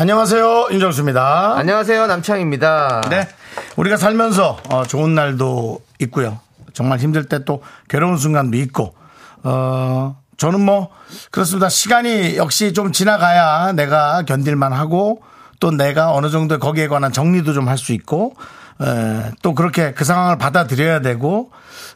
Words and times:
안녕하세요. 0.00 0.68
윤정수입니다. 0.70 1.54
안녕하세요. 1.56 2.06
남창입니다. 2.06 3.00
네. 3.10 3.28
우리가 3.74 3.96
살면서 3.96 4.56
어, 4.70 4.84
좋은 4.84 5.16
날도 5.16 5.80
있고요. 5.98 6.38
정말 6.72 7.00
힘들 7.00 7.24
때 7.24 7.40
또 7.44 7.64
괴로운 7.88 8.16
순간도 8.16 8.56
있고, 8.58 8.94
어, 9.42 10.16
저는 10.36 10.60
뭐, 10.60 10.90
그렇습니다. 11.32 11.68
시간이 11.68 12.36
역시 12.36 12.72
좀 12.74 12.92
지나가야 12.92 13.72
내가 13.72 14.22
견딜만 14.22 14.72
하고, 14.72 15.20
또 15.58 15.72
내가 15.72 16.12
어느 16.12 16.30
정도 16.30 16.60
거기에 16.60 16.86
관한 16.86 17.10
정리도 17.10 17.52
좀 17.52 17.66
할 17.68 17.76
수 17.76 17.92
있고, 17.92 18.34
에, 18.80 19.32
또 19.42 19.52
그렇게 19.56 19.94
그 19.94 20.04
상황을 20.04 20.38
받아들여야 20.38 21.00
되고, 21.00 21.50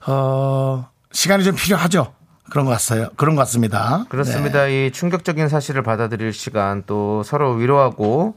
어, 0.09 0.89
시간이 1.13 1.45
좀 1.45 1.55
필요하죠. 1.55 2.13
그런 2.53 2.67
것 2.67 2.73
같아요. 2.73 3.09
그런 3.17 3.35
것 3.35 3.41
같습니다. 3.43 4.05
그렇습니다. 4.11 4.67
네. 4.67 4.89
이 4.89 4.91
충격적인 4.91 5.49
사실을 5.49 5.83
받아들일 5.83 6.35
시간 6.35 6.83
또 6.87 7.23
서로 7.23 7.53
위로하고 7.53 8.37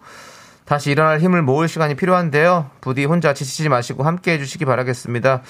다시 0.64 0.90
일어날 0.90 1.20
힘을 1.20 1.42
모을 1.42 1.68
시간이 1.68 1.96
필요한데요. 1.96 2.70
부디 2.80 3.04
혼자 3.04 3.34
지치지 3.34 3.68
마시고 3.68 4.04
함께 4.04 4.32
해주시기 4.32 4.64
바라겠습니다. 4.64 5.42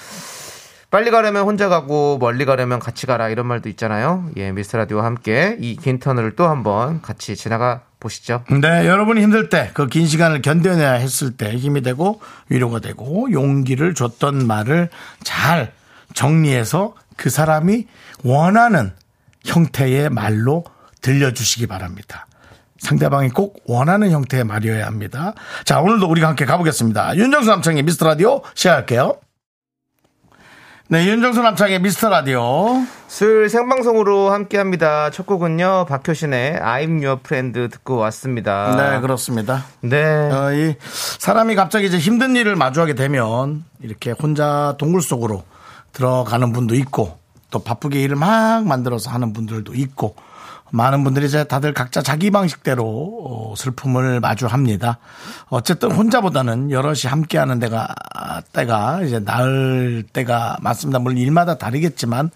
빨리 0.90 1.12
가려면 1.12 1.44
혼자 1.44 1.68
가고 1.68 2.18
멀리 2.18 2.44
가려면 2.44 2.80
같이 2.80 3.06
가라 3.06 3.28
이런 3.28 3.46
말도 3.46 3.68
있잖아요. 3.68 4.28
예, 4.36 4.50
미스터 4.50 4.78
라디오와 4.78 5.04
함께 5.04 5.56
이 5.60 5.76
긴 5.76 6.00
터널을 6.00 6.34
또 6.34 6.48
한번 6.48 7.00
같이 7.02 7.36
지나가 7.36 7.82
보시죠. 8.00 8.42
네, 8.50 8.86
여러분이 8.88 9.22
힘들 9.22 9.48
때 9.48 9.70
그 9.74 9.86
긴 9.86 10.06
시간을 10.08 10.42
견뎌내야 10.42 10.94
했을 10.94 11.36
때 11.36 11.52
힘이 11.56 11.82
되고 11.82 12.20
위로가 12.48 12.80
되고 12.80 13.30
용기를 13.30 13.94
줬던 13.94 14.44
말을 14.46 14.90
잘 15.22 15.72
정리해서 16.14 16.94
그 17.16 17.30
사람이 17.30 17.86
원하는 18.26 18.92
형태의 19.44 20.10
말로 20.10 20.64
들려주시기 21.00 21.68
바랍니다. 21.68 22.26
상대방이 22.78 23.30
꼭 23.30 23.62
원하는 23.66 24.10
형태의 24.10 24.42
말이어야 24.42 24.84
합니다. 24.84 25.32
자, 25.64 25.80
오늘도 25.80 26.08
우리가 26.08 26.26
함께 26.26 26.44
가보겠습니다. 26.44 27.16
윤정수 27.16 27.48
남창의 27.48 27.84
미스터 27.84 28.06
라디오 28.06 28.42
시작할게요. 28.54 29.18
네, 30.88 31.06
윤정수 31.06 31.40
남창의 31.40 31.80
미스터 31.80 32.08
라디오. 32.08 32.84
수요일 33.06 33.48
생방송으로 33.48 34.30
함께 34.30 34.58
합니다. 34.58 35.10
첫 35.10 35.26
곡은요, 35.26 35.86
박효신의 35.88 36.58
I'm 36.60 37.02
Your 37.04 37.20
Friend 37.24 37.68
듣고 37.70 37.96
왔습니다. 37.96 38.74
네, 38.76 39.00
그렇습니다. 39.00 39.64
네. 39.80 40.04
어, 40.04 40.52
이 40.52 40.74
사람이 40.80 41.54
갑자기 41.54 41.86
이제 41.86 41.98
힘든 41.98 42.34
일을 42.34 42.56
마주하게 42.56 42.94
되면 42.94 43.64
이렇게 43.80 44.10
혼자 44.10 44.74
동굴 44.78 45.00
속으로 45.00 45.44
들어가는 45.92 46.52
분도 46.52 46.74
있고 46.74 47.18
또 47.50 47.60
바쁘게 47.60 48.02
일을 48.02 48.16
막 48.16 48.64
만들어서 48.64 49.10
하는 49.10 49.32
분들도 49.32 49.74
있고 49.74 50.16
많은 50.70 51.04
분들이 51.04 51.26
이제 51.26 51.44
다들 51.44 51.72
각자 51.72 52.02
자기 52.02 52.30
방식대로 52.30 52.84
어, 52.84 53.54
슬픔을 53.56 54.20
마주합니다. 54.20 54.98
어쨌든 55.48 55.92
혼자보다는 55.92 56.70
여럿이 56.70 57.02
함께하는 57.06 57.58
데가 57.60 57.88
때가 58.52 59.02
이제 59.02 59.20
나을 59.20 60.04
때가 60.12 60.58
맞습니다. 60.60 60.98
물론 60.98 61.18
일마다 61.18 61.56
다르겠지만 61.56 62.30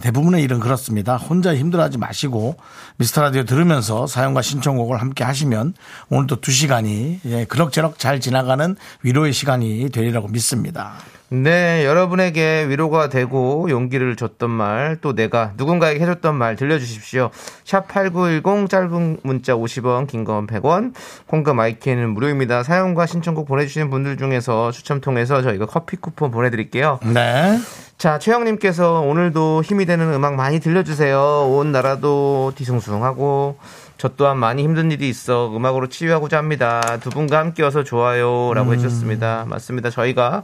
대부분의 0.00 0.42
일은 0.42 0.60
그렇습니다. 0.60 1.16
혼자 1.16 1.54
힘들어하지 1.54 1.98
마시고 1.98 2.56
미스터 2.96 3.20
라디오 3.20 3.44
들으면서 3.44 4.06
사연과 4.06 4.40
신청곡을 4.42 5.00
함께 5.00 5.22
하시면 5.24 5.74
오늘도 6.08 6.40
두 6.40 6.52
시간이 6.52 7.20
그럭저럭 7.48 7.98
잘 7.98 8.20
지나가는 8.20 8.76
위로의 9.02 9.32
시간이 9.32 9.90
되리라고 9.90 10.28
믿습니다. 10.28 10.94
네, 11.42 11.84
여러분에게 11.84 12.66
위로가 12.68 13.08
되고 13.08 13.68
용기를 13.68 14.14
줬던 14.14 14.50
말, 14.50 14.98
또 15.00 15.14
내가 15.14 15.52
누군가에게 15.56 16.00
해줬던 16.00 16.36
말 16.36 16.54
들려주십시오. 16.54 17.30
샵 17.64 17.88
8910 17.88 18.68
짧은 18.68 19.18
문자 19.22 19.54
50원, 19.54 20.06
긴 20.06 20.24
건 20.24 20.46
100원, 20.46 20.94
공감 21.26 21.56
마이크는 21.56 22.10
무료입니다. 22.10 22.62
사연과 22.62 23.06
신청곡 23.06 23.48
보내주시는 23.48 23.90
분들 23.90 24.16
중에서 24.16 24.70
추첨 24.70 25.00
통해서 25.00 25.42
저희가 25.42 25.66
커피 25.66 25.96
쿠폰 25.96 26.30
보내드릴게요. 26.30 27.00
네. 27.02 27.58
자, 27.98 28.18
최영님께서 28.18 29.00
오늘도 29.00 29.62
힘이 29.64 29.86
되는 29.86 30.12
음악 30.12 30.34
많이 30.34 30.60
들려주세요. 30.60 31.48
온 31.50 31.72
나라도 31.72 32.52
뒤숭숭하고, 32.56 33.56
저 33.96 34.08
또한 34.16 34.38
많이 34.38 34.62
힘든 34.62 34.90
일이 34.90 35.08
있어 35.08 35.54
음악으로 35.56 35.88
치유하고자 35.88 36.36
합니다. 36.36 36.80
두 37.00 37.10
분과 37.10 37.38
함께여서 37.38 37.84
좋아요. 37.84 38.52
라고 38.54 38.70
음. 38.70 38.74
해주셨습니다. 38.74 39.46
맞습니다. 39.48 39.90
저희가 39.90 40.42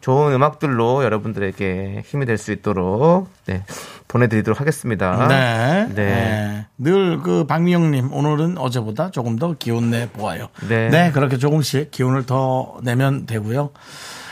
좋은 0.00 0.32
음악들로 0.32 1.04
여러분들에게 1.04 2.02
힘이 2.06 2.26
될 2.26 2.38
수 2.38 2.50
있도록, 2.52 3.28
네, 3.46 3.64
보내드리도록 4.08 4.60
하겠습니다. 4.60 5.28
네. 5.28 5.88
네. 5.94 6.66
늘그 6.78 7.46
박미영님 7.46 8.12
오늘은 8.12 8.58
어제보다 8.58 9.10
조금 9.10 9.36
더 9.36 9.54
기운 9.58 9.90
내 9.90 10.08
보아요. 10.08 10.48
네. 10.68 11.10
그렇게 11.12 11.38
조금씩 11.38 11.90
기운을 11.90 12.26
더 12.26 12.78
내면 12.82 13.26
되고요. 13.26 13.70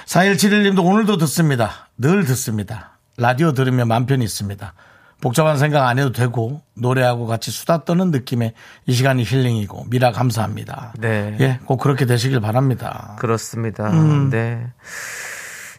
4171님도 0.06 0.84
오늘도 0.84 1.18
듣습니다. 1.18 1.88
늘 1.98 2.24
듣습니다. 2.24 2.98
라디오 3.16 3.52
들으면 3.52 3.86
맘 3.86 4.06
편히 4.06 4.24
있습니다. 4.24 4.72
복잡한 5.20 5.58
생각 5.58 5.86
안 5.86 5.98
해도 5.98 6.12
되고 6.12 6.62
노래하고 6.74 7.26
같이 7.26 7.50
수다 7.50 7.84
떠는 7.84 8.10
느낌의 8.10 8.54
이 8.86 8.92
시간이 8.92 9.24
힐링이고 9.24 9.86
미라 9.90 10.12
감사합니다. 10.12 10.94
네. 10.98 11.36
예, 11.40 11.60
꼭 11.66 11.78
그렇게 11.78 12.06
되시길 12.06 12.40
바랍니다. 12.40 13.16
그렇습니다. 13.18 13.90
음. 13.90 14.30
네. 14.30 14.66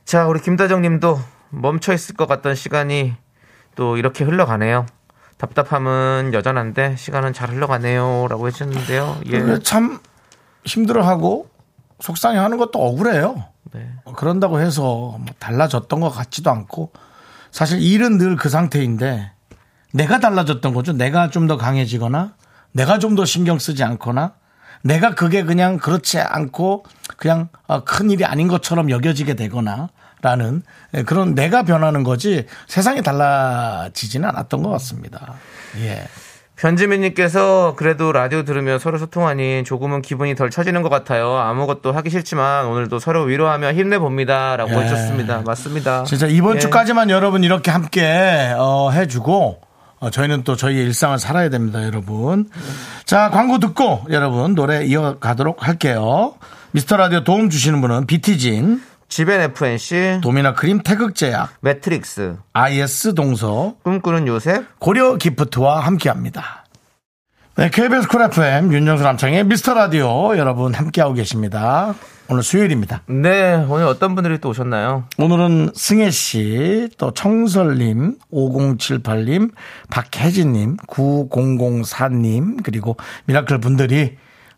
자, 0.05 0.27
우리 0.27 0.41
김다정 0.41 0.81
님도 0.81 1.19
멈춰 1.49 1.93
있을 1.93 2.15
것 2.15 2.27
같던 2.27 2.55
시간이 2.55 3.13
또 3.75 3.97
이렇게 3.97 4.23
흘러가네요. 4.23 4.85
답답함은 5.37 6.31
여전한데 6.33 6.95
시간은 6.97 7.33
잘 7.33 7.49
흘러가네요. 7.49 8.27
라고 8.29 8.47
해주셨는데요. 8.47 9.21
예. 9.27 9.59
참 9.63 9.99
힘들어하고 10.65 11.49
속상해하는 11.99 12.57
것도 12.57 12.79
억울해요. 12.79 13.43
네. 13.73 13.89
어, 14.05 14.13
그런다고 14.13 14.59
해서 14.59 14.83
뭐 14.83 15.25
달라졌던 15.39 15.99
것 15.99 16.09
같지도 16.09 16.51
않고 16.51 16.91
사실 17.51 17.81
일은 17.81 18.17
늘 18.17 18.35
그 18.37 18.49
상태인데 18.49 19.31
내가 19.93 20.19
달라졌던 20.19 20.73
거죠. 20.73 20.93
내가 20.93 21.29
좀 21.29 21.47
더 21.47 21.57
강해지거나 21.57 22.33
내가 22.71 22.97
좀 22.99 23.15
더 23.15 23.25
신경 23.25 23.59
쓰지 23.59 23.83
않거나 23.83 24.33
내가 24.83 25.13
그게 25.15 25.43
그냥 25.43 25.77
그렇지 25.77 26.19
않고 26.19 26.85
그냥 27.17 27.49
어, 27.67 27.83
큰 27.83 28.09
일이 28.09 28.25
아닌 28.25 28.47
것처럼 28.47 28.89
여겨지게 28.89 29.35
되거나 29.35 29.89
라는 30.23 30.61
예, 30.93 31.03
그런 31.03 31.33
내가 31.35 31.63
변하는 31.63 32.03
거지 32.03 32.45
세상이 32.67 33.01
달라지지는 33.01 34.29
않았던 34.29 34.63
것 34.63 34.69
같습니다. 34.69 35.33
예. 35.79 36.07
변지민님께서 36.61 37.73
그래도 37.75 38.11
라디오 38.11 38.43
들으며 38.43 38.77
서로 38.77 38.99
소통하니 38.99 39.63
조금은 39.65 40.03
기분이 40.03 40.35
덜 40.35 40.51
처지는 40.51 40.83
것 40.83 40.89
같아요. 40.89 41.35
아무것도 41.35 41.91
하기 41.91 42.11
싫지만 42.11 42.67
오늘도 42.67 42.99
서로 42.99 43.23
위로하며 43.23 43.73
힘내봅니다. 43.73 44.57
라고 44.57 44.71
예. 44.71 44.75
해주셨습니다. 44.77 45.41
맞습니다. 45.43 46.03
진짜 46.03 46.27
이번 46.27 46.57
예. 46.57 46.59
주까지만 46.59 47.09
여러분 47.09 47.43
이렇게 47.43 47.71
함께 47.71 48.53
어, 48.55 48.91
해주고 48.91 49.61
어, 50.01 50.09
저희는 50.11 50.43
또 50.43 50.55
저희의 50.55 50.85
일상을 50.85 51.17
살아야 51.17 51.49
됩니다, 51.49 51.83
여러분. 51.83 52.47
자, 53.05 53.31
광고 53.31 53.57
듣고 53.57 54.01
여러분 54.11 54.53
노래 54.53 54.85
이어가도록 54.85 55.67
할게요. 55.67 56.35
미스터 56.71 56.95
라디오 56.95 57.23
도움 57.23 57.49
주시는 57.49 57.81
분은 57.81 58.05
비티진, 58.05 58.81
지벤 59.11 59.41
FNC, 59.41 60.21
도미나 60.23 60.53
크림 60.53 60.81
태극제약, 60.83 61.55
매트릭스, 61.59 62.37
IS 62.53 63.13
동서, 63.13 63.75
꿈꾸는 63.83 64.25
요셉, 64.25 64.79
고려 64.79 65.17
기프트와 65.17 65.81
함께 65.81 66.07
합니다. 66.07 66.63
네, 67.57 67.69
KBS 67.69 68.07
쿨 68.07 68.21
FM 68.21 68.71
윤정수 68.71 69.03
남창희의 69.03 69.43
미스터 69.43 69.73
라디오 69.73 70.37
여러분 70.37 70.73
함께하고 70.73 71.13
계십니다. 71.13 71.93
오늘 72.29 72.41
수요일입니다. 72.41 73.01
네, 73.07 73.55
오늘 73.67 73.85
어떤 73.85 74.15
분들이 74.15 74.39
또 74.39 74.47
오셨나요? 74.47 75.03
오늘은 75.17 75.71
승혜 75.75 76.09
씨, 76.09 76.87
또 76.97 77.11
청설님, 77.11 78.15
5078님, 78.31 79.51
박혜진님, 79.89 80.77
9004님, 80.87 82.63
그리고 82.63 82.95
미라클 83.25 83.57
분들이 83.57 84.15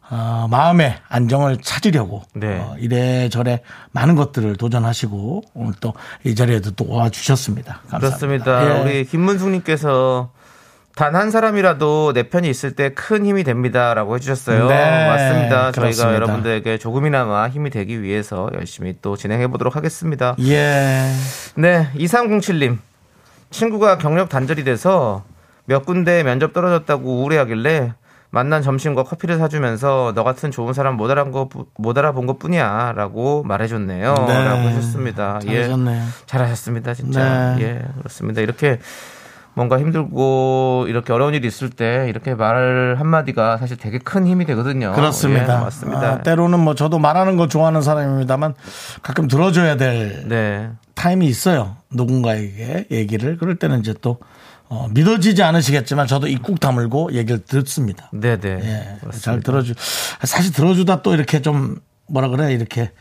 어, 0.09 0.47
마음의 0.49 0.95
안정을 1.09 1.57
찾으려고 1.61 2.23
네. 2.33 2.59
어, 2.59 2.75
이래저래 2.77 3.61
많은 3.91 4.15
것들을 4.15 4.55
도전하시고 4.57 5.43
오늘 5.53 5.73
또 5.79 5.93
이 6.25 6.35
자리에도 6.35 6.71
또 6.71 6.87
와주셨습니다. 6.89 7.81
감사합니다. 7.89 7.97
그렇습니다. 7.99 8.79
예. 8.79 8.81
우리 8.83 9.05
김문숙님께서 9.05 10.31
단 10.95 11.15
한 11.15 11.31
사람이라도 11.31 12.13
내 12.13 12.23
편이 12.29 12.47
있을 12.49 12.75
때 12.75 12.89
큰 12.93 13.25
힘이 13.25 13.43
됩니다라고 13.43 14.15
해주셨어요. 14.15 14.67
네, 14.67 15.07
맞습니다. 15.07 15.71
저희가 15.71 15.81
그렇습니다. 15.81 16.13
여러분들에게 16.15 16.77
조금이나마 16.77 17.49
힘이 17.49 17.71
되기 17.71 18.01
위해서 18.03 18.49
열심히 18.53 18.93
또 19.01 19.17
진행해 19.17 19.47
보도록 19.47 19.75
하겠습니다. 19.75 20.35
예. 20.41 21.09
네, 21.55 21.89
2307님. 21.95 22.77
친구가 23.49 23.97
경력 23.97 24.29
단절이 24.29 24.63
돼서 24.63 25.23
몇 25.65 25.85
군데 25.85 26.21
면접 26.23 26.53
떨어졌다고 26.53 27.21
우울해하길래 27.21 27.93
만난 28.33 28.63
점심과 28.63 29.03
커피를 29.03 29.37
사주면서 29.37 30.13
너 30.15 30.23
같은 30.23 30.49
좋은 30.49 30.73
사람 30.73 30.97
못 30.97 31.11
알아본 31.11 31.31
것, 31.31 31.49
못 31.77 31.95
알아본 31.95 32.25
것 32.25 32.39
뿐이야 32.39 32.93
라고 32.95 33.43
말해줬네요. 33.43 34.15
네. 34.27 34.43
라고 34.43 34.67
하셨습니다. 34.69 35.37
잘하셨네요. 35.39 36.01
예. 36.01 36.03
잘하셨습니다. 36.25 36.95
진짜. 36.95 37.55
네. 37.55 37.63
예, 37.63 37.81
그렇습니다. 37.99 38.41
이렇게 38.41 38.79
뭔가 39.53 39.77
힘들고 39.77 40.85
이렇게 40.87 41.13
어려운 41.13 41.35
일이 41.35 41.47
있을 41.47 41.69
때 41.69 42.07
이렇게 42.09 42.33
말 42.33 42.95
한마디가 42.97 43.57
사실 43.57 43.77
되게 43.77 43.99
큰 43.99 44.25
힘이 44.25 44.45
되거든요. 44.45 44.93
그렇습니다. 44.93 45.59
예, 45.59 45.61
맞습니다. 45.65 46.01
아, 46.01 46.21
때로는 46.23 46.59
뭐 46.59 46.73
저도 46.73 46.97
말하는 46.97 47.37
거 47.37 47.47
좋아하는 47.47 47.83
사람입니다만 47.83 48.55
가끔 49.03 49.27
들어줘야 49.27 49.77
될 49.77 50.27
네. 50.27 50.71
타임이 50.95 51.27
있어요. 51.27 51.75
누군가에게 51.91 52.87
얘기를. 52.89 53.37
그럴 53.37 53.57
때는 53.57 53.81
이제 53.81 53.93
또 54.01 54.17
어, 54.73 54.87
믿어지지 54.89 55.43
않으시겠지만 55.43 56.07
저도 56.07 56.25
입국 56.27 56.59
다물고 56.59 57.13
얘기를 57.13 57.39
듣습니다. 57.45 58.09
네네. 58.11 58.39
예, 58.43 58.97
그렇습니다. 59.01 59.19
잘 59.19 59.41
들어주. 59.41 59.75
사실 60.23 60.51
들어주다 60.51 61.03
또 61.03 61.13
이렇게 61.13 61.43
좀 61.43 61.77
뭐라 62.07 62.29
그래 62.29 62.53
이렇게 62.53 62.91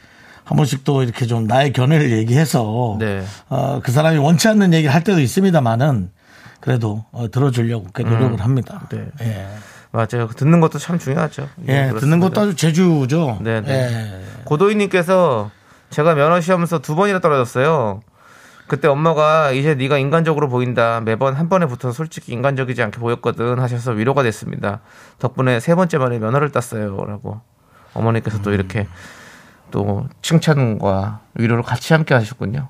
한 0.45 0.57
번씩 0.59 0.85
또 0.85 1.03
이렇게 1.03 1.25
좀 1.25 1.47
나의 1.47 1.73
견해를 1.73 2.13
얘기해서 2.13 2.99
네. 2.99 3.25
어, 3.49 3.81
그 3.83 3.91
사람이 3.91 4.19
원치 4.19 4.49
않는 4.49 4.75
얘기를 4.75 4.95
할 4.95 5.03
때도 5.03 5.19
있습니다만은 5.21 6.11
그래도 6.61 7.07
어, 7.11 7.31
들어주려고 7.31 7.87
꽤 7.95 8.03
노력을 8.03 8.39
합니다. 8.39 8.87
네. 8.91 9.07
예, 9.23 9.49
맞아요. 9.93 10.29
듣는 10.29 10.61
것도 10.61 10.79
참 10.79 10.99
중요하죠. 10.99 11.49
예, 11.69 11.89
그렇습니다. 11.89 12.01
듣는 12.01 12.21
것도 12.21 12.39
아주 12.39 12.55
제주죠. 12.55 13.39
네 13.41 13.63
네. 13.63 13.73
예. 13.73 14.45
고도희님께서 14.45 15.51
제가 15.89 16.15
면허 16.15 16.39
시험에서 16.43 16.81
두 16.81 16.97
번이나 16.97 17.21
떨어졌어요. 17.21 18.03
그때 18.67 18.89
엄마가 18.89 19.51
이제 19.53 19.75
네가 19.75 19.99
인간적으로 19.99 20.49
보인다. 20.49 21.01
매번 21.01 21.35
한 21.35 21.49
번에 21.49 21.67
붙어서 21.67 21.93
솔직히 21.93 22.33
인간적이지 22.33 22.83
않게 22.83 23.01
보였거든 23.01 23.59
하셔서 23.59 23.93
위로가 23.93 24.23
됐습니다. 24.23 24.81
덕분에 25.19 25.61
세 25.61 25.75
번째 25.75 25.99
만에 25.99 26.19
면허를 26.19 26.53
땄어요라고 26.53 27.41
어머니께서 27.95 28.41
또 28.43 28.53
이렇게 28.53 28.87
또 29.71 30.07
칭찬과 30.23 31.21
위로를 31.35 31.63
같이 31.63 31.93
함께 31.93 32.15
하셨군요. 32.15 32.69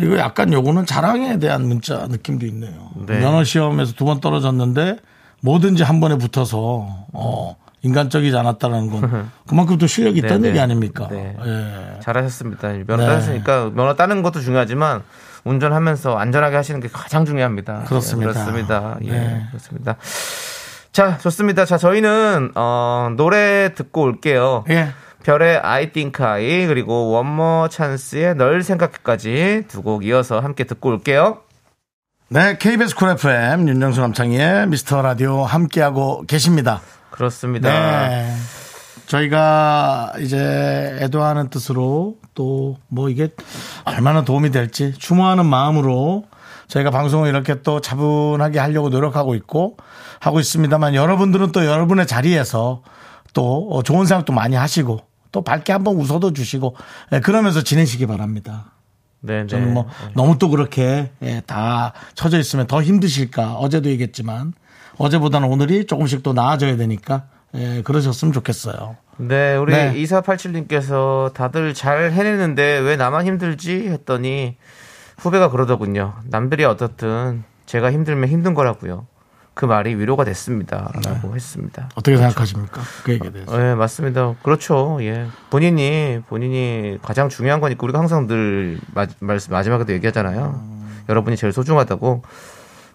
이거 0.00 0.18
약간 0.18 0.52
요거는 0.52 0.86
자랑에 0.86 1.38
대한 1.38 1.66
문자 1.66 2.06
느낌도 2.06 2.46
있네요. 2.46 2.90
네. 3.06 3.20
면허 3.20 3.44
시험에서 3.44 3.94
두 3.94 4.04
번 4.04 4.20
떨어졌는데 4.20 4.98
뭐든지 5.42 5.82
한 5.82 6.00
번에 6.00 6.16
붙어서 6.18 7.06
어, 7.12 7.56
인간적이지 7.82 8.36
않았다는 8.36 8.90
건 8.90 9.30
그만큼 9.46 9.78
또 9.78 9.86
실력이 9.86 10.18
있다는 10.18 10.42
네, 10.42 10.48
얘기 10.48 10.56
네. 10.58 10.62
아닙니까? 10.62 11.08
네. 11.10 11.36
예. 11.44 12.00
잘하셨습니다. 12.00 12.68
면허 12.86 12.96
네. 12.96 13.06
따셨으니까 13.06 13.70
면허 13.74 13.94
따는 13.94 14.22
것도 14.22 14.40
중요하지만 14.40 15.02
운전하면서 15.44 16.16
안전하게 16.16 16.56
하시는 16.56 16.80
게 16.80 16.88
가장 16.92 17.24
중요합니다. 17.24 17.84
그렇습니다. 17.86 18.30
예, 18.30 18.34
그렇습니다. 18.34 18.96
예, 19.04 19.10
네. 19.12 19.42
그렇습니다. 19.50 19.96
자, 20.92 21.16
좋습니다. 21.18 21.64
자, 21.64 21.78
저희는 21.78 22.52
어, 22.56 23.10
노래 23.16 23.72
듣고 23.74 24.02
올게요. 24.02 24.64
예. 24.70 24.88
별의 25.22 25.58
I 25.58 25.92
think 25.92 26.24
I 26.24 26.66
그리고 26.66 27.10
원머 27.10 27.68
찬스의 27.70 28.34
널 28.36 28.62
생각해까지 28.62 29.64
두 29.68 29.82
곡 29.82 30.04
이어서 30.04 30.40
함께 30.40 30.64
듣고 30.64 30.88
올게요. 30.88 31.38
네, 32.30 32.56
KBS 32.58 32.94
쿨 32.94 33.10
FM 33.10 33.68
윤정수 33.68 34.00
남창희의 34.00 34.66
미스터 34.68 35.00
라디오 35.02 35.44
함께하고 35.44 36.24
계십니다. 36.26 36.80
그렇습니다. 37.10 37.68
네. 38.08 38.34
저희가 39.06 40.12
이제 40.20 40.98
애도하는 41.00 41.48
뜻으로 41.50 42.16
또 42.34 42.76
뭐 42.88 43.08
이게 43.10 43.28
얼마나 43.84 44.24
도움이 44.24 44.50
될지 44.50 44.92
추모하는 44.98 45.46
마음으로 45.46 46.24
저희가 46.68 46.90
방송을 46.90 47.28
이렇게 47.28 47.62
또 47.62 47.80
차분하게 47.80 48.58
하려고 48.58 48.88
노력하고 48.90 49.34
있고 49.34 49.76
하고 50.20 50.40
있습니다만 50.40 50.94
여러분들은 50.94 51.52
또 51.52 51.64
여러분의 51.64 52.06
자리에서 52.06 52.82
또 53.32 53.68
어, 53.70 53.82
좋은 53.82 54.06
생각도 54.06 54.32
많이 54.32 54.56
하시고 54.56 55.00
또 55.32 55.42
밝게 55.42 55.72
한번 55.72 55.96
웃어도 55.96 56.32
주시고 56.32 56.76
예, 57.12 57.20
그러면서 57.20 57.62
지내시기 57.62 58.06
바랍니다. 58.06 58.72
네, 59.20 59.42
네. 59.42 59.46
저는 59.46 59.74
뭐 59.74 59.86
너무 60.14 60.38
또 60.38 60.48
그렇게 60.48 61.10
예, 61.22 61.42
다 61.46 61.92
처져 62.14 62.38
있으면 62.38 62.66
더 62.66 62.82
힘드실까 62.82 63.54
어제도 63.54 63.88
얘기했지만 63.90 64.52
어제보다는 64.98 65.48
오늘이 65.48 65.86
조금씩 65.86 66.22
또 66.22 66.32
나아져야 66.32 66.76
되니까 66.76 67.24
예, 67.54 67.82
그러셨으면 67.82 68.32
좋겠어요. 68.32 68.96
네, 69.18 69.56
우리 69.56 69.72
네. 69.72 69.94
2487님께서 69.94 71.32
다들 71.32 71.74
잘 71.74 72.12
해내는데 72.12 72.78
왜 72.78 72.96
나만 72.96 73.26
힘들지? 73.26 73.88
했더니 73.88 74.56
후배가 75.18 75.50
그러더군요. 75.50 76.14
남들이 76.24 76.64
어떻든 76.64 77.42
제가 77.66 77.90
힘들면 77.90 78.28
힘든 78.28 78.54
거라고요. 78.54 79.06
그 79.54 79.64
말이 79.64 79.96
위로가 79.96 80.22
됐습니다. 80.24 80.92
라고 81.04 81.34
했습니다. 81.34 81.88
어떻게 81.96 82.16
생각하십니까? 82.16 82.80
그 83.02 83.12
얘기에 83.12 83.32
대해서. 83.32 83.58
네, 83.58 83.74
맞습니다. 83.74 84.36
그렇죠. 84.44 84.98
예. 85.00 85.26
본인이, 85.50 86.20
본인이 86.28 86.98
가장 87.02 87.28
중요한 87.28 87.60
거니까 87.60 87.82
우리가 87.82 87.98
항상 87.98 88.28
늘 88.28 88.78
마, 88.94 89.08
말씀, 89.18 89.52
마지막에도 89.52 89.92
얘기하잖아요. 89.94 90.78
여러분이 91.08 91.36
제일 91.36 91.52
소중하다고. 91.52 92.22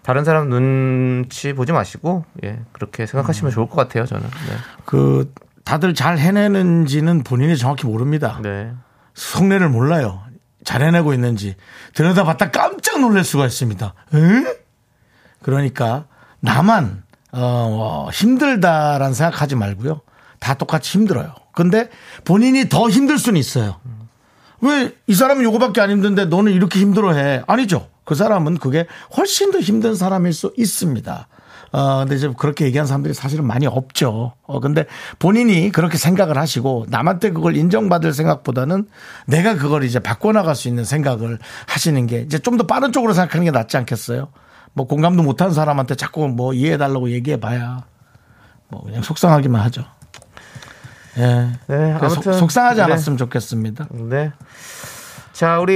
다른 0.03 0.23
사람 0.25 0.49
눈치 0.49 1.53
보지 1.53 1.71
마시고, 1.71 2.25
예. 2.43 2.59
그렇게 2.71 3.05
생각하시면 3.05 3.51
좋을 3.51 3.67
것 3.67 3.75
같아요, 3.75 4.05
저는. 4.05 4.23
그 4.85 5.33
다들 5.63 5.93
잘 5.93 6.17
해내는지는 6.17 7.23
본인이 7.23 7.57
정확히 7.57 7.85
모릅니다. 7.87 8.39
네. 8.41 8.65
네. 8.65 8.71
속내를 9.13 9.69
몰라요. 9.69 10.21
잘 10.63 10.81
해내고 10.81 11.13
있는지 11.13 11.55
들여다봤다 11.93 12.51
깜짝 12.51 12.99
놀랄 13.01 13.23
수가 13.23 13.45
있습니다. 13.45 13.93
에? 14.13 14.57
그러니까 15.41 16.05
나만 16.39 17.03
어, 17.33 18.07
힘들다라는 18.11 19.13
생각하지 19.13 19.55
말고요. 19.55 20.01
다 20.39 20.53
똑같이 20.53 20.97
힘들어요. 20.97 21.33
근데 21.53 21.89
본인이 22.25 22.69
더 22.69 22.89
힘들 22.89 23.17
수는 23.17 23.39
있어요. 23.39 23.79
왜 24.61 24.91
이 25.07 25.13
사람은 25.13 25.43
요거밖에 25.43 25.81
안 25.81 25.91
힘든데 25.91 26.25
너는 26.25 26.53
이렇게 26.53 26.79
힘들어해? 26.79 27.43
아니죠. 27.47 27.89
그 28.03 28.15
사람은 28.15 28.57
그게 28.57 28.87
훨씬 29.17 29.51
더 29.51 29.59
힘든 29.59 29.95
사람일 29.95 30.33
수 30.33 30.53
있습니다. 30.57 31.27
어, 31.71 31.99
근데 31.99 32.15
이제 32.15 32.31
그렇게 32.37 32.65
얘기하는 32.65 32.87
사람들이 32.87 33.15
사실은 33.15 33.47
많이 33.47 33.65
없죠. 33.65 34.33
어, 34.43 34.59
근데 34.59 34.85
본인이 35.17 35.71
그렇게 35.71 35.97
생각을 35.97 36.37
하시고 36.37 36.85
남한테 36.89 37.31
그걸 37.31 37.57
인정받을 37.57 38.13
생각보다는 38.13 38.87
내가 39.25 39.55
그걸 39.55 39.83
이제 39.83 39.97
바꿔나갈 39.99 40.55
수 40.55 40.67
있는 40.67 40.85
생각을 40.85 41.39
하시는 41.65 42.05
게 42.05 42.21
이제 42.21 42.37
좀 42.37 42.57
더 42.57 42.67
빠른 42.67 42.91
쪽으로 42.91 43.13
생각하는 43.13 43.45
게 43.45 43.51
낫지 43.51 43.75
않겠어요? 43.77 44.27
뭐 44.73 44.85
공감도 44.85 45.23
못하는 45.23 45.53
사람한테 45.53 45.95
자꾸 45.95 46.27
뭐 46.27 46.53
이해해달라고 46.53 47.09
얘기해봐야 47.09 47.83
뭐 48.67 48.83
그냥 48.83 49.01
속상하기만 49.01 49.59
하죠. 49.61 49.83
예. 51.17 51.49
네, 51.67 51.91
아무튼. 51.93 52.33
속, 52.33 52.51
상하지 52.51 52.77
네. 52.77 52.83
않았으면 52.83 53.17
좋겠습니다. 53.17 53.87
네. 54.09 54.31
자, 55.33 55.59
우리 55.59 55.73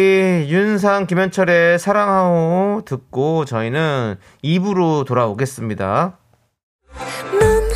윤상, 0.50 1.08
김현철의 1.08 1.80
사랑하오 1.80 2.84
듣고 2.86 3.44
저희는 3.46 4.18
2부로 4.44 5.04
돌아오겠습니다. 5.04 6.20
넌 7.40 7.70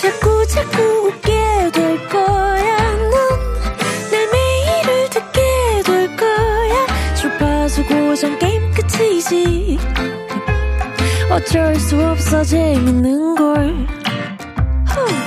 자꾸 0.00 0.46
자꾸 0.46 0.82
웃게 1.08 1.70
될 1.72 2.08
거야. 2.08 2.76
넌내 3.10 4.26
매일을 4.32 5.10
듣게 5.10 5.82
될 5.84 6.16
거야. 6.16 6.86
주파수 7.14 7.84
고정 7.84 8.38
게임 8.38 8.72
끝이지. 8.72 9.78
어쩔 11.30 11.74
수 11.76 12.02
없어 12.02 12.42
재밌는 12.42 13.34
걸. 13.34 13.86
후. 14.88 15.26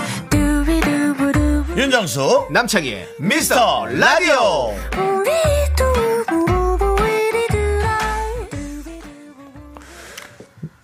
윤정수 1.77 2.47
남창희의 2.51 3.07
미스터 3.19 3.85
라디오 3.85 4.73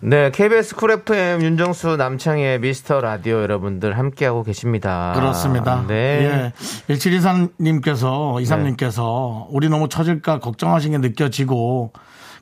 네, 0.07 0.29
KBS 0.29 0.75
쿨 0.75 0.91
FM 0.91 1.41
윤정수 1.41 1.95
남창희의 1.97 2.59
미스터 2.59 3.01
라디오 3.01 3.41
여러분들 3.41 3.97
함께하고 3.97 4.43
계십니다. 4.43 5.13
그렇습니다. 5.15 5.83
네. 5.87 6.53
예. 6.87 6.93
1723님께서, 6.93 8.39
이삼님께서 8.39 9.47
우리 9.49 9.67
너무 9.67 9.89
처질까 9.89 10.41
걱정하신 10.41 10.91
게 10.91 10.97
느껴지고 10.99 11.91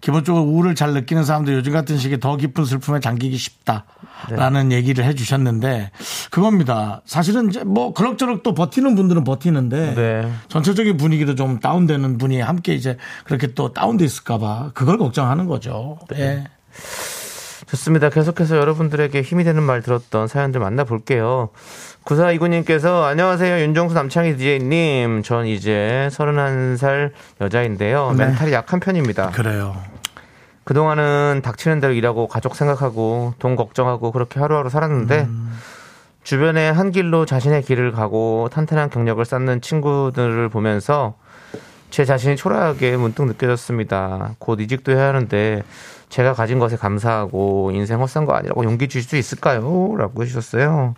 기본적으로 0.01 0.43
우울을 0.43 0.75
잘 0.75 0.91
느끼는 0.91 1.23
사람들 1.23 1.53
요즘 1.53 1.71
같은 1.71 1.97
시기에 1.97 2.19
더 2.19 2.35
깊은 2.35 2.65
슬픔에 2.65 2.99
잠기기 2.99 3.37
쉽다. 3.37 3.85
라는 4.29 4.73
얘기를 4.73 5.05
해 5.05 5.15
주셨는데 5.15 5.91
그겁니다. 6.31 7.01
사실은 7.05 7.49
이제 7.49 7.63
뭐 7.63 7.93
그럭저럭 7.93 8.43
또 8.43 8.53
버티는 8.53 8.95
분들은 8.95 9.23
버티는데 9.23 9.95
네. 9.95 10.31
전체적인 10.49 10.97
분위기도 10.97 11.35
좀 11.35 11.59
다운되는 11.59 12.17
분이 12.17 12.41
함께 12.41 12.73
이제 12.73 12.97
그렇게 13.23 13.47
또 13.47 13.71
다운돼 13.71 14.03
있을까봐 14.03 14.71
그걸 14.73 14.97
걱정하는 14.97 15.47
거죠. 15.47 15.97
예. 16.15 16.43
좋습니다. 17.73 18.09
계속해서 18.09 18.57
여러분들에게 18.57 19.23
힘이 19.23 19.43
되는 19.43 19.63
말 19.63 19.81
들었던 19.81 20.27
사연들 20.27 20.59
만나볼게요. 20.59 21.49
9429님께서 22.05 23.03
안녕하세요. 23.03 23.61
윤정수 23.61 23.95
남창희 23.95 24.37
DJ님. 24.37 25.23
전 25.23 25.47
이제 25.47 26.07
31살 26.11 27.09
여자인데요. 27.41 28.13
네. 28.15 28.25
멘탈이 28.25 28.53
약한 28.53 28.79
편입니다. 28.79 29.31
그래요. 29.31 29.75
그동안은 30.65 31.41
닥치는 31.43 31.79
대로 31.79 31.93
일하고 31.93 32.27
가족 32.27 32.55
생각하고 32.55 33.33
돈 33.39 33.55
걱정하고 33.55 34.11
그렇게 34.11 34.39
하루하루 34.39 34.69
살았는데 34.69 35.27
주변에 36.21 36.69
한 36.69 36.91
길로 36.91 37.25
자신의 37.25 37.63
길을 37.63 37.91
가고 37.91 38.49
탄탄한 38.51 38.91
경력을 38.91 39.25
쌓는 39.25 39.61
친구들을 39.61 40.47
보면서 40.49 41.15
제 41.89 42.05
자신이 42.05 42.35
초라하게 42.35 42.97
문득 42.97 43.25
느껴졌습니다. 43.25 44.35
곧 44.37 44.61
이직도 44.61 44.91
해야 44.91 45.07
하는데 45.07 45.63
제가 46.13 46.33
가진 46.33 46.59
것에 46.59 46.77
감사하고 46.77 47.71
인생 47.73 47.99
헛산 47.99 48.25
거 48.25 48.33
아니라고 48.33 48.63
용기 48.65 48.87
주실 48.87 49.09
수 49.09 49.17
있을까요? 49.17 49.95
라고 49.97 50.21
해주셨어요. 50.21 50.93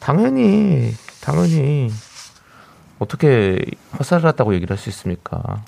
당연히, 0.00 0.92
당연히. 1.20 1.92
어떻게 2.98 3.60
헛살았다고 3.96 4.52
얘기를 4.54 4.74
할 4.76 4.82
수 4.82 4.88
있습니까? 4.88 5.62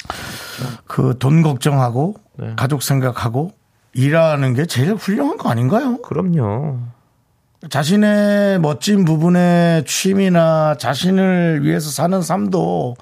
그 0.89 1.17
돈 1.21 1.43
걱정하고 1.43 2.17
네. 2.35 2.55
가족 2.57 2.83
생각하고 2.83 3.53
일하는 3.95 4.55
게 4.55 4.67
제일 4.67 4.95
훌륭한 4.95 5.37
거 5.39 5.49
아닌가요? 5.49 6.03
그럼요. 6.03 6.79
자신의 7.71 8.59
멋진 8.59 9.05
부분의 9.05 9.85
취미나 9.85 10.75
자신을 10.79 11.61
위해서 11.63 11.91
사는 11.91 12.21
삶도 12.21 12.97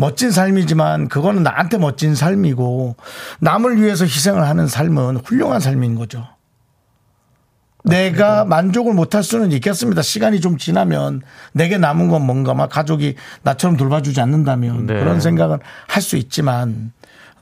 멋진 0.00 0.30
삶이지만 0.30 1.08
그거는 1.08 1.42
나한테 1.42 1.76
멋진 1.76 2.14
삶이고 2.14 2.94
남을 3.40 3.82
위해서 3.82 4.04
희생을 4.04 4.46
하는 4.46 4.68
삶은 4.68 5.16
훌륭한 5.24 5.58
삶인 5.58 5.96
거죠. 5.96 6.24
내가 7.82 8.44
만족을 8.44 8.92
못할 8.94 9.24
수는 9.24 9.50
있겠습니다. 9.52 10.00
시간이 10.02 10.40
좀 10.40 10.56
지나면 10.56 11.22
내게 11.52 11.78
남은 11.78 12.06
건 12.08 12.22
뭔가 12.24 12.54
막 12.54 12.70
가족이 12.70 13.16
나처럼 13.42 13.76
돌봐주지 13.76 14.20
않는다면 14.20 14.86
네. 14.86 14.94
그런 15.00 15.20
생각은 15.20 15.58
할 15.88 16.00
수 16.00 16.16
있지만 16.16 16.92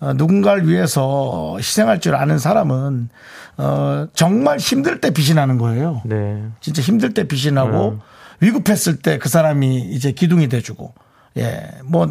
어, 0.01 0.15
누군가를 0.15 0.67
위해서 0.67 1.57
희생할 1.59 2.01
줄 2.01 2.15
아는 2.15 2.39
사람은 2.39 3.11
어, 3.59 4.07
정말 4.15 4.57
힘들 4.59 5.03
때 5.03 5.11
빛이 5.11 5.35
나는 5.35 5.59
거예요. 5.59 6.01
네. 6.07 6.43
진짜 6.61 6.81
힘들 6.81 7.13
때 7.13 7.25
빛이 7.25 7.53
나고 7.53 7.91
음. 7.91 8.01
위급했을 8.41 8.97
때 8.97 9.19
그 9.19 9.29
사람이 9.29 9.91
이제 9.91 10.13
기둥이 10.13 10.49
돼주고 10.49 10.95
예, 11.37 11.69
뭐, 11.85 12.07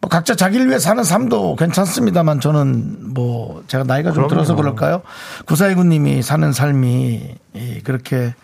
뭐 0.00 0.08
각자 0.08 0.34
자기를 0.34 0.68
위해 0.68 0.78
사는 0.78 1.02
삶도 1.02 1.56
괜찮습니다만 1.56 2.40
저는 2.40 3.14
뭐 3.14 3.62
제가 3.66 3.84
나이가 3.84 4.10
좀 4.10 4.22
그럼요. 4.24 4.28
들어서 4.28 4.54
그럴까요? 4.54 5.02
구사이구님이 5.46 6.22
사는 6.22 6.52
삶이 6.52 7.34
이 7.54 7.80
그렇게 7.82 8.34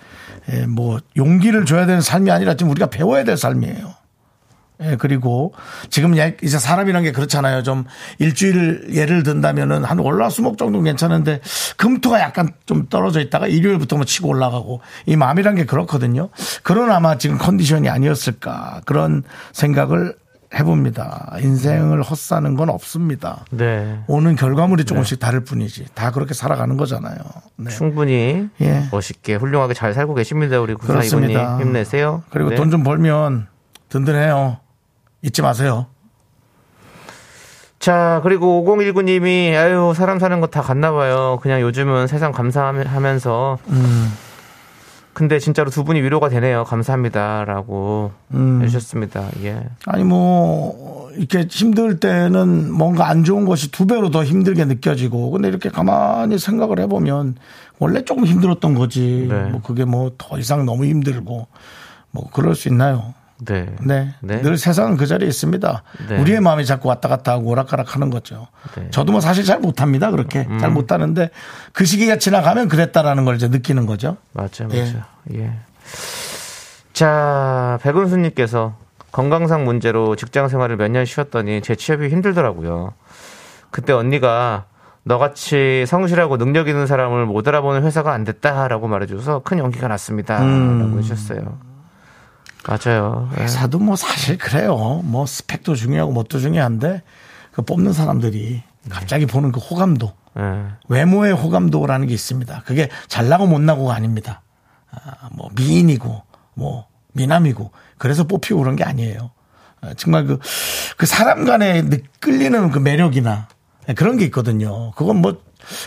예, 0.53 0.67
뭐 0.67 0.99
용기를 1.17 1.65
줘야 1.65 1.87
되는 1.87 2.01
삶이 2.01 2.31
아니라 2.31 2.55
지금 2.55 2.71
우리가 2.71 2.89
배워야 2.89 3.25
될 3.25 3.37
삶이에요. 3.37 3.95
예, 4.83 4.97
그리고 4.97 5.55
지금 5.89 6.17
예- 6.17 6.37
이제 6.43 6.59
사람이란 6.59 7.05
게 7.05 7.13
그렇잖아요. 7.13 7.63
좀 7.63 7.85
일주일 8.19 8.89
예를 8.93 9.23
든다면은 9.23 9.85
한 9.85 9.99
월화 9.99 10.31
수목 10.31 10.59
정도는 10.59 10.85
괜찮은데 10.85 11.41
금토가 11.77 12.21
약간 12.21 12.53
좀 12.67 12.89
떨어져 12.89 13.21
있다가 13.21 13.47
일요일부터 13.47 13.97
뭐 13.97 14.05
치고 14.05 14.29
올라가고 14.29 14.81
이 15.07 15.15
마음이란 15.17 15.55
게 15.55 15.65
그렇거든요. 15.65 16.29
그런 16.63 16.91
아마 16.91 17.19
지금 17.19 17.39
컨디션이 17.39 17.89
아니었을까 17.89 18.81
그런 18.85 19.23
생각을 19.53 20.17
해봅니다. 20.55 21.37
인생을 21.41 22.03
헛사는 22.03 22.55
건 22.55 22.69
없습니다. 22.71 23.45
네. 23.51 23.99
오는 24.07 24.37
결과물이 24.37 24.85
조금씩 24.85 25.19
다를 25.19 25.41
뿐이지. 25.45 25.87
다 25.95 26.11
그렇게 26.13 26.33
살아가는 26.35 26.77
거잖아요. 26.77 27.17
네. 27.57 27.71
충분히 27.71 28.49
예. 28.61 28.85
멋있게 28.93 29.35
훌륭하게 29.35 29.75
잘 29.75 29.95
살고 29.95 30.15
계십니다. 30.15 30.61
우리 30.61 30.75
그렇습니다. 30.75 31.59
힘내세요. 31.59 32.23
그리고 32.31 32.51
네. 32.51 32.57
돈좀 32.57 32.85
벌면 32.85 33.49
든든해요. 33.89 34.59
잊지 35.25 35.43
마세요. 35.43 35.87
자 37.79 38.21
그리고 38.23 38.65
5019님이 38.67 39.55
아유 39.57 39.93
사람 39.95 40.19
사는 40.19 40.41
거 40.41 40.47
다 40.47 40.63
갔나 40.63 40.93
봐요. 40.93 41.39
그냥 41.43 41.61
요즘은 41.61 42.07
세상 42.07 42.33
감사하면서 42.33 43.59
음. 43.69 44.13
근데 45.13 45.39
진짜로 45.39 45.71
두 45.71 45.85
분이 45.85 46.01
위로가 46.01 46.29
되네요. 46.29 46.65
감사합니다 46.65 47.45
라고 47.45 48.11
음. 48.33 48.61
해주셨습니다. 48.63 49.29
예. 49.45 49.63
아니 49.87 50.03
뭐 50.03 51.11
이렇게 51.17 51.47
힘들 51.49 52.01
때는 52.01 52.73
뭔가 52.73 53.09
안 53.09 53.23
좋은 53.23 53.45
것이 53.45 53.71
두 53.71 53.87
배로 53.87 54.11
더 54.11 54.25
힘들게 54.25 54.65
느껴지고 54.65 55.31
근데 55.31 55.49
이렇게 55.49 55.69
가만히 55.69 56.39
생각을 56.39 56.81
해보면 56.81 57.37
원래 57.79 58.03
조금 58.05 58.25
힘들었던 58.25 58.75
거지 58.75 59.27
네. 59.31 59.43
뭐 59.51 59.61
그게 59.63 59.85
뭐 59.85 60.11
더 60.19 60.39
이상 60.39 60.65
너무 60.65 60.85
힘들고 60.87 61.47
뭐 62.11 62.31
그럴 62.33 62.55
수 62.55 62.69
있나요? 62.69 63.15
네. 63.41 63.67
네. 63.83 64.15
네. 64.21 64.43
늘 64.43 64.57
세상은 64.57 64.97
그 64.97 65.07
자리에 65.07 65.29
있습니다. 65.29 65.83
네. 66.09 66.19
우리의 66.21 66.41
마음이 66.41 66.65
자꾸 66.65 66.89
왔다 66.89 67.09
갔다 67.09 67.33
하고 67.33 67.51
오락가락 67.51 67.95
하는 67.95 68.11
거죠. 68.11 68.47
네. 68.77 68.83
음. 68.83 68.91
저도 68.91 69.13
뭐 69.13 69.21
사실 69.21 69.45
잘 69.45 69.59
못합니다. 69.61 70.11
그렇게 70.11 70.47
잘 70.61 70.71
못하는데 70.71 71.31
그 71.73 71.85
시기가 71.85 72.17
지나가면 72.17 72.69
그랬다라는 72.69 73.25
걸 73.25 73.37
이제 73.37 73.49
느끼는 73.49 73.87
거죠. 73.87 74.17
맞죠, 74.33 74.69
예. 74.73 74.81
맞죠. 74.83 74.99
예. 75.35 75.53
자, 76.93 77.79
백은수님께서 77.83 78.77
건강상 79.13 79.65
문제로 79.65 80.17
직장 80.17 80.49
생활을 80.49 80.77
몇 80.77 80.89
년 80.89 81.05
쉬었더니 81.05 81.61
제 81.63 81.75
취업이 81.75 82.09
힘들더라고요. 82.09 82.95
그때 83.71 83.93
언니가 83.93 84.65
너같이 85.03 85.85
성실하고 85.87 86.39
능력 86.39 86.69
있는 86.69 86.87
사람을 86.87 87.27
못 87.27 87.47
알아보는 87.47 87.83
회사가 87.83 88.13
안 88.13 88.25
됐다라고 88.25 88.89
말해줘서 88.89 89.41
큰 89.45 89.59
용기가 89.59 89.89
났습니다. 89.89 90.41
음. 90.43 90.79
라고 90.81 90.99
해주셨어요. 90.99 91.59
맞아요. 92.67 93.31
예. 93.39 93.43
회사도 93.43 93.79
뭐 93.79 93.97
사실 93.97 94.39
그래요. 94.39 95.01
뭐 95.05 95.27
스펙도 95.27 95.75
중요하고 95.75 96.13
뭣도 96.13 96.39
중요한데 96.39 97.03
그 97.53 97.63
뽑는 97.63 97.93
사람들이 97.93 98.63
갑자기 98.89 99.27
보는 99.27 99.53
그 99.53 99.61
호감도 99.61 100.13
예. 100.39 100.65
외모의 100.89 101.33
호감도라는 101.35 102.07
게 102.07 102.15
있습니다. 102.15 102.63
그게 102.65 102.89
잘나고 103.09 103.47
못나고가 103.47 103.95
아닙니다. 103.95 104.43
아, 104.91 105.29
뭐 105.33 105.49
미인이고 105.55 106.23
뭐 106.55 106.87
미남이고 107.13 107.71
그래서 107.99 108.25
뽑히고 108.25 108.61
그런 108.61 108.77
게 108.77 108.85
아니에요. 108.85 109.31
아, 109.81 109.95
정말 109.97 110.25
그, 110.27 110.39
그 110.97 111.07
사람 111.07 111.45
간에 111.45 111.83
느- 111.83 111.99
끌리는 112.21 112.71
그 112.71 112.79
매력이나 112.79 113.49
그런 113.97 114.17
게 114.17 114.25
있거든요. 114.27 114.91
그건 114.93 115.17
뭐 115.17 115.41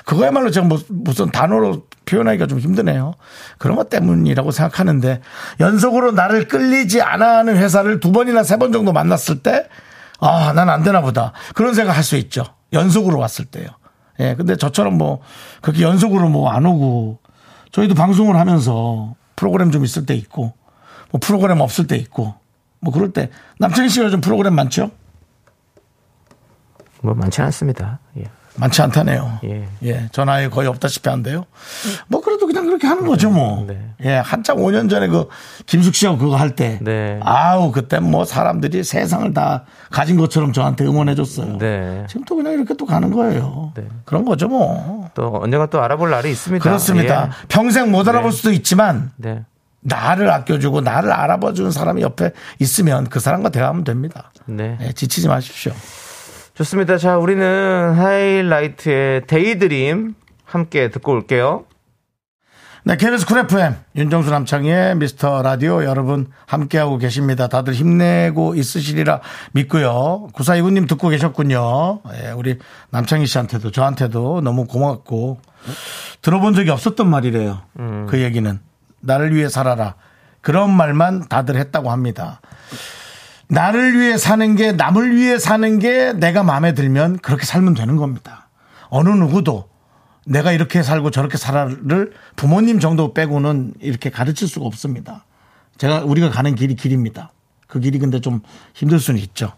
그거야말로 0.05 0.51
제가 0.51 0.67
뭐 0.67 0.79
무슨 0.89 1.29
단어로 1.31 1.85
표현하기가 2.05 2.47
좀 2.47 2.59
힘드네요. 2.59 3.13
그런 3.57 3.75
것 3.77 3.89
때문이라고 3.89 4.51
생각하는데 4.51 5.21
연속으로 5.59 6.11
나를 6.11 6.47
끌리지 6.47 7.01
않아 7.01 7.37
하는 7.39 7.57
회사를 7.57 7.99
두 7.99 8.11
번이나 8.11 8.43
세 8.43 8.57
번 8.57 8.71
정도 8.71 8.93
만났을 8.93 9.43
때 9.43 9.67
아, 10.19 10.51
난 10.53 10.69
안 10.69 10.83
되나 10.83 11.01
보다. 11.01 11.33
그런 11.53 11.73
생각 11.73 11.95
할 11.95 12.03
수 12.03 12.15
있죠. 12.17 12.43
연속으로 12.73 13.19
왔을 13.19 13.45
때요. 13.45 13.67
예, 14.19 14.33
근데 14.35 14.55
저처럼 14.55 14.97
뭐, 14.97 15.21
그렇게 15.61 15.83
연속으로 15.83 16.27
뭐 16.29 16.49
안 16.49 16.65
오고, 16.65 17.19
저희도 17.71 17.93
방송을 17.93 18.35
하면서 18.35 19.13
프로그램 19.35 19.69
좀 19.69 19.85
있을 19.85 20.07
때 20.07 20.15
있고, 20.15 20.53
뭐 21.11 21.19
프로그램 21.21 21.61
없을 21.61 21.85
때 21.85 21.95
있고, 21.97 22.33
뭐 22.79 22.91
그럴 22.91 23.13
때, 23.13 23.29
남창희 23.59 23.89
씨가 23.89 24.07
요즘 24.07 24.19
프로그램 24.21 24.55
많죠? 24.55 24.89
뭐 27.01 27.13
많지 27.13 27.41
않습니다. 27.43 27.99
예. 28.17 28.23
많지 28.57 28.81
않다네요. 28.81 29.39
예. 29.45 29.67
예, 29.83 30.09
전화에 30.11 30.49
거의 30.49 30.67
없다시피 30.67 31.09
한데요. 31.09 31.45
뭐 32.07 32.21
그래도 32.21 32.47
그냥 32.47 32.65
그렇게 32.65 32.87
하는 32.87 33.05
거죠, 33.05 33.29
뭐. 33.29 33.65
네. 33.67 33.79
예, 34.03 34.15
한창 34.15 34.57
5년 34.57 34.89
전에 34.89 35.07
그 35.07 35.27
김숙 35.65 35.95
씨하고 35.95 36.17
그거 36.17 36.35
할 36.35 36.55
때. 36.55 36.79
네. 36.81 37.19
아우, 37.23 37.71
그때 37.71 37.99
뭐 37.99 38.25
사람들이 38.25 38.83
세상을 38.83 39.33
다 39.33 39.65
가진 39.91 40.17
것처럼 40.17 40.53
저한테 40.53 40.85
응원해 40.85 41.15
줬어요. 41.15 41.57
네. 41.57 42.05
지금 42.07 42.23
또 42.25 42.35
그냥 42.35 42.53
이렇게 42.53 42.73
또 42.73 42.85
가는 42.85 43.11
거예요. 43.11 43.71
네. 43.75 43.83
그런 44.05 44.25
거죠, 44.25 44.47
뭐. 44.47 45.09
또 45.13 45.39
언젠가 45.41 45.67
또 45.67 45.81
알아볼 45.81 46.09
날이 46.09 46.31
있습니다. 46.31 46.63
그렇습니다. 46.63 47.27
예. 47.27 47.47
평생 47.47 47.91
못 47.91 48.07
알아볼 48.07 48.31
네. 48.31 48.37
수도 48.37 48.51
있지만 48.51 49.11
네. 49.17 49.43
나를 49.81 50.29
아껴주고 50.29 50.81
나를 50.81 51.11
알아봐 51.11 51.53
주는 51.53 51.71
사람이 51.71 52.01
옆에 52.01 52.31
있으면 52.59 53.07
그 53.07 53.19
사람과 53.19 53.49
대화하면 53.49 53.83
됩니다. 53.83 54.31
네. 54.45 54.77
예, 54.81 54.91
지치지 54.91 55.27
마십시오. 55.27 55.71
좋습니다. 56.57 56.97
자, 56.97 57.17
우리는 57.17 57.93
하이라이트의 57.93 59.27
Daydream 59.27 60.15
함께 60.43 60.89
듣고 60.89 61.11
올게요. 61.11 61.65
네, 62.83 62.97
KBS 62.97 63.27
쿨 63.27 63.37
FM 63.39 63.75
윤정수 63.95 64.31
남창희의 64.31 64.95
미스터 64.95 65.43
라디오 65.43 65.83
여러분 65.83 66.31
함께하고 66.47 66.97
계십니다. 66.97 67.47
다들 67.47 67.73
힘내고 67.73 68.55
있으시리라 68.55 69.21
믿고요. 69.51 70.29
구사 70.33 70.55
이구님 70.55 70.87
듣고 70.87 71.09
계셨군요. 71.09 72.01
예, 72.23 72.31
우리 72.31 72.57
남창희 72.89 73.27
씨한테도 73.27 73.69
저한테도 73.69 74.41
너무 74.41 74.65
고맙고 74.65 75.39
들어본 76.23 76.55
적이 76.55 76.71
없었던 76.71 77.07
말이래요. 77.07 77.61
그 78.09 78.23
얘기는 78.23 78.59
나를 79.01 79.35
위해 79.35 79.47
살아라. 79.47 79.93
그런 80.41 80.71
말만 80.75 81.27
다들 81.29 81.55
했다고 81.55 81.91
합니다. 81.91 82.41
나를 83.49 83.99
위해 83.99 84.17
사는 84.17 84.55
게 84.55 84.71
남을 84.71 85.15
위해 85.15 85.39
사는 85.39 85.79
게 85.79 86.13
내가 86.13 86.43
마음에 86.43 86.73
들면 86.73 87.19
그렇게 87.19 87.45
살면 87.45 87.73
되는 87.73 87.95
겁니다. 87.95 88.49
어느 88.89 89.09
누구도 89.09 89.69
내가 90.25 90.51
이렇게 90.51 90.83
살고 90.83 91.11
저렇게 91.11 91.37
살아를 91.37 92.11
부모님 92.35 92.79
정도 92.79 93.13
빼고는 93.13 93.75
이렇게 93.79 94.09
가르칠 94.09 94.47
수가 94.47 94.65
없습니다. 94.65 95.25
제가 95.77 96.01
우리가 96.01 96.29
가는 96.29 96.55
길이 96.55 96.75
길입니다. 96.75 97.31
그 97.67 97.79
길이 97.79 97.99
근데 97.99 98.19
좀 98.19 98.41
힘들 98.73 98.99
수는 98.99 99.19
있죠. 99.21 99.53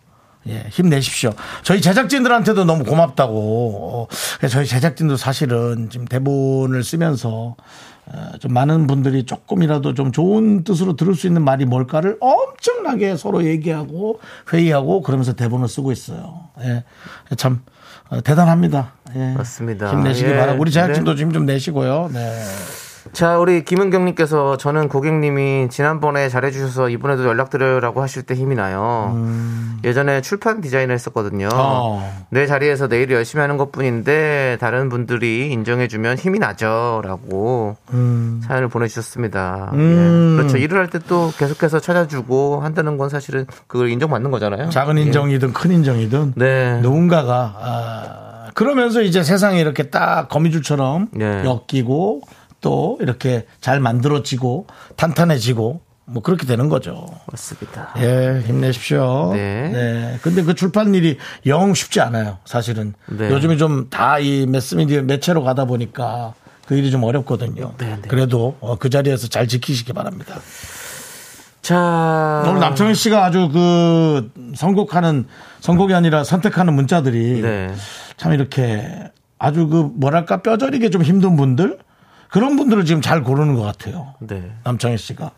예, 0.48 0.68
힘내십시오. 0.70 1.34
저희 1.64 1.82
제작진들한테도 1.82 2.66
너무 2.66 2.84
고맙다고. 2.84 4.08
어, 4.10 4.48
저희 4.48 4.66
제작진도 4.66 5.18
사실은 5.18 5.90
지금 5.90 6.06
대본을 6.06 6.84
쓰면서 6.84 7.56
어, 7.99 7.99
좀 8.40 8.54
많은 8.54 8.88
분들이 8.88 9.26
조금이라도 9.26 9.94
좀 9.94 10.12
좋은 10.12 10.64
뜻으로 10.64 10.96
들을 10.96 11.16
수 11.16 11.28
있는 11.28 11.44
말이 11.44 11.66
뭘까를 11.66 12.18
엄청나게 12.20 13.18
서로 13.18 13.44
얘기하고 13.46 14.20
회의하고 14.52 15.02
그러면서 15.02 15.34
대본을 15.34 15.68
쓰고 15.68 15.92
있어요. 15.92 16.50
예, 16.62 16.84
참 17.38 17.62
어, 18.10 18.22
대단합니다. 18.22 18.94
예. 19.16 19.34
맞습니다. 19.34 19.92
힘내시기 19.92 20.30
예. 20.32 20.38
바라고 20.38 20.62
우리 20.62 20.72
제작진도 20.72 21.16
지금 21.16 21.32
좀 21.32 21.46
내시고요. 21.46 22.10
네. 22.14 22.44
자, 23.14 23.38
우리 23.40 23.64
김은경님께서 23.64 24.58
저는 24.58 24.88
고객님이 24.90 25.70
지난번에 25.70 26.30
잘해주셔서 26.30 26.90
이번에도 26.90 27.26
연락드려라고 27.26 28.02
하실 28.02 28.24
때 28.24 28.36
힘이 28.36 28.56
나요. 28.56 29.16
예전에 29.84 30.22
출판 30.22 30.62
디자인을 30.62 30.94
했었거든요. 30.96 31.46
음. 31.48 31.52
어. 31.54 32.26
내 32.30 32.46
자리에서 32.46 32.88
내일 32.88 33.10
열심히 33.12 33.42
하는 33.42 33.58
것 33.58 33.72
뿐인데 33.72 34.58
다른 34.60 34.90
분들이 34.90 35.52
인정해주면 35.52 36.18
힘이 36.18 36.40
나죠. 36.40 37.02
라고 37.04 37.78
사연을 38.48 38.68
보내주셨습니다. 38.68 39.72
음. 39.74 40.34
예. 40.34 40.38
그렇죠. 40.38 40.58
일을 40.58 40.78
할 40.78 40.90
때 40.90 41.00
또 41.08 41.32
계속해서 41.38 41.80
찾아주고 41.80 42.60
한다는 42.62 42.98
건 42.98 43.10
사실은 43.10 43.46
그걸 43.68 43.90
인정받는 43.90 44.32
거잖아요. 44.32 44.70
작은 44.70 44.98
예. 44.98 45.04
인정이든 45.04 45.54
큰 45.54 45.72
인정이든 45.72 46.34
네. 46.36 46.80
누군가가 46.82 47.56
아, 47.58 48.50
그러면서 48.54 49.02
이제 49.02 49.24
세상에 49.24 49.60
이렇게 49.62 49.84
딱 49.84 50.28
거미줄처럼 50.30 51.08
네. 51.14 51.44
엮이고 51.46 52.22
또 52.62 52.98
이렇게 53.02 53.46
잘 53.62 53.80
만들어지고 53.80 54.68
탄탄해지고 54.96 55.82
뭐 56.06 56.24
그렇게 56.24 56.46
되는 56.48 56.70
거죠. 56.70 57.06
맞습니다. 57.32 57.94
예, 58.00 58.42
힘내십시오. 58.46 59.32
네. 59.34 59.70
네. 59.72 60.20
근데 60.24 60.44
그 60.44 60.56
출판 60.56 60.94
일이 60.96 61.18
영 61.46 61.74
쉽지 61.74 62.02
않아요, 62.02 62.40
사실은. 62.46 62.94
네. 63.08 63.30
요즘에 63.32 63.58
좀 63.58 63.90
다 63.92 64.20
이 64.20 64.46
매스미디어 64.48 65.04
매체로 65.04 65.44
가다 65.44 65.66
보니까 65.66 66.34
그 66.66 66.76
일이 66.76 66.90
좀 66.92 67.04
어렵거든요. 67.04 67.74
네, 67.78 67.98
네. 68.02 68.08
그래도 68.08 68.58
어, 68.60 68.76
그 68.76 68.90
자리에서 68.90 69.28
잘 69.28 69.48
지키시기 69.48 69.94
바랍니다. 69.94 70.40
자. 71.62 72.44
오늘 72.48 72.60
남창희 72.60 72.96
씨가 72.96 73.26
아주 73.26 73.50
그 73.52 74.32
선곡하는 74.56 75.28
선곡이 75.60 75.94
아니라 75.94 76.24
선택하는 76.24 76.74
문자들이 76.74 77.42
네. 77.42 77.74
참 78.18 78.34
이렇게 78.34 79.12
아주 79.38 79.68
그 79.68 79.90
뭐랄까 79.94 80.42
뼈저리게 80.42 80.90
좀 80.90 81.04
힘든 81.04 81.36
분들 81.36 81.78
그런 82.30 82.56
분들을 82.56 82.86
지금 82.86 83.02
잘 83.02 83.24
고르는 83.24 83.56
것 83.56 83.64
같아요. 83.64 84.14
네. 84.20 84.52
남창희 84.64 84.98
씨가. 84.98 85.32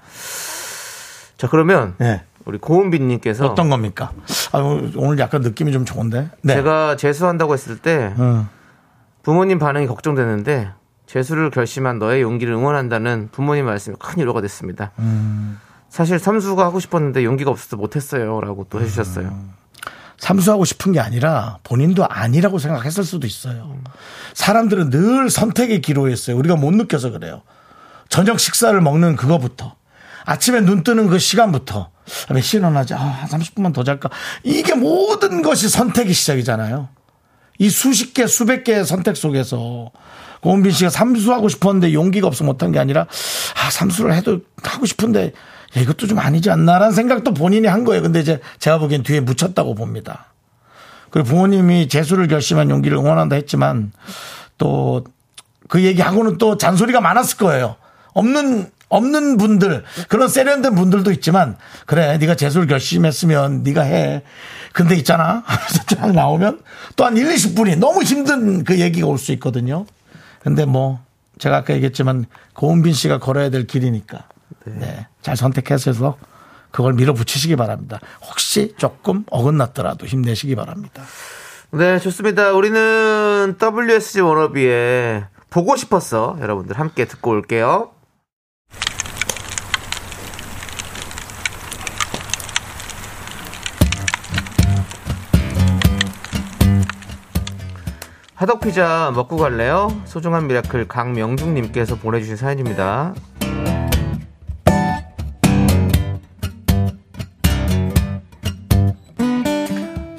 자, 1.37 1.47
그러면 1.49 1.95
네. 1.97 2.23
우리 2.45 2.57
고은빈님께서 2.57 3.47
어떤 3.47 3.69
겁니까? 3.69 4.11
아, 4.51 4.59
오늘 4.59 5.17
약간 5.19 5.41
느낌이 5.41 5.71
좀 5.71 5.85
좋은데. 5.85 6.29
네. 6.41 6.55
제가 6.55 6.97
재수한다고 6.97 7.53
했을 7.53 7.77
때 7.77 8.13
음. 8.19 8.47
부모님 9.23 9.57
반응이 9.57 9.87
걱정되는데 9.87 10.71
재수를 11.05 11.49
결심한 11.49 11.99
너의 11.99 12.21
용기를 12.21 12.53
응원한다는 12.53 13.29
부모님 13.31 13.65
말씀이 13.65 13.95
큰 13.97 14.21
위로가 14.21 14.41
됐습니다. 14.41 14.91
음. 14.99 15.59
사실 15.89 16.19
삼수가 16.19 16.63
하고 16.63 16.79
싶었는데 16.79 17.23
용기가 17.23 17.51
없어서 17.51 17.75
못했어요라고 17.77 18.67
또 18.69 18.81
해주셨어요. 18.81 19.33
삼수하고 20.21 20.65
싶은 20.65 20.91
게 20.91 20.99
아니라 20.99 21.57
본인도 21.63 22.05
아니라고 22.07 22.59
생각했을 22.59 23.03
수도 23.03 23.25
있어요. 23.25 23.75
사람들은 24.35 24.91
늘 24.91 25.31
선택의 25.31 25.81
기로였어요. 25.81 26.37
우리가 26.37 26.55
못 26.55 26.71
느껴서 26.75 27.09
그래요. 27.09 27.41
저녁 28.07 28.39
식사를 28.39 28.79
먹는 28.79 29.15
그거부터 29.15 29.75
아침에 30.25 30.61
눈 30.61 30.83
뜨는 30.83 31.07
그 31.07 31.17
시간부터 31.17 31.89
몇 32.29 32.41
시에 32.41 32.59
일어나지? 32.59 32.93
아, 32.93 32.97
한 32.97 33.29
30분만 33.29 33.73
더 33.73 33.83
잘까? 33.83 34.09
이게 34.43 34.75
모든 34.75 35.41
것이 35.41 35.67
선택의 35.69 36.13
시작이잖아요. 36.13 36.89
이 37.57 37.69
수십 37.71 38.13
개, 38.13 38.27
수백 38.27 38.63
개의 38.63 38.85
선택 38.85 39.17
속에서 39.17 39.89
고은빈 40.41 40.71
씨가 40.71 40.91
삼수하고 40.91 41.49
싶었는데 41.49 41.93
용기가 41.93 42.27
없어 42.27 42.43
못한 42.43 42.71
게 42.71 42.77
아니라 42.77 43.07
아, 43.55 43.71
삼수를 43.71 44.13
해도 44.13 44.41
하고 44.61 44.85
싶은데 44.85 45.33
야, 45.77 45.81
이것도 45.81 46.07
좀 46.07 46.19
아니지 46.19 46.49
않나라는 46.49 46.93
생각도 46.93 47.33
본인이 47.33 47.67
한 47.67 47.83
거예요. 47.83 48.01
근데 48.01 48.19
이제 48.19 48.39
제가 48.59 48.77
보기엔 48.79 49.03
뒤에 49.03 49.19
묻혔다고 49.21 49.75
봅니다. 49.75 50.25
그리고 51.09 51.27
부모님이 51.29 51.87
재수를 51.87 52.27
결심한 52.27 52.69
용기를 52.69 52.97
응원한다 52.97 53.35
했지만 53.35 53.91
또 54.57 55.03
그 55.71 55.83
얘기하고는 55.85 56.37
또 56.37 56.57
잔소리가 56.57 56.99
많았을 56.99 57.37
거예요. 57.37 57.77
없는 58.13 58.69
없는 58.89 59.37
분들 59.37 59.85
그런 60.09 60.27
세련된 60.27 60.75
분들도 60.75 61.13
있지만 61.13 61.55
그래 61.85 62.17
네가 62.17 62.35
재수를 62.35 62.67
결심했으면 62.67 63.63
네가 63.63 63.83
해. 63.83 64.21
근데 64.73 64.97
있잖아 64.97 65.43
하면서 65.47 65.83
쫙 65.87 66.11
나오면 66.11 66.59
또 66.97 67.05
한 67.05 67.15
1, 67.15 67.25
20분이 67.25 67.77
너무 67.77 68.03
힘든 68.03 68.65
그 68.65 68.81
얘기가 68.81 69.07
올 69.07 69.17
수 69.17 69.31
있거든요. 69.31 69.85
근데 70.41 70.65
뭐 70.65 70.99
제가 71.39 71.55
아까 71.55 71.73
얘기했지만 71.73 72.25
고은빈 72.53 72.91
씨가 72.91 73.19
걸어야 73.19 73.49
될 73.49 73.65
길이니까 73.65 74.25
네. 74.65 75.07
잘 75.21 75.35
선택해서 75.35 76.17
그걸 76.71 76.93
밀어붙이시기 76.93 77.55
바랍니다. 77.55 77.99
혹시 78.21 78.73
조금 78.77 79.25
어긋났더라도 79.29 80.05
힘내시기 80.05 80.55
바랍니다. 80.55 81.03
네, 81.71 81.99
좋습니다. 81.99 82.51
우리는 82.51 83.55
WSG 83.61 84.21
워너비의 84.21 85.25
보고 85.49 85.75
싶었어. 85.75 86.37
여러분들 86.41 86.79
함께 86.79 87.05
듣고 87.05 87.31
올게요. 87.31 87.91
화덕피자 98.35 99.11
먹고 99.13 99.37
갈래요? 99.37 100.01
소중한 100.05 100.47
미라클 100.47 100.87
강명중님께서 100.87 101.97
보내주신 101.97 102.37
사연입니다. 102.37 103.13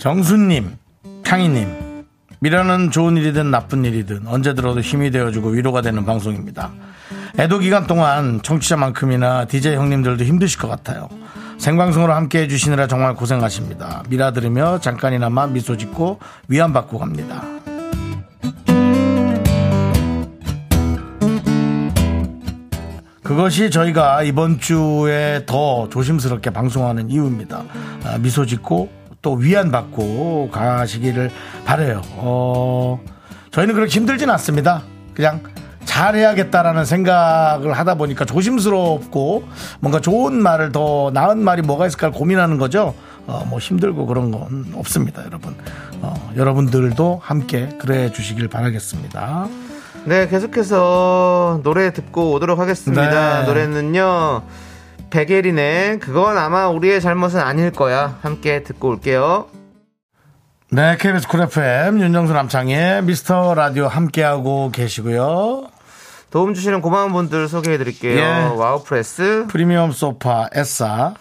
정수님, 0.02 0.78
캉이님, 1.22 2.04
미라는 2.40 2.90
좋은 2.90 3.16
일이든 3.16 3.52
나쁜 3.52 3.84
일이든 3.84 4.26
언제 4.26 4.52
들어도 4.52 4.80
힘이 4.80 5.12
되어주고 5.12 5.50
위로가 5.50 5.80
되는 5.80 6.04
방송입니다. 6.04 6.72
애도 7.38 7.60
기간 7.60 7.86
동안 7.86 8.42
청취자만큼이나 8.42 9.44
DJ 9.44 9.76
형님들도 9.76 10.24
힘드실 10.24 10.58
것 10.58 10.66
같아요. 10.66 11.08
생방송으로 11.58 12.14
함께 12.14 12.40
해주시느라 12.40 12.88
정말 12.88 13.14
고생하십니다. 13.14 14.02
미라 14.08 14.32
들으며 14.32 14.80
잠깐이나마 14.80 15.46
미소 15.46 15.76
짓고 15.76 16.18
위안받고 16.48 16.98
갑니다. 16.98 17.44
그것이 23.22 23.70
저희가 23.70 24.24
이번 24.24 24.58
주에 24.58 25.44
더 25.46 25.88
조심스럽게 25.90 26.50
방송하는 26.50 27.08
이유입니다. 27.08 27.62
아, 28.04 28.18
미소 28.18 28.44
짓고 28.44 29.01
또 29.22 29.34
위안받고 29.34 30.50
가시기를 30.52 31.30
바래요. 31.64 32.02
어, 32.16 33.00
저희는 33.52 33.74
그렇게 33.74 33.90
힘들진 33.90 34.28
않습니다. 34.30 34.82
그냥 35.14 35.40
잘해야겠다라는 35.84 36.84
생각을 36.84 37.72
하다 37.72 37.94
보니까 37.94 38.24
조심스럽고 38.24 39.44
뭔가 39.80 40.00
좋은 40.00 40.34
말을 40.42 40.72
더 40.72 41.10
나은 41.14 41.38
말이 41.38 41.62
뭐가 41.62 41.86
있을까 41.86 42.10
고민하는 42.10 42.58
거죠. 42.58 42.94
어, 43.26 43.44
뭐 43.48 43.60
힘들고 43.60 44.06
그런 44.06 44.32
건 44.32 44.72
없습니다, 44.74 45.24
여러분. 45.24 45.54
어, 46.00 46.14
여러분들도 46.36 47.20
함께 47.22 47.68
그래 47.80 48.10
주시길 48.10 48.48
바라겠습니다. 48.48 49.46
네, 50.04 50.26
계속해서 50.26 51.60
노래 51.62 51.92
듣고 51.92 52.32
오도록 52.32 52.58
하겠습니다. 52.58 53.40
네. 53.42 53.46
노래는요, 53.46 54.42
백예린의 55.12 55.98
그건 56.00 56.38
아마 56.38 56.68
우리의 56.68 57.00
잘못은 57.02 57.38
아닐 57.38 57.70
거야. 57.70 58.18
함께 58.22 58.62
듣고 58.62 58.88
올게요. 58.88 59.46
네, 60.70 60.96
KBS 60.98 61.28
쿨 61.28 61.42
FM 61.42 62.00
윤정수 62.00 62.32
남창희의 62.32 63.02
미스터 63.02 63.54
라디오 63.54 63.88
함께하고 63.88 64.70
계시고요. 64.72 65.68
도움 66.30 66.54
주시는 66.54 66.80
고마운 66.80 67.12
분들 67.12 67.46
소개해 67.46 67.76
드릴게요. 67.76 68.18
예. 68.18 68.56
와우프레스, 68.56 69.48
프리미엄 69.50 69.92
소파 69.92 70.48
에싸, 70.54 71.12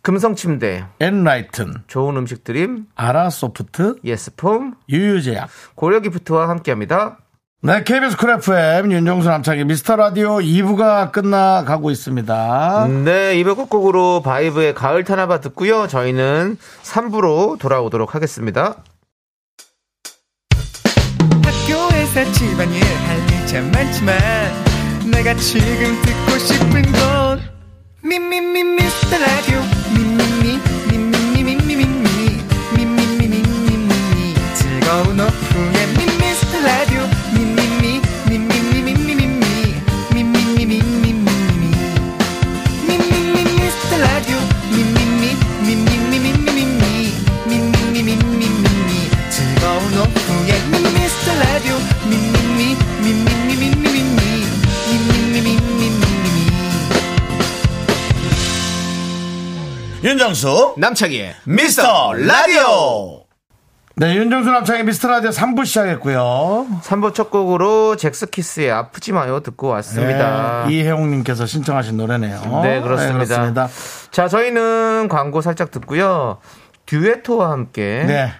금성침대, 0.00 0.86
엔라이튼, 0.98 1.74
좋은 1.88 2.16
음식 2.16 2.44
드림, 2.44 2.86
아라소프트, 2.94 3.96
예스폼, 4.04 4.74
유유제약. 4.88 5.50
고려기프트와 5.74 6.48
함께합니다. 6.48 7.18
네, 7.66 7.82
KBS 7.82 8.16
쿨 8.16 8.30
FM 8.30 8.92
윤정수 8.92 9.28
남창희의 9.28 9.64
미스터 9.64 9.96
라디오 9.96 10.36
2부가 10.36 11.10
끝나가고 11.10 11.90
있습니다. 11.90 12.86
네, 13.04 13.36
이번 13.40 13.56
끝곡으로 13.56 14.22
바이브의 14.22 14.72
가을 14.72 15.02
타나 15.02 15.24
봐 15.24 15.40
듣고요. 15.40 15.88
저희는 15.88 16.58
3부로 16.84 17.58
돌아오도록 17.58 18.14
하겠습니다. 18.14 18.76
학교에서 21.42 22.20
학교에서 22.20 22.32
집안일 22.34 22.84
할 22.84 23.17
일 23.17 23.39
참 23.39 23.72
많지만 23.72 24.16
내가 25.10 25.34
지금 25.34 26.00
듣고 26.02 26.38
싶은 26.38 26.82
건 26.92 27.40
미미미 28.00 28.62
미스터 28.62 29.18
라디오 29.18 29.58
미미미 29.92 30.60
미미미 30.88 31.56
미미미 31.56 32.40
미미미 32.76 33.26
미미미 33.26 34.34
즐거운 34.54 35.18
오후 35.18 35.76
윤정수 60.06 60.74
남창희의 60.78 61.34
미스터 61.46 62.12
라디오. 62.12 63.24
네, 63.96 64.14
윤정수 64.14 64.48
남창희의 64.52 64.84
미스터 64.84 65.08
라디오 65.08 65.30
3부 65.30 65.66
시작했고요. 65.66 66.68
3부 66.84 67.12
첫 67.12 67.28
곡으로 67.28 67.96
젝스키스의 67.96 68.70
아프지 68.70 69.10
마요 69.10 69.40
듣고 69.40 69.66
왔습니다. 69.66 70.66
네, 70.68 70.74
이혜용님께서 70.74 71.46
신청하신 71.46 71.96
노래네요. 71.96 72.40
네, 72.62 72.80
그렇습니다. 72.82 73.24
그렇습니다. 73.24 73.68
자, 74.12 74.28
저희는 74.28 75.08
광고 75.10 75.40
살짝 75.40 75.72
듣고요. 75.72 76.38
듀에토와 76.86 77.50
함께 77.50 78.04
네. 78.06 78.32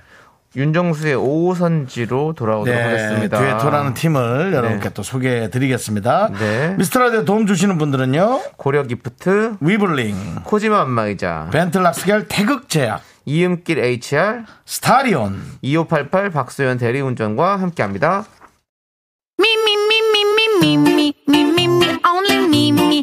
윤정수의 0.57 1.15
오선지로 1.17 2.33
돌아오도록 2.35 2.81
하겠습니다. 2.81 3.39
듀에토라는 3.39 3.93
팀을 3.95 4.55
여러분께 4.55 4.89
또 4.91 5.03
소개해 5.03 5.51
드리겠습니다. 5.51 6.31
네. 6.33 6.75
미스터 6.79 7.01
라디오 7.01 7.25
도움 7.27 7.47
주시는 7.47 7.77
분들은요. 7.77 8.41
고려 8.57 8.85
기프트, 8.85 9.57
위블링, 9.61 10.17
코지마 10.45 10.81
안마의자, 10.81 11.51
벤틀락스겔 11.53 12.29
태극제약, 12.29 13.03
이음길 13.27 13.79
HR, 13.79 14.45
스타리온, 14.65 15.43
2588 15.61 16.31
박소연 16.31 16.79
대리운전과 16.79 17.57
함께합니다. 17.57 18.25
Me, 19.39 19.47
only 22.09 22.47
me, 22.49 23.03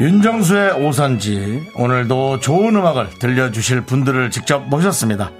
윤정수의 0.00 0.84
오선지 0.84 1.72
오늘도 1.74 2.38
좋은 2.38 2.76
음악을 2.76 3.10
들려주실 3.18 3.80
분들을 3.82 4.30
직접 4.30 4.60
모셨습니다. 4.68 5.32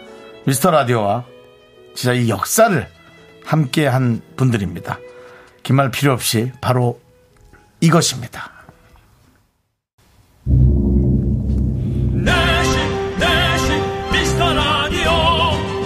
미스터 0.47 0.73
라디오와 0.73 1.25
진짜 1.95 2.13
이 2.13 2.29
역사를 2.29 2.89
함께한 3.45 4.21
분들입니다. 4.37 4.99
긴말 5.63 5.93
필요 5.93 6.13
없이 6.13 6.51
바로 6.61 7.01
이것입니다. 7.81 8.51
내시 12.15 12.79
내시 13.21 13.73
미스터 14.13 14.55
라디오 14.55 15.11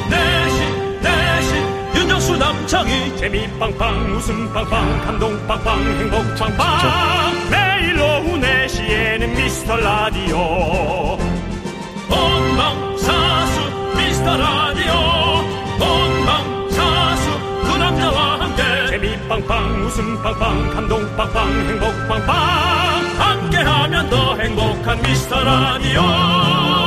내시 0.09 0.63
내시 1.03 2.01
윤정수 2.01 2.37
남창희 2.39 3.17
재미 3.19 3.59
빵빵 3.59 4.13
웃음 4.13 4.53
빵빵 4.55 5.01
감동 5.03 5.47
빵빵 5.47 5.83
행복 5.83 6.37
빵빵 6.39 6.67
오후 7.51 7.72
4시에는 9.23 9.37
미스터 9.37 9.77
라디오. 9.77 11.17
본방사수 12.09 13.61
미스터 13.97 14.37
라디오. 14.37 14.93
본방사수 15.79 17.31
그 17.63 17.79
남자와 17.79 18.41
함께. 18.41 18.63
재미 18.91 19.29
빵빵 19.29 19.83
웃음 19.83 20.23
빵빵 20.23 20.71
감동 20.71 21.17
빵빵 21.17 21.51
행복 21.51 22.09
빵빵. 22.09 22.37
함께하면 23.19 24.11
더 24.11 24.37
행복한 24.37 25.03
미스터 25.03 25.43
라디오 25.43 26.82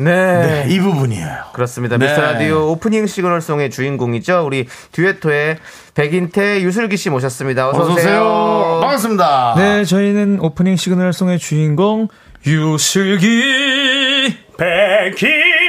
네. 0.00 0.64
네, 0.64 0.74
이 0.74 0.80
부분이에요. 0.80 1.26
그렇습니다. 1.52 1.98
네. 1.98 2.06
미스터 2.06 2.22
라디오 2.22 2.70
오프닝 2.70 3.06
시그널송의 3.06 3.70
주인공이죠. 3.70 4.44
우리 4.46 4.66
듀에토의 4.92 5.58
백인태 5.94 6.62
유슬기 6.62 6.96
씨 6.96 7.10
모셨습니다. 7.10 7.68
어서, 7.68 7.82
어서 7.82 7.92
오세요. 7.92 8.78
반갑습니다. 8.80 9.54
네, 9.58 9.84
저희는 9.84 10.40
오프닝 10.40 10.76
시그널송의 10.76 11.38
주인공 11.38 12.08
유슬기 12.46 14.36
백인태 14.56 15.59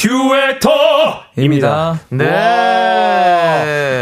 듀에토입니다. 0.00 2.00
네. 2.08 2.24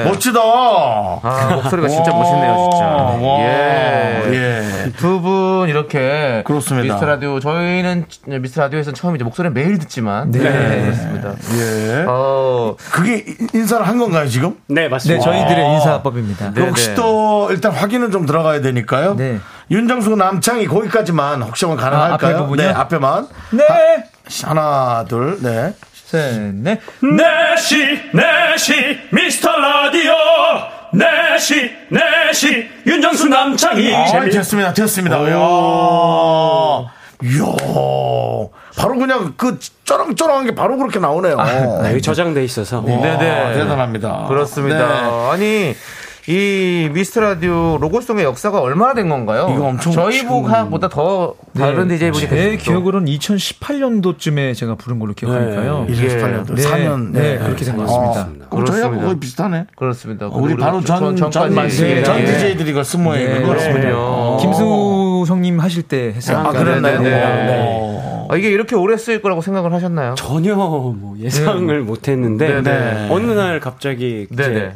멋지다. 0.07 0.39
아, 0.41 1.51
목소리가 1.57 1.89
진짜 1.89 2.13
멋있네요, 2.13 2.69
진짜. 2.71 2.85
와, 2.87 3.41
예. 3.41 4.23
예. 4.33 4.93
두 4.97 5.19
분 5.21 5.69
이렇게 5.69 6.43
그렇습니다. 6.47 6.95
미스터 6.95 7.05
라디오 7.07 7.41
저희는 7.41 8.07
미스터 8.27 8.61
라디오에서는 8.63 8.95
처음 8.95 9.17
이제 9.17 9.25
목소리를 9.25 9.53
매일 9.53 9.79
듣지만 9.81 10.31
네. 10.31 10.39
네, 10.39 10.83
그렇습니다. 10.83 11.33
예. 11.57 12.05
어, 12.07 12.77
그게 12.93 13.25
인사를 13.53 13.87
한 13.87 13.99
건가요, 13.99 14.29
지금? 14.29 14.55
네 14.69 14.83
네, 14.83 14.89
맞습니다 14.89 15.25
저희들의 15.25 15.75
인사법입니다. 15.75 16.53
네. 16.55 16.61
혹시 16.63 16.95
또 16.95 17.49
일단 17.51 17.73
확인은 17.73 18.13
좀 18.13 18.25
들어가야 18.25 18.61
되니까요. 18.61 19.17
네. 19.17 19.41
윤정수 19.73 20.15
남창이 20.15 20.67
거기까지만 20.69 21.43
혹시 21.43 21.65
한번 21.65 21.83
가능할까요? 21.85 22.31
아, 22.31 22.35
앞에 22.37 22.43
부분이요? 22.45 22.69
네, 22.69 22.73
앞에만. 22.73 23.27
네, 23.51 23.65
하나, 24.45 25.05
둘, 25.09 25.39
네. 25.43 25.75
셋, 26.09 26.55
넷. 26.55 26.81
내시 27.03 28.01
내시 28.15 28.99
미스터 29.13 29.55
라디오 29.55 30.13
내시 30.95 31.71
내시 31.91 32.67
윤정수 32.87 33.29
남창희 33.29 33.95
아, 33.95 34.21
됐습니다. 34.31 34.73
됐습니다. 34.73 35.19
이야. 35.19 35.29
이야. 37.25 37.45
바로 38.79 38.97
그냥 38.97 39.35
그 39.37 39.59
쩌렁쩌렁한 39.85 40.47
게 40.47 40.55
바로 40.55 40.79
그렇게 40.79 40.99
나오네요. 40.99 41.37
네, 41.83 41.91
여기 41.91 42.01
저장돼 42.01 42.43
있어서. 42.45 42.79
와, 42.79 42.85
네네. 42.85 43.53
대단합니다. 43.55 44.25
그렇습니다. 44.29 44.79
네. 44.79 45.31
아니 45.31 45.77
이 46.31 46.91
미스터 46.93 47.23
라디오 47.23 47.79
로고송의 47.81 48.23
역사가 48.23 48.61
얼마나 48.61 48.93
된 48.93 49.09
건가요? 49.09 49.51
이거 49.51 49.65
엄청 49.69 49.95
저희 49.95 50.19
지금- 50.19 50.43
보다 50.69 50.87
더 50.91 51.35
다른 51.57 51.89
DJ 51.89 52.11
분이 52.11 52.29
제. 52.29 52.57
기억으로는 52.59 53.11
2018년도쯤에 53.11 54.55
제가 54.55 54.75
부른 54.75 54.99
걸로 54.99 55.15
기억하니까요. 55.15 55.87
네. 55.89 55.95
2018년도 55.95 56.55
네, 56.55 56.63
4년. 56.63 57.13
네, 57.13 57.39
그렇게 57.39 57.65
된것 57.65 57.87
같습니다. 57.87 58.29
그럼 58.51 58.65
저희하고 58.67 58.67
그렇습니다. 58.67 59.05
거의 59.07 59.21
비슷하네. 59.21 59.67
그렇습니다. 59.75 60.27
우리 60.27 60.55
바로 60.57 60.83
전, 60.83 60.99
전, 60.99 61.17
전, 61.17 61.31
전까지 61.31 61.87
예, 61.87 62.03
전 62.03 62.21
예. 62.21 62.27
DJ들이 62.27 62.71
이걸 62.73 62.85
쓴 62.85 63.05
모양이군요. 63.05 63.55
네, 63.55 63.73
그렇군요. 63.73 64.37
김승우 64.43 65.25
형님 65.27 65.61
하실 65.61 65.83
때 65.85 66.13
했어요. 66.15 66.41
아, 66.47 66.51
그랬나요? 66.53 67.01
네, 67.01 67.09
네, 67.09 67.11
네. 67.11 68.27
아, 68.29 68.37
이게 68.37 68.51
이렇게 68.51 68.77
오래 68.77 68.99
쓰일 68.99 69.23
거라고 69.23 69.41
생각을 69.41 69.73
하셨나요? 69.73 70.15
전혀 70.19 70.55
뭐 70.55 71.17
예상을 71.19 71.81
못 71.81 72.07
했는데 72.07 72.61
네. 72.61 73.09
어느 73.11 73.31
날 73.33 73.61
갑자기 73.61 74.27
네, 74.31 74.43
이제 74.43 74.49
네. 74.51 74.73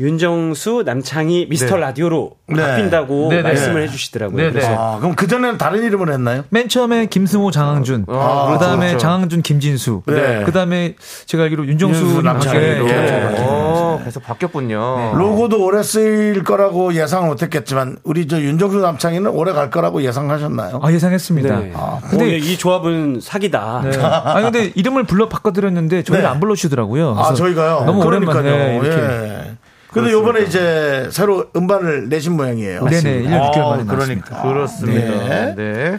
윤정수 0.00 0.84
남창희 0.86 1.46
미스터 1.50 1.74
네. 1.74 1.80
라디오로 1.80 2.30
네. 2.48 2.62
바뀐다고 2.62 3.28
네, 3.30 3.36
네. 3.36 3.42
말씀을 3.42 3.82
해주시더라고요. 3.82 4.36
네, 4.36 4.44
네. 4.44 4.52
그래서 4.52 4.74
아, 4.74 4.98
그럼 4.98 5.14
그 5.16 5.26
전에는 5.26 5.58
다른 5.58 5.82
이름을 5.82 6.12
했나요? 6.12 6.44
맨 6.50 6.68
처음에 6.68 7.06
김승호, 7.06 7.50
장항준, 7.50 8.06
아, 8.08 8.50
그다음에 8.52 8.86
그렇죠. 8.88 8.98
장항준, 8.98 9.42
김진수, 9.42 10.02
네. 10.06 10.44
그다음에 10.44 10.94
제가 11.26 11.44
알기로 11.44 11.66
윤정수 11.66 12.00
윤정수, 12.00 12.22
남창희로. 12.22 12.84
네. 12.86 12.92
예. 12.92 13.36
어, 13.40 14.00
계속 14.04 14.22
바뀌었군요. 14.22 15.14
로고도 15.16 15.64
오래 15.64 15.82
쓰일 15.82 16.44
거라고 16.44 16.94
예상을 16.94 17.28
못했겠지만 17.28 17.98
우리 18.04 18.28
저 18.28 18.40
윤정수 18.40 18.78
남창희는 18.78 19.30
오래 19.32 19.52
갈 19.52 19.70
거라고 19.70 20.02
예상하셨나요? 20.02 20.80
아 20.82 20.92
예상했습니다. 20.92 21.58
네. 21.58 21.72
근데- 22.08 22.24
어, 22.24 22.28
이 22.28 22.56
조합은 22.56 23.18
사기다. 23.20 23.82
네. 23.84 23.98
아 24.00 24.40
근데 24.42 24.70
이름을 24.74 25.04
불러 25.04 25.28
바꿔드렸는데 25.28 26.02
저희를 26.04 26.22
네. 26.22 26.28
안 26.28 26.38
불러주시더라고요. 26.40 27.10
아, 27.10 27.14
그래서 27.24 27.34
저희가요? 27.34 27.82
너무 27.84 28.04
그러니까요. 28.04 28.38
오랜만에 28.40 28.76
이렇게. 28.76 29.02
예. 29.02 29.56
근데 29.92 30.12
요번에 30.12 30.42
이제 30.42 31.08
새로 31.10 31.46
음반을 31.56 32.08
내신 32.08 32.36
모양이에요. 32.36 32.84
네네, 32.84 33.22
1년 33.22 33.52
6개월 33.52 33.68
만에 33.70 33.84
그러니까. 33.84 34.42
그렇습니다. 34.42 35.28
네. 35.28 35.54
네. 35.56 35.98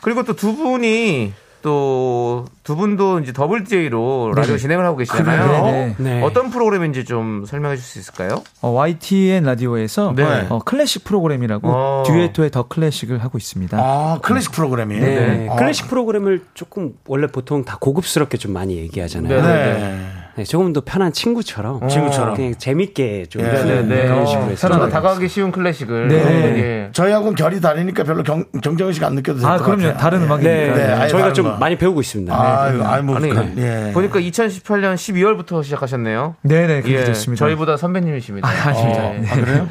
그리고 0.00 0.22
또 0.24 0.32
두 0.34 0.56
분이 0.56 1.32
또 1.62 2.46
두 2.62 2.76
분도 2.76 3.18
이제 3.18 3.32
더블 3.32 3.64
DJ로 3.64 4.32
라디오 4.34 4.56
진행을 4.56 4.84
하고 4.86 4.96
계시잖아요. 4.98 5.62
네네. 5.64 5.94
네. 5.98 6.22
어떤 6.22 6.50
프로그램인지 6.50 7.04
좀 7.04 7.44
설명해 7.44 7.76
줄수 7.76 7.98
있을까요? 7.98 8.44
어, 8.62 8.68
YTN 8.70 9.42
라디오에서 9.44 10.12
네. 10.14 10.46
어, 10.48 10.60
클래식 10.64 11.02
프로그램이라고 11.02 11.68
어. 11.68 12.04
듀에토의 12.06 12.52
더 12.52 12.62
클래식을 12.68 13.24
하고 13.24 13.38
있습니다. 13.38 13.76
아, 13.76 14.20
클래식 14.22 14.52
프로그램이에요? 14.52 15.04
네. 15.04 15.48
아, 15.50 15.56
클래식 15.56 15.88
프로그램을 15.88 16.44
조금 16.54 16.92
원래 17.08 17.26
보통 17.26 17.64
다 17.64 17.76
고급스럽게 17.80 18.38
좀 18.38 18.52
많이 18.52 18.76
얘기하잖아요. 18.76 20.19
네. 20.40 20.44
네, 20.44 20.44
조금 20.44 20.72
더 20.72 20.80
편한 20.82 21.12
친구처럼, 21.12 21.86
친구처럼. 21.88 22.34
그냥 22.34 22.54
재밌게 22.56 23.26
좀 23.28 23.42
네, 23.42 23.50
그런 23.50 23.88
네. 23.88 24.02
그런 24.06 24.22
어, 24.22 24.26
식으로 24.26 24.50
해서 24.50 24.68
좀 24.68 24.88
다가가기 24.88 25.28
쉬운 25.28 25.52
클래식을. 25.52 26.08
네. 26.08 26.16
예. 26.16 26.88
저희하고는 26.92 27.34
결이 27.34 27.60
다르니까 27.60 28.04
별로 28.04 28.22
경, 28.22 28.44
씨가 28.92 29.08
안 29.08 29.14
느껴도 29.14 29.40
될것아 29.40 29.58
같아요. 29.58 29.76
그럼요. 29.76 29.98
다른 29.98 30.20
예. 30.20 30.24
음악이니까. 30.24 30.76
네, 30.76 30.96
네, 30.96 31.08
저희가 31.08 31.32
좀 31.34 31.46
거. 31.46 31.56
많이 31.56 31.76
배우고 31.76 32.00
있습니다. 32.00 32.34
아유, 32.34 32.82
아유, 32.82 33.02
뭐, 33.02 33.16
아니, 33.16 33.28
그, 33.28 33.52
예. 33.58 33.92
보니까 33.92 34.18
2018년 34.20 34.94
12월부터 34.94 35.62
시작하셨네요. 35.62 36.36
네네 36.42 36.82
그렇게 36.82 37.10
예. 37.10 37.34
저희보다 37.34 37.76
선배님이십니다. 37.76 38.48
아, 38.48 38.68
아닙니다. 38.68 39.14
예. 39.14 39.26
아, 39.28 39.34
그래요? 39.44 39.68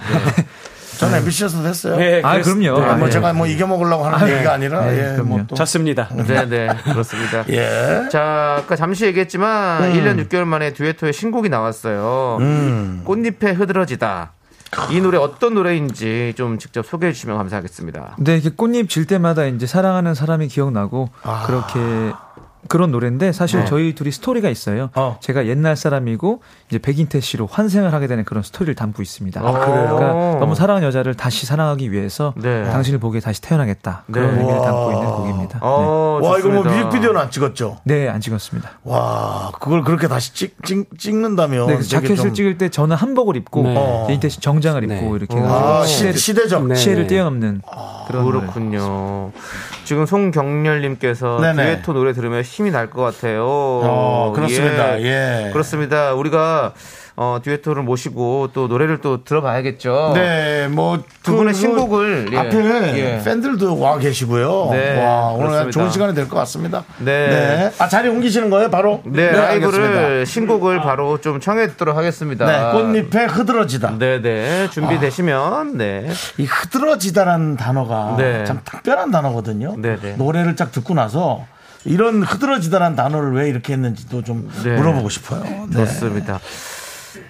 저는 1.00 1.20
MBC에서 1.20 1.64
했어요. 1.64 1.96
네, 1.96 2.22
아 2.24 2.42
그럼요. 2.42 2.80
네, 2.80 2.86
아, 2.86 2.96
뭐 2.96 3.08
네. 3.08 3.12
제가 3.12 3.32
뭐 3.34 3.48
이겨먹으려고 3.48 4.04
하는 4.04 4.34
얘기가 4.36 4.54
아니라, 4.54 4.86
네, 4.86 4.98
예, 4.98 5.14
그럼요. 5.14 5.24
뭐 5.24 5.46
또. 5.48 5.56
좋습니다. 5.56 6.10
네, 6.12 6.46
네, 6.46 6.68
그렇습니다. 6.84 7.46
예. 7.50 8.10
자, 8.12 8.58
아까 8.60 8.76
잠시 8.76 9.06
얘기했지만 9.06 9.84
음. 9.86 9.94
1년 9.94 10.28
6개월 10.28 10.44
만에 10.44 10.74
듀에토의 10.74 11.14
신곡이 11.14 11.48
나왔어요. 11.48 12.38
음. 12.42 13.02
꽃잎에 13.06 13.52
흐드러지다. 13.52 14.34
이 14.92 15.02
노래 15.02 15.18
어떤 15.18 15.56
노래인지 15.56 16.34
좀 16.38 16.60
직접 16.60 16.86
소개해 16.86 17.12
주시면 17.14 17.38
감사하겠습니다. 17.38 18.18
네, 18.20 18.34
이렇게 18.36 18.50
꽃잎 18.50 18.90
질 18.90 19.06
때마다 19.08 19.46
이제 19.46 19.66
사랑하는 19.66 20.14
사람이 20.14 20.48
기억나고 20.48 21.10
아. 21.24 21.44
그렇게 21.48 21.80
그런 22.68 22.92
노래인데 22.92 23.32
사실 23.32 23.62
네. 23.62 23.66
저희 23.66 23.96
둘이 23.96 24.12
스토리가 24.12 24.50
있어요. 24.50 24.90
어. 24.96 25.18
제가 25.22 25.48
옛날 25.48 25.76
사람이고 25.76 26.42
이제 26.70 26.78
백인태 26.78 27.20
씨로 27.22 27.48
환생을 27.48 27.94
하게 27.94 28.08
되는 28.08 28.24
그런 28.26 28.44
스토리를 28.44 28.76
담고 28.76 29.02
있습니다. 29.02 29.40
아, 29.42 29.52
그래요? 29.54 29.96
그러니까 29.96 30.40
너무 30.40 30.56
사랑하는 30.56 30.88
여자를 30.88 31.16
다시 31.16 31.46
사랑하기 31.46 31.92
위해서 31.92 32.34
네. 32.38 32.66
당신을 32.66 33.00
보기에 33.00 33.22
다시 33.22 33.42
태어나겠다. 33.42 34.04
그런 34.12 34.36
네. 34.36 34.40
의미를 34.42 34.60
와. 34.60 34.66
담고 34.66 34.92
있는 34.92 35.12
곡입니다. 35.12 35.60
어, 35.62 36.20
와, 36.22 36.38
이거 36.38 36.50
뭐. 36.50 36.64
뮤직비디오는 36.64 37.20
안 37.20 37.32
찍었죠? 37.32 37.78
네. 37.86 38.00
네, 38.06 38.10
안 38.10 38.22
찍었습니다. 38.22 38.70
와, 38.84 39.52
그걸 39.60 39.84
그렇게 39.84 40.08
다시 40.08 40.34
찍, 40.34 40.56
찍, 40.64 40.88
찍는다면. 40.98 41.68
네, 41.68 41.82
자켓을 41.82 42.16
좀- 42.16 42.34
찍을 42.34 42.58
때 42.58 42.70
저는 42.70 42.96
한복을 42.96 43.36
입고 43.38 43.64
네. 43.64 43.76
어. 43.78 44.06
백인태 44.08 44.30
씨 44.30 44.40
정장을 44.42 44.84
입고 44.84 44.94
네. 44.96 45.10
이렇게 45.16 45.38
아, 45.38 45.42
해가지고 45.42 45.86
시, 45.86 45.94
시대를, 45.98 46.14
시대적. 46.20 46.68
네. 46.68 46.76
시대를 46.76 47.08
뛰어넘는 47.08 47.62
그런 48.08 48.24
노래. 48.26 48.40
그렇군요. 48.42 49.32
지금 49.90 50.06
송경렬님께서. 50.06 51.40
듀에토 51.64 51.94
노래 51.94 52.14
들으면 52.14 52.44
힘이 52.44 52.70
날 52.70 52.92
것 52.92 53.02
같아요. 53.02 53.44
어, 53.48 54.32
그렇습니다. 54.36 55.02
예. 55.02 55.50
그렇습니다. 55.52 56.14
우리가 56.14 56.74
어, 57.22 57.38
듀에토를 57.44 57.84
모시고 57.84 58.52
또 58.54 58.68
노래를 58.70 59.02
또 59.02 59.26
들어봐야겠죠. 59.26 60.14
네, 60.16 60.70
뭐. 60.70 61.00
두 61.22 61.32
그- 61.32 61.38
분의 61.40 61.54
그 61.54 61.60
신곡을 61.60 62.30
예. 62.32 62.38
앞에 62.38 62.98
예. 62.98 63.22
팬들도 63.22 63.78
와 63.78 63.98
계시고요. 64.00 64.70
네, 64.72 65.04
와, 65.06 65.26
오늘 65.34 65.48
그렇습니다. 65.48 65.72
좋은 65.72 65.92
시간이 65.92 66.16
될 66.16 66.30
것 66.30 66.38
같습니다. 66.38 66.86
네. 67.00 67.72
아, 67.78 67.90
자리 67.90 68.08
옮기시는 68.08 68.50
거예요, 68.50 68.70
바로? 68.70 69.02
네, 69.04 69.32
라이브를 69.32 69.84
알겠습니다. 69.84 70.26
신곡을 70.32 70.80
바로 70.82 71.20
좀 71.20 71.42
청해 71.42 71.68
듣도록 71.72 71.98
하겠습니다. 71.98 72.46
네, 72.46 72.72
꽃잎에 72.72 73.26
흐드러지다. 73.26 73.98
네, 74.00 74.22
네. 74.22 74.70
준비되시면 74.70 75.78
네. 75.78 76.10
이 76.38 76.46
흐드러지다라는 76.46 77.58
단어가 77.58 78.16
네. 78.18 78.46
참 78.46 78.62
특별한 78.64 79.12
단어거든요. 79.12 79.76
네, 79.78 79.98
네. 80.02 80.14
노래를 80.18 80.56
쫙 80.56 80.72
듣고 80.72 80.94
나서 80.94 81.46
이런 81.84 82.24
흐드러지다라는 82.24 82.96
단어를 82.96 83.34
왜 83.34 83.50
이렇게 83.50 83.74
했는지도 83.74 84.24
좀 84.24 84.50
네. 84.64 84.72
물어보고 84.78 85.10
싶어요. 85.10 85.44
네. 85.70 85.86
좋습니다. 85.86 86.40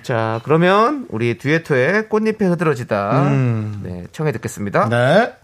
자, 0.10 0.42
그러면 0.44 1.06
우리 1.10 1.38
듀에토의 1.38 2.10
꽃잎에 2.10 2.44
흐드러지다. 2.48 3.28
음. 3.28 3.82
네, 3.84 4.06
청해 4.12 4.32
듣겠습니다. 4.32 4.90
네. 4.90 5.36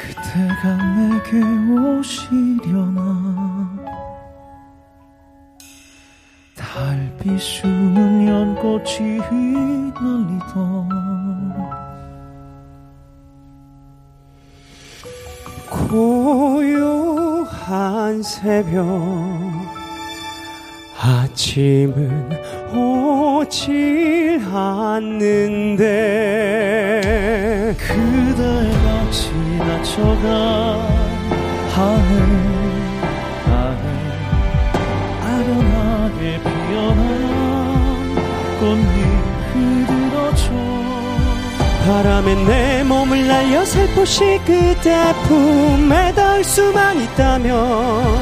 그대가 0.00 0.76
내게 0.96 1.40
오시려나 1.96 2.98
달빛 6.56 7.40
숨은 7.40 8.26
연꽃이 8.26 9.20
휘날리던 9.20 11.09
고요한 15.70 17.42
새벽. 18.22 19.70
아침은 21.02 22.28
오질 22.74 24.42
않는데 24.52 25.80
그대가 27.78 29.10
지나쳐간 29.10 30.28
하늘 31.70 31.70
하늘 31.70 32.59
바람에 41.90 42.34
내 42.46 42.84
몸을 42.84 43.26
날려 43.26 43.64
살포시 43.64 44.38
그대 44.46 45.12
품에 45.24 46.14
닿을 46.14 46.44
수만 46.44 47.02
있다면 47.02 48.16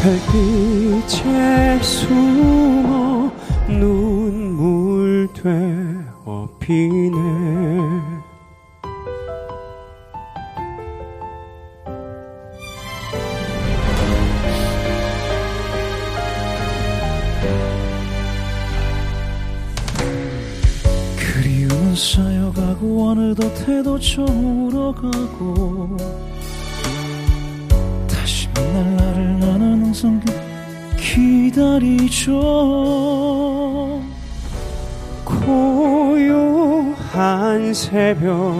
별빛에 0.00 1.82
숨어 1.82 3.32
눈물 3.66 5.28
되어 5.34 6.48
피네 6.60 8.15
어느덧 22.86 23.68
해도 23.68 23.98
저물어가고 23.98 25.96
다시 28.08 28.48
만날 28.54 28.96
날을 28.96 29.38
나는 29.40 29.84
항상 29.84 30.20
기다리죠. 30.96 32.32
고요한 36.46 37.74
새벽 37.74 38.54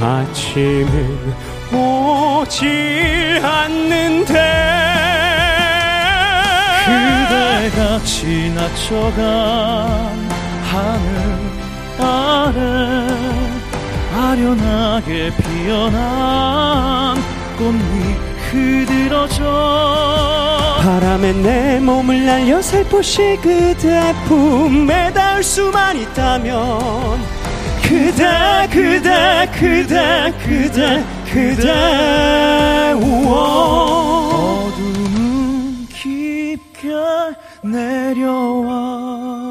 아침은 0.00 1.18
오질 1.72 3.40
않는데 3.44 4.32
그대가 6.84 7.98
지나쳐간 8.04 9.22
하늘 10.64 11.41
아래 12.02 13.06
아련하게 14.14 15.30
피어난 15.36 17.16
꽃잎 17.56 18.32
흐드러져 18.50 19.42
바람에 20.82 21.32
내 21.32 21.80
몸을 21.80 22.26
날려 22.26 22.60
살포시 22.60 23.38
그대 23.40 24.14
품에 24.26 25.12
닿을 25.12 25.42
수만 25.42 25.96
있다면 25.96 27.20
그대 27.82 28.68
그대 28.70 29.48
그대 29.58 30.32
그대 30.44 31.04
그대 31.32 32.92
우와 33.00 33.32
어둠은 34.66 35.86
깊게 35.88 36.90
내려와 37.62 39.41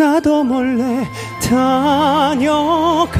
나도 0.00 0.42
몰래 0.44 1.06
다녀갔나요? 1.46 3.10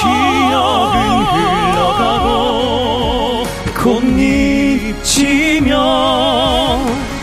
기억은 0.00 0.96
흘러가고 1.76 2.32
꽃잎 3.76 5.04
지며 5.04 5.76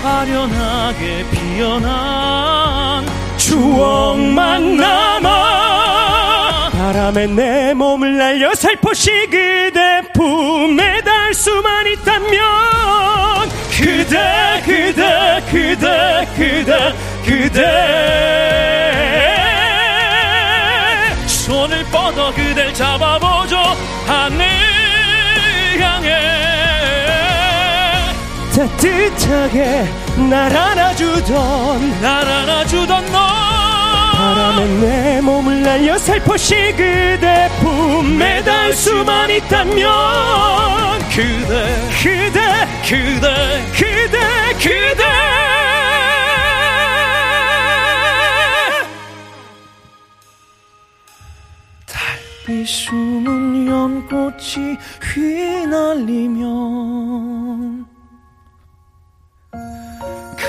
아련하게 0.04 1.26
피어난 1.32 3.08
추억만 3.38 4.78
남아 4.78 6.70
바람에 6.74 7.26
내 7.26 7.74
몸을 7.74 8.20
날려 8.20 8.54
살포시 8.54 9.26
그대 9.32 10.04
품에 10.14 11.02
달 11.02 11.34
수만 11.34 11.88
있다면 11.88 13.39
그대 13.80 14.62
그대 14.66 15.42
그대 15.50 16.28
그대 16.36 16.94
그대. 17.26 17.60
손을 21.28 21.84
뻗어 21.86 22.32
그댈 22.34 22.74
잡아보죠 22.74 23.58
하늘 24.06 24.46
향해. 25.80 26.10
따뜻하게 28.56 29.88
날 30.30 30.56
안아주던 30.56 32.02
날 32.02 32.28
안아주던 32.28 33.06
너. 33.12 33.50
바람에 34.20 34.66
내 34.82 35.22
몸을 35.22 35.64
날려 35.64 35.98
살포시 35.98 36.54
그대 36.76 37.50
품에 37.62 38.44
달 38.44 38.74
수만 38.74 39.30
있다면 39.30 40.99
그대 41.10 41.54
그대 42.02 42.40
그대 42.88 43.28
그대 43.74 44.18
그대. 44.60 45.04
이 52.50 52.66
숨은 52.66 53.68
연꽃이 53.68 54.78
휘날리면 55.14 56.16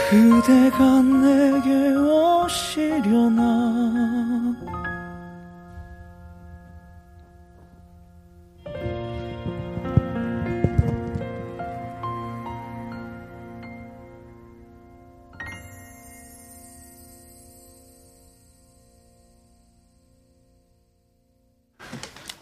그대가 0.09 1.03
내게 1.03 1.69
오시려나 1.95 3.43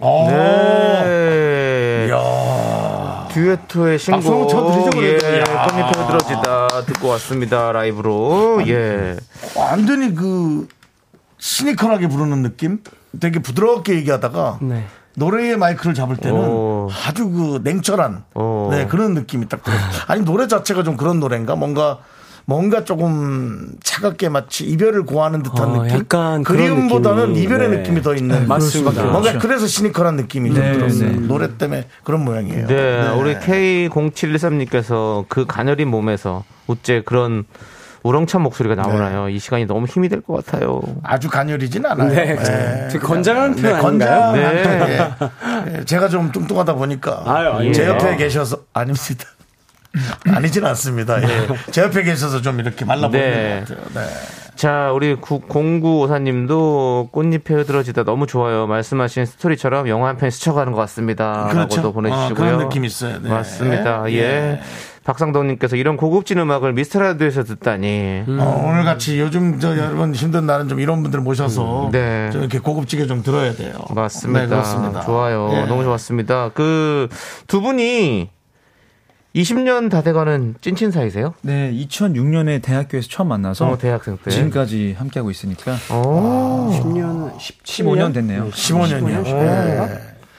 네. 0.01 2.07
이야. 2.09 3.29
듀에토의 3.31 3.99
박수 3.99 4.23
신곡 4.23 4.49
쳐드리죠, 4.49 5.03
예. 5.03 5.41
야. 5.41 5.67
꽃잎에 5.67 6.07
들어지다 6.07 6.69
듣고 6.87 7.09
왔습니다 7.09 7.73
라이브로 7.73 8.63
예 8.67 9.17
완전히 9.55 10.15
그 10.15 10.67
시니컬하게 11.39 12.09
부르는 12.09 12.43
느낌? 12.43 12.79
되게 13.21 13.41
부드럽게 13.41 13.95
얘기하다가 13.97 14.59
네. 14.63 14.85
노래의 15.17 15.57
마이크를 15.57 15.95
잡을 15.95 16.17
때는 16.17 16.39
오. 16.39 16.89
아주 17.07 17.29
그 17.29 17.61
냉철한 17.65 18.25
오. 18.35 18.69
네, 18.71 18.87
그런 18.87 19.15
느낌이 19.15 19.49
딱 19.49 19.63
들어요. 19.63 19.81
아니 20.07 20.23
노래 20.23 20.47
자체가 20.47 20.83
좀 20.85 20.97
그런 20.97 21.21
노래인가? 21.21 21.55
뭔가 21.57 21.99
뭔가 22.49 22.83
조금 22.83 23.69
차갑게 23.85 24.31
마치 24.31 24.65
이별을 24.65 25.03
고하는 25.05 25.43
듯한 25.43 25.69
어, 25.69 25.83
느낌. 25.83 25.99
약간 25.99 26.43
그리움보다는 26.43 27.29
느낌이, 27.35 27.43
이별의 27.43 27.69
네. 27.69 27.77
느낌이 27.77 28.01
더 28.01 28.15
있는. 28.15 28.49
맞습니다. 28.49 29.03
뭔가 29.03 29.21
그렇죠. 29.33 29.39
그래서 29.39 29.67
시니컬한 29.67 30.17
느낌이 30.17 30.55
좀 30.55 30.65
네, 30.65 30.73
들었어요. 30.73 31.11
네. 31.11 31.17
노래 31.27 31.59
때문에 31.59 31.85
그런 32.05 32.25
모양이에요. 32.25 32.67
네, 32.67 33.09
우리 33.19 33.35
K0713님께서 33.35 35.27
그 35.29 35.45
가녀린 35.45 35.89
몸에서 35.89 36.45
어째 36.69 37.03
그런 37.05 37.45
우렁찬 38.03 38.41
목소리가 38.41 38.77
나오나요? 38.77 39.29
이 39.29 39.39
시간이 39.39 39.67
너무 39.67 39.85
힘이 39.85 40.09
될 40.09 40.23
것 40.23 40.47
같아요. 40.47 40.81
아주 41.03 41.29
가녀리진 41.29 41.85
않아요. 41.85 42.09
네, 42.09 42.89
되게 42.91 42.99
건장한 42.99 43.57
표현 43.57 43.75
아닌가요? 43.75 43.83
건장한 43.83 44.35
네. 44.35 44.63
네. 44.63 45.79
예. 45.81 45.85
제가 45.85 46.09
좀 46.09 46.33
뚱뚱하다 46.33 46.77
보니까 46.77 47.25
아유. 47.27 47.71
제 47.75 47.87
옆에 47.89 48.17
계셔서 48.17 48.61
아닙니다. 48.73 49.27
아니진 50.35 50.65
않습니다. 50.67 51.23
예. 51.23 51.49
제 51.71 51.83
옆에 51.83 52.03
계셔서 52.03 52.41
좀 52.43 52.61
이렇게 52.61 52.85
말라 52.85 53.09
보이는 53.09 53.31
네. 53.31 53.65
것 53.67 53.79
같아요. 53.79 54.07
네. 54.07 54.13
자, 54.57 54.91
우리 54.93 55.15
0954님도 55.17 57.13
꽃잎에 57.13 57.55
흐드러지다 57.55 58.05
너무 58.05 58.27
좋아요. 58.27 58.67
말씀하신 58.67 59.25
스토리처럼 59.27 59.89
영화 59.89 60.09
한 60.09 60.17
편 60.19 60.31
스쳐가는 60.31 60.73
것 60.73 60.81
같습니다. 60.81 61.49
그렇죠. 61.51 61.77
라고도 61.77 61.93
보내주시고요. 61.93 62.33
어, 62.33 62.35
그런 62.35 62.59
느낌 62.59 62.85
있어요. 62.85 63.19
네. 63.23 63.29
맞습니다. 63.29 64.05
예. 64.11 64.15
예. 64.19 64.61
박상동님께서 65.05 65.77
이런 65.77 65.97
고급진 65.97 66.39
음악을 66.39 66.73
미스터라디오에서 66.75 67.45
듣다니. 67.45 68.25
어, 68.29 68.65
오늘 68.69 68.85
같이 68.85 69.19
요즘 69.19 69.59
저 69.59 69.75
여러분 69.79 70.15
힘든 70.15 70.45
날은 70.45 70.69
좀 70.69 70.81
이런 70.81 71.03
분들 71.03 71.21
모셔서 71.21 71.87
음, 71.87 71.91
네. 71.93 72.29
좀 72.31 72.43
이렇게 72.43 72.59
고급지게 72.59 73.07
좀 73.07 73.23
들어야 73.23 73.55
돼요. 73.55 73.73
맞습니다. 73.95 74.63
네. 74.93 75.01
좋아요. 75.07 75.51
예. 75.55 75.65
너무 75.67 75.85
좋았습니다. 75.85 76.51
그 76.51 77.09
두 77.47 77.61
분이 77.63 78.29
20년 79.43 79.91
다 79.91 80.03
돼가는 80.03 80.57
찐친 80.61 80.91
사이세요? 80.91 81.35
네, 81.43 81.73
2006년에 81.73 82.61
대학교에서 82.63 83.09
처음 83.09 83.29
만나서 83.29 83.69
어, 83.69 83.79
대학생 83.79 84.19
때. 84.23 84.31
지금까지 84.31 84.97
함께하고 84.99 85.31
있으니까 85.31 85.73
오. 85.95 86.71
10년, 86.73 87.37
15년 87.37 88.13
됐네요. 88.15 88.51
15년이요. 88.51 89.27
예. 89.27 89.89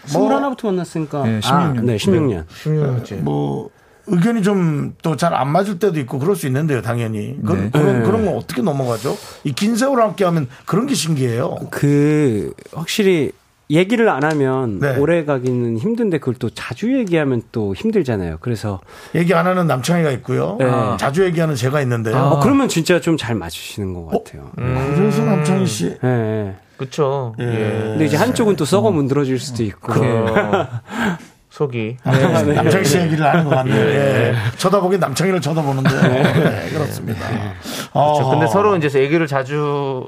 스물 0.05 0.33
하나부터 0.33 0.67
만났으니까. 0.67 1.23
네, 1.23 1.39
16년. 1.39 1.51
아, 1.53 1.73
네, 1.81 1.95
16년. 1.97 2.45
16년째. 2.47 3.15
뭐 3.21 3.69
의견이 4.07 4.41
좀 4.41 4.95
또 5.03 5.15
잘 5.15 5.33
안 5.35 5.49
맞을 5.49 5.77
때도 5.79 5.99
있고 6.01 6.17
그럴 6.19 6.35
수 6.35 6.47
있는데요, 6.47 6.81
당연히. 6.81 7.37
그, 7.45 7.53
네. 7.53 7.69
런 7.71 8.03
그런 8.03 8.25
건 8.25 8.35
어떻게 8.37 8.61
넘어가죠? 8.63 9.15
이 9.43 9.53
긴 9.53 9.75
세월 9.77 10.01
함께 10.01 10.25
하면 10.25 10.47
그런 10.65 10.87
게 10.87 10.95
신기해요. 10.95 11.57
그 11.69 12.53
확실히 12.73 13.31
얘기를 13.71 14.09
안 14.09 14.23
하면 14.23 14.79
네. 14.79 14.97
오래 14.97 15.23
가기는 15.25 15.77
힘든데 15.77 16.17
그걸 16.17 16.33
또 16.35 16.49
자주 16.49 16.97
얘기하면 16.97 17.43
또 17.51 17.75
힘들잖아요. 17.75 18.37
그래서 18.41 18.79
얘기 19.13 19.33
안 19.35 19.45
하는 19.45 19.67
남창희가 19.67 20.09
있고요. 20.11 20.57
네. 20.59 20.65
자주 20.97 21.23
얘기하는 21.25 21.53
제가 21.55 21.79
있는데요. 21.81 22.15
어, 22.17 22.39
그러면 22.39 22.67
진짜 22.67 22.99
좀 22.99 23.15
잘 23.19 23.35
맞으시는 23.35 23.93
것 23.93 24.05
같아요. 24.07 24.49
그래서 24.55 25.23
남창희 25.23 25.65
씨. 25.67 25.97
예, 26.03 26.07
예. 26.07 26.55
그쵸. 26.77 27.35
예. 27.39 27.43
근데 27.45 28.05
이제 28.05 28.15
한쪽은 28.15 28.55
또 28.55 28.63
썩어 28.63 28.91
문드러질 28.91 29.37
수도 29.37 29.61
있고. 29.63 29.91
어, 29.91 30.67
속이. 31.49 31.97
남창희 32.05 32.85
씨 32.85 32.97
얘기를 32.99 33.25
하는 33.25 33.43
것 33.43 33.49
같네요. 33.51 33.75
예. 33.77 34.33
쳐다보긴 34.57 35.01
남창희를 35.01 35.41
쳐다보는데. 35.41 35.89
네, 35.89 36.69
그렇습니다. 36.71 37.19
어, 37.91 38.13
그렇죠. 38.13 38.29
근데 38.31 38.47
서로 38.47 38.77
이제 38.77 38.87
얘기를 39.01 39.27
자주 39.27 40.07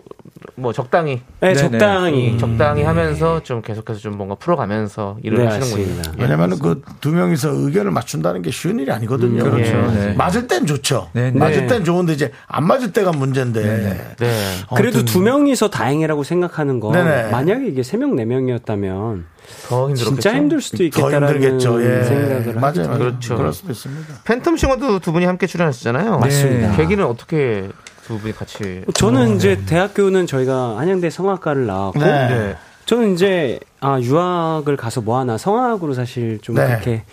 뭐 0.56 0.74
적당히 0.74 1.22
네. 1.40 1.54
적당히. 1.54 2.38
적당히 2.38 2.84
하면서 2.84 3.42
좀 3.44 3.62
계속해서 3.62 4.00
좀 4.00 4.18
뭔가 4.18 4.36
풀어가면서 4.36 5.18
일을 5.24 5.40
네, 5.40 5.46
하시는군요. 5.46 5.96
맞습니다. 5.96 6.12
왜냐면은 6.18 6.60
그두 6.60 7.12
명이서 7.12 7.50
의견을 7.52 7.92
맞춘다는 7.92 8.42
게 8.42 8.52
쉬운 8.52 8.80
일이 8.80 8.92
아니거든요. 8.92 9.44
그렇죠. 9.44 9.72
예. 9.72 10.06
네. 10.08 10.14
맞을 10.14 10.48
땐 10.48 10.66
좋죠. 10.66 11.10
네, 11.14 11.32
네. 11.32 11.40
맞을 11.40 11.68
땐 11.68 11.84
좋은데 11.84 12.14
이제 12.14 12.32
안 12.48 12.66
맞을 12.68 12.92
때가 12.92 13.12
문제인데. 13.12 14.16
네. 14.20 14.28
그래도 14.76 15.04
두 15.06 15.22
명이서 15.22 15.70
다행이라고 15.70 16.24
생각하는 16.24 16.80
건 16.80 16.94
네네. 16.94 17.32
만약에 17.32 17.68
이게 17.68 17.84
세 17.84 17.98
명, 17.98 18.16
네 18.16 18.26
명이었다면 18.26 19.26
더 19.68 19.88
힘들었겠죠. 19.90 20.22
진짜 20.22 20.36
힘들 20.36 20.62
수도 20.62 20.78
더 20.78 20.84
있겠다라는 20.84 21.28
힘들겠죠. 21.36 21.84
예. 21.84 22.04
생각을 22.04 22.54
맞아요. 22.56 22.88
맞아요. 22.88 22.98
그렇죠. 23.00 23.38
그럴 23.38 23.54
수도 23.54 23.72
있습니다. 23.72 24.14
팬텀 24.24 24.58
싱어도 24.58 25.00
두 25.00 25.12
분이 25.12 25.26
함께 25.26 25.48
출연하시잖아요. 25.48 26.20
맞습니다. 26.20 26.76
계기는 26.76 27.06
어떻게 27.06 27.70
두 28.12 28.20
분이 28.20 28.34
같이 28.34 28.84
저는 28.94 29.38
이제 29.38 29.58
대학교는 29.66 30.28
저희가 30.28 30.78
한양대 30.78 31.10
성악과를 31.10 31.66
나왔고 31.66 32.00
네. 32.00 32.06
네. 32.28 32.56
저는 32.86 33.14
이제 33.14 33.60
아 33.80 34.00
유학을 34.02 34.76
가서 34.76 35.00
뭐 35.00 35.18
하나 35.18 35.38
성악으로 35.38 35.94
사실 35.94 36.40
좀 36.42 36.56
네. 36.56 36.68
그렇게 36.68 37.04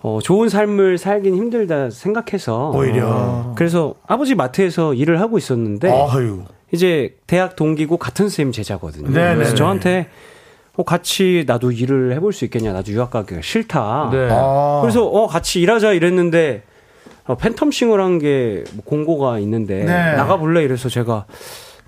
어, 0.00 0.20
좋은 0.22 0.48
삶을 0.48 0.98
살긴 0.98 1.34
힘들다 1.34 1.90
생각해서 1.90 2.70
오히려. 2.70 3.52
그래서 3.56 3.94
아버지 4.06 4.36
마트에서 4.36 4.94
일을 4.94 5.20
하고 5.20 5.36
있었는데 5.36 5.90
아유. 5.90 6.44
이제 6.70 7.16
대학 7.26 7.56
동기고 7.56 7.96
같은 7.96 8.26
선생님 8.28 8.52
제자거든요. 8.52 9.10
네네네. 9.10 9.34
그래서 9.34 9.54
저한테 9.56 10.08
어, 10.76 10.84
같이 10.84 11.42
나도 11.48 11.72
일을 11.72 12.14
해볼 12.14 12.32
수 12.32 12.44
있겠냐? 12.44 12.72
나도 12.72 12.92
유학 12.92 13.10
가기가 13.10 13.40
싫다. 13.42 14.10
네. 14.12 14.28
아. 14.30 14.78
그래서 14.82 15.04
어 15.04 15.26
같이 15.26 15.60
일하자 15.60 15.92
이랬는데 15.94 16.62
어, 16.62 16.67
팬텀싱어라는 17.36 18.20
게뭐 18.20 18.84
공고가 18.84 19.38
있는데 19.40 19.84
네. 19.84 20.14
나가볼래 20.16 20.62
이래서 20.62 20.88
제가 20.88 21.26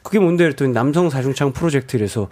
그게 0.03 0.19
뭔데 0.19 0.45
이랬더니 0.45 0.73
남성 0.73 1.11
사중창 1.11 1.53
프로젝트 1.53 1.97
이래서 1.97 2.29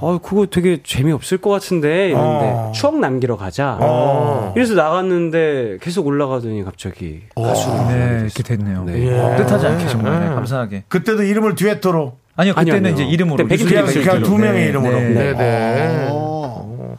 어 0.00 0.18
그거 0.22 0.44
되게 0.46 0.80
재미없을 0.84 1.38
것 1.38 1.48
같은데 1.50 2.08
이랬는데 2.08 2.44
어. 2.46 2.72
추억 2.74 2.98
남기러 2.98 3.36
가자 3.36 3.78
어. 3.80 4.52
이래서 4.54 4.74
나갔는데 4.74 5.78
계속 5.80 6.06
올라가더니 6.06 6.62
갑자기 6.64 7.22
가수로 7.34 7.88
네, 7.88 8.20
이렇게 8.24 8.42
됐네요. 8.42 8.84
네. 8.84 9.18
어, 9.18 9.36
뜻하지 9.36 9.66
않게 9.66 9.88
정말 9.88 10.20
네, 10.20 10.26
감사하게. 10.34 10.84
그때도 10.88 11.22
이름을 11.22 11.54
듀엣토로 11.54 12.18
아니요, 12.36 12.54
그때는 12.54 12.76
아니요. 12.90 12.92
이제 12.92 13.04
이름으로 13.04 13.44
그때 13.44 13.48
백인 13.56 13.66
그냥, 13.68 13.86
네, 13.86 13.94
그냥 14.02 14.22
두 14.22 14.36
명의 14.36 14.60
네, 14.64 14.68
이름으로. 14.68 14.92
네. 14.92 15.08
네네. 15.14 16.08
어. 16.10 16.96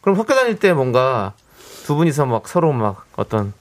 그럼 0.00 0.18
학교 0.18 0.34
다닐 0.34 0.58
때 0.58 0.72
뭔가 0.72 1.34
두 1.84 1.94
분이서 1.94 2.26
막 2.26 2.48
서로 2.48 2.72
막 2.72 3.04
어떤 3.16 3.52
겨- 3.52 3.59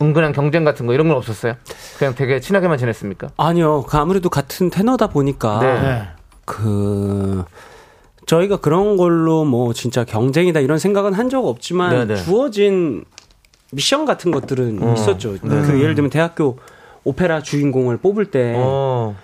은근한 0.00 0.32
경쟁 0.32 0.64
같은 0.64 0.86
거 0.86 0.94
이런 0.94 1.08
건 1.08 1.16
없었어요? 1.16 1.54
그냥 1.98 2.14
되게 2.14 2.40
친하게만 2.40 2.78
지냈습니까? 2.78 3.28
아니요 3.36 3.82
그 3.88 3.96
아무래도 3.96 4.28
같은 4.30 4.70
테너다 4.70 5.08
보니까 5.08 5.58
네. 5.60 5.80
네. 5.80 6.02
그 6.44 7.44
저희가 8.26 8.56
그런 8.58 8.96
걸로 8.96 9.44
뭐 9.44 9.72
진짜 9.72 10.04
경쟁이다 10.04 10.60
이런 10.60 10.78
생각은 10.78 11.12
한 11.14 11.28
적 11.28 11.46
없지만 11.46 12.06
네네. 12.06 12.16
주어진 12.22 13.04
미션 13.72 14.04
같은 14.04 14.30
것들은 14.30 14.78
어. 14.82 14.94
있었죠. 14.94 15.34
그 15.40 15.80
예를 15.80 15.94
들면 15.94 16.10
대학교 16.10 16.58
오페라 17.04 17.40
주인공을 17.42 17.96
뽑을 17.98 18.26
때 18.30 18.54
어. 18.56 19.16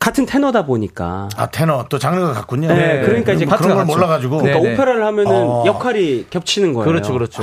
같은 0.00 0.26
테너다 0.26 0.66
보니까 0.66 1.28
아 1.36 1.46
테너 1.46 1.86
또 1.88 1.98
장르가 1.98 2.32
같군요. 2.34 2.68
네, 2.68 3.00
그러니까 3.00 3.32
이제 3.32 3.46
그런 3.46 3.60
걸 3.62 3.76
같죠. 3.78 3.86
몰라가지고 3.86 4.38
그러니까 4.38 4.60
네네. 4.60 4.74
오페라를 4.74 5.04
하면은 5.06 5.32
어. 5.32 5.64
역할이 5.66 6.26
겹치는 6.30 6.74
거예요. 6.74 6.84
그렇죠, 6.86 7.12
그렇죠. 7.14 7.42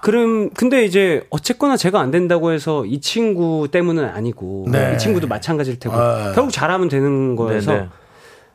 그럼 0.00 0.50
근데 0.50 0.84
이제 0.84 1.26
어쨌거나 1.30 1.76
제가 1.76 2.00
안 2.00 2.10
된다고 2.10 2.52
해서 2.52 2.84
이 2.86 3.00
친구 3.00 3.68
때문은 3.70 4.04
아니고 4.04 4.66
네. 4.70 4.94
이 4.94 4.98
친구도 4.98 5.26
마찬가지일 5.26 5.78
테고 5.78 5.96
네. 5.96 6.32
결국 6.34 6.52
잘하면 6.52 6.88
되는 6.88 7.36
거여서 7.36 7.72
네네. 7.72 7.88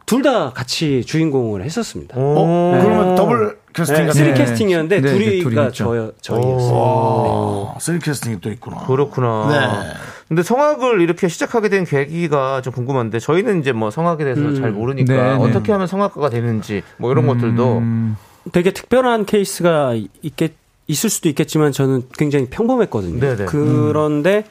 둘다 0.05 0.51
같이 0.51 1.03
주인공을 1.05 1.63
했었습니다. 1.63 2.15
어? 2.17 2.79
그러면 2.81 3.15
더블 3.15 3.57
캐스팅 3.73 3.95
네, 3.95 4.05
같은 4.05 4.21
쓰리 4.21 4.33
네. 4.33 4.33
캐스팅이었는데 4.33 5.01
네, 5.01 5.01
네, 5.01 5.13
둘이가 5.13 5.39
둘이 5.39 5.67
있죠. 5.67 6.13
저 6.21 6.33
저희였어요. 6.35 6.71
어, 6.73 7.77
쓰리 7.79 7.99
캐스팅이 7.99 8.39
또 8.41 8.51
있구나. 8.51 8.85
그렇구나. 8.85 9.47
네. 9.49 9.93
근데 10.27 10.43
성악을 10.43 11.01
이렇게 11.01 11.27
시작하게 11.27 11.69
된 11.69 11.85
계기가 11.85 12.61
좀 12.61 12.73
궁금한데 12.73 13.19
저희는 13.19 13.61
이제 13.61 13.71
뭐 13.71 13.91
성악에 13.91 14.23
대해서 14.23 14.41
음. 14.41 14.55
잘 14.55 14.71
모르니까 14.71 15.13
네, 15.13 15.21
네. 15.21 15.29
어떻게 15.43 15.71
하면 15.71 15.87
성악가가 15.87 16.29
되는지 16.29 16.83
뭐 16.97 17.11
이런 17.11 17.27
것들도 17.27 17.77
음, 17.77 18.17
되게 18.51 18.71
특별한 18.71 19.25
케이스가 19.25 19.95
있겠 20.21 20.62
있을 20.93 21.09
수도 21.09 21.27
있겠지만 21.29 21.71
저는 21.71 22.03
굉장히 22.17 22.45
평범했거든요. 22.49 23.19
네네. 23.19 23.45
그런데 23.45 24.45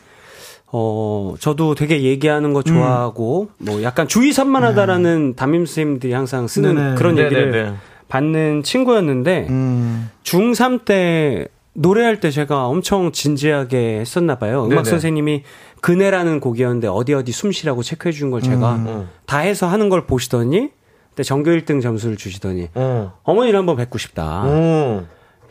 어 0.74 1.34
저도 1.38 1.74
되게 1.74 2.02
얘기하는 2.02 2.52
거 2.52 2.62
좋아하고 2.62 3.50
뭐 3.58 3.82
약간 3.82 4.08
주의 4.08 4.32
산만하다라는 4.32 5.34
담임 5.36 5.66
선생님들이 5.66 6.12
항상 6.12 6.46
쓰는 6.46 6.74
네네. 6.74 6.94
그런 6.96 7.18
얘기를 7.18 7.50
네네네. 7.50 7.76
받는 8.08 8.62
친구였는데 8.62 9.46
음. 9.50 10.10
중3 10.24 10.84
때 10.84 11.48
노래할 11.74 12.20
때 12.20 12.30
제가 12.30 12.66
엄청 12.66 13.12
진지하게 13.12 14.00
했었나 14.00 14.36
봐요. 14.38 14.64
음악 14.64 14.84
네네. 14.84 14.90
선생님이 14.90 15.42
그네라는 15.80 16.40
곡이었는데 16.40 16.88
어디 16.88 17.14
어디 17.14 17.32
숨 17.32 17.50
쉬라고 17.52 17.82
체크해 17.82 18.12
준 18.12 18.30
걸 18.30 18.40
제가 18.42 18.74
음. 18.76 19.08
다 19.26 19.38
해서 19.38 19.66
하는 19.66 19.88
걸 19.88 20.06
보시더니 20.06 20.70
그때 21.10 21.22
전교 21.22 21.50
1등 21.50 21.82
점수를 21.82 22.16
주시더니 22.16 22.68
어. 22.74 23.12
어머니를 23.24 23.58
한번 23.58 23.76
뵙고 23.76 23.98
싶다. 23.98 24.42
어. 24.46 25.04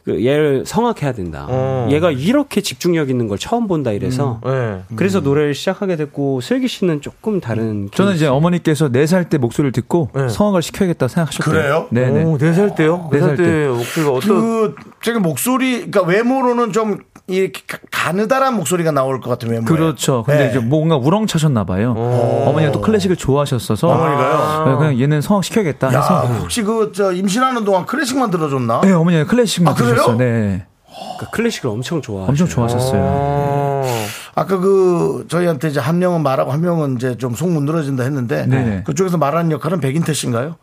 그 0.04 0.26
얘를 0.26 0.64
성악해야 0.66 1.14
된다. 1.14 1.46
어. 1.48 1.88
얘가 1.92 2.10
이렇게 2.12 2.62
집중력 2.62 3.10
있는 3.10 3.28
걸 3.28 3.38
처음 3.38 3.68
본다 3.68 3.92
이래서 3.92 4.40
네. 4.44 4.82
그래서 4.96 5.20
노래를 5.20 5.54
시작하게 5.54 5.96
됐고 5.96 6.42
슬기 6.42 6.68
씨는 6.68 7.02
조금 7.02 7.40
다른 7.40 7.90
저는 7.94 8.16
이제 8.16 8.26
어머니께서 8.28 8.90
4살 8.90 9.30
때 9.30 9.38
목소리를 9.38 9.72
듣고 9.74 10.10
네. 10.16 10.28
성악을 10.30 10.62
시켜야겠다 10.64 11.08
생각하셨대요. 11.08 11.54
그래요? 11.54 11.88
네네. 11.92 12.24
오, 12.24 12.38
4살 12.38 12.76
때요? 12.76 13.10
네살 13.12 13.36
4살 13.36 13.38
때 13.38 13.68
목소리가 13.68 14.12
어떤 14.12 14.42
그 14.42 14.76
제가 15.04 15.20
목소리 15.20 15.72
그러니까 15.92 16.02
외모로는 16.04 16.72
좀 16.74 16.98
이렇게 17.28 17.62
가- 17.68 17.78
가느다란 17.92 18.56
목소리가 18.56 18.92
나올 18.92 19.22
것 19.22 19.30
같은 19.30 19.50
외모. 19.52 19.66
그렇죠. 19.66 20.24
근데 20.26 20.46
네. 20.46 20.50
이제 20.50 20.60
뭔가 20.60 20.98
우렁차셨나 20.98 21.64
봐요. 21.66 21.92
어머니가 21.96 22.72
또 22.72 22.82
클래식을 22.82 23.16
좋아하셨어서 23.16 23.88
어머니가요? 23.88 24.66
네, 24.66 24.76
그냥 24.78 25.00
얘는 25.00 25.22
성악 25.22 25.44
시켜야겠다 25.44 25.94
야, 25.94 26.02
해서 26.02 26.22
혹시 26.42 26.64
그 26.64 26.92
저 26.94 27.12
임신하는 27.14 27.64
동안 27.64 27.86
클래식만 27.86 28.32
들어줬나? 28.32 28.82
네, 28.82 28.92
어머니가 28.92 29.26
클래식만 29.26 29.72
아? 29.72 29.76
들으셨어요. 29.96 30.18
네. 30.18 30.66
그러니까 30.86 31.30
클래식을 31.32 31.70
엄청 31.70 32.02
좋아. 32.02 32.26
엄청 32.26 32.48
좋아하셨어요. 32.48 33.02
어. 33.04 34.06
아까 34.36 34.58
그 34.58 35.26
저희한테 35.30 35.70
이제 35.70 35.80
한 35.80 36.00
명은 36.00 36.24
말하고 36.24 36.52
한 36.52 36.62
명은 36.62 36.96
이제 36.96 37.18
좀속 37.18 37.50
문드러진다 37.52 38.04
했는데 38.04 38.46
네네. 38.46 38.84
그쪽에서 38.84 39.18
말하는 39.18 39.52
역할은 39.52 39.80
백인태 39.80 40.14
씨인가요? 40.14 40.56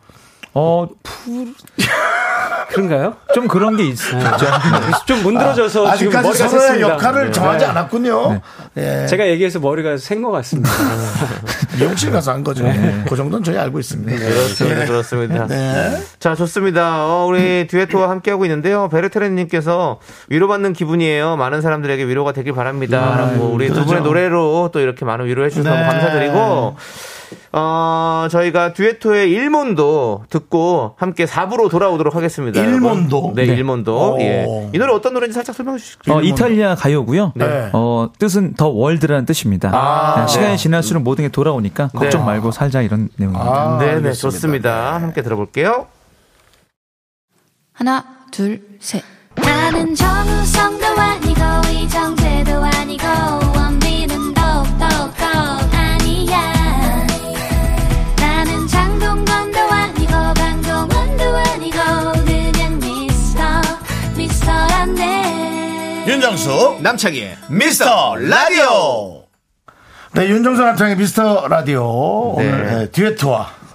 어, 0.53 0.87
그런가요? 2.69 3.15
좀 3.33 3.47
그런 3.47 3.75
게 3.75 3.85
있죠. 3.87 4.17
좀 5.05 5.23
문드러져서 5.23 5.95
지금 5.95 6.15
아직까지 6.15 6.27
머리가 6.43 6.47
서로의. 6.47 6.81
역할을 6.81 7.25
네. 7.25 7.31
정하지 7.31 7.65
않았군요. 7.65 8.41
예. 8.77 9.05
제가 9.07 9.27
얘기해서 9.27 9.59
머리가 9.59 9.97
샌것 9.97 10.31
같습니다. 10.31 10.69
미용실 11.79 12.11
가서 12.11 12.31
한 12.31 12.43
거죠. 12.43 12.65
그 13.07 13.15
정도는 13.15 13.43
저희 13.43 13.57
알고 13.57 13.79
있습니다. 13.79 14.15
그렇습니다. 14.17 14.85
그렇습니다. 14.85 15.47
네. 15.47 15.97
자, 16.19 16.35
좋습니다. 16.35 17.05
어, 17.07 17.25
우리 17.25 17.67
듀에토와 17.67 18.09
함께하고 18.09 18.45
있는데요. 18.45 18.87
베르테렌님께서 18.89 19.99
위로받는 20.29 20.73
기분이에요. 20.73 21.37
많은 21.37 21.61
사람들에게 21.61 22.05
위로가 22.05 22.33
되길 22.33 22.53
바랍니다. 22.53 23.15
라고 23.17 23.45
우리 23.45 23.69
두 23.69 23.85
분의 23.85 24.03
노래로 24.03 24.69
또 24.71 24.79
이렇게 24.79 25.05
많은 25.05 25.25
위로해 25.25 25.49
주셔서 25.49 25.73
네. 25.75 25.83
감사드리고, 25.83 26.75
어, 27.51 28.27
저희가 28.29 28.73
듀에토의 28.73 29.31
일몬도 29.31 30.25
듣고 30.29 30.93
함께 30.97 31.25
4부로 31.25 31.69
돌아오도록 31.69 32.15
하겠습니다. 32.15 32.59
일몬도? 32.61 33.33
네, 33.35 33.45
네. 33.45 33.53
일몬도. 33.53 34.13
오. 34.15 34.19
예. 34.21 34.69
이 34.73 34.77
노래 34.77 34.93
어떤 34.93 35.13
노래인지 35.13 35.33
살짝 35.33 35.55
설명해 35.55 35.79
주시죠. 35.79 36.13
어, 36.13 36.21
이탈리아 36.21 36.75
가요고요. 36.75 37.33
네. 37.35 37.69
어, 37.73 38.09
뜻은 38.17 38.53
더 38.53 38.67
월드라는 38.67 39.25
뜻입니다. 39.25 39.71
아, 39.73 40.13
그냥 40.13 40.27
시간이 40.27 40.49
네. 40.51 40.57
지날수록 40.57 41.03
모든 41.03 41.25
게 41.25 41.29
돌아오니까 41.29 41.89
걱정 41.89 42.21
네. 42.21 42.25
말고 42.27 42.51
살자 42.51 42.81
이런 42.81 43.09
내용입니다. 43.15 43.49
아, 43.49 43.77
네, 43.79 43.85
네, 43.85 43.91
알겠습니다. 43.93 44.13
좋습니다. 44.19 44.93
함께 44.95 45.21
들어볼게요. 45.21 45.87
하나, 47.73 48.03
둘, 48.31 48.61
셋. 48.79 49.03
나는 49.35 49.95
정우성도 49.95 50.85
아니고 50.85 51.41
이정재도 51.71 52.51
아니고 52.61 53.03
윤정수 66.09 66.77
남창희 66.81 67.23
미스터 67.51 68.15
라디오. 68.15 69.25
네, 70.15 70.27
윤정수 70.27 70.59
남창희 70.59 70.95
미스터 70.95 71.47
라디오 71.47 72.33
네. 72.39 72.47
오늘 72.49 72.89
네, 72.91 73.15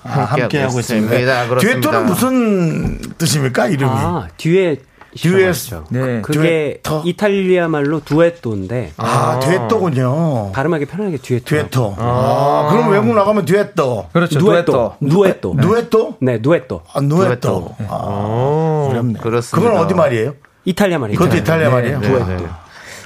아, 0.03 0.09
함께, 0.09 0.61
하고 0.63 0.81
있습니다. 0.81 1.15
있습니다. 1.15 1.59
듀에토는 1.61 2.07
무슨 2.07 2.99
뜻입니까 3.19 3.69
이름이? 3.69 3.93
아, 3.95 4.27
뒤에 4.37 4.79
듀엣. 5.17 5.55
네. 5.91 6.23
그게 6.23 6.81
듀에터? 6.83 7.03
이탈리아 7.05 7.69
말로 7.69 8.01
duetto인데 8.01 8.95
아, 8.97 9.39
듀에토군요. 9.39 10.51
발음하기 10.53 10.87
편하게 10.87 11.19
듀에토. 11.19 11.45
듀에토. 11.45 11.95
아, 11.99 12.67
그럼 12.73 12.91
외국 12.91 13.15
나가면 13.15 13.45
듀에토. 13.45 14.09
그렇죠. 14.13 14.41
누에토. 14.41 14.97
누에토. 14.99 15.55
누에토? 15.55 16.17
네, 16.21 16.41
누에토. 16.43 16.83
아, 16.95 17.01
duetto. 17.01 17.77
아, 17.89 18.89
어렵네. 18.91 19.21
그렇습니다. 19.21 19.69
그건 19.71 19.85
어디 19.85 19.95
말이에요? 19.95 20.35
이탈리아 20.65 20.99
말이죠. 20.99 21.19
그것도 21.19 21.37
이탈리아 21.39 21.71
말이에요? 21.71 22.01
네, 22.01 22.09
네. 22.09 22.47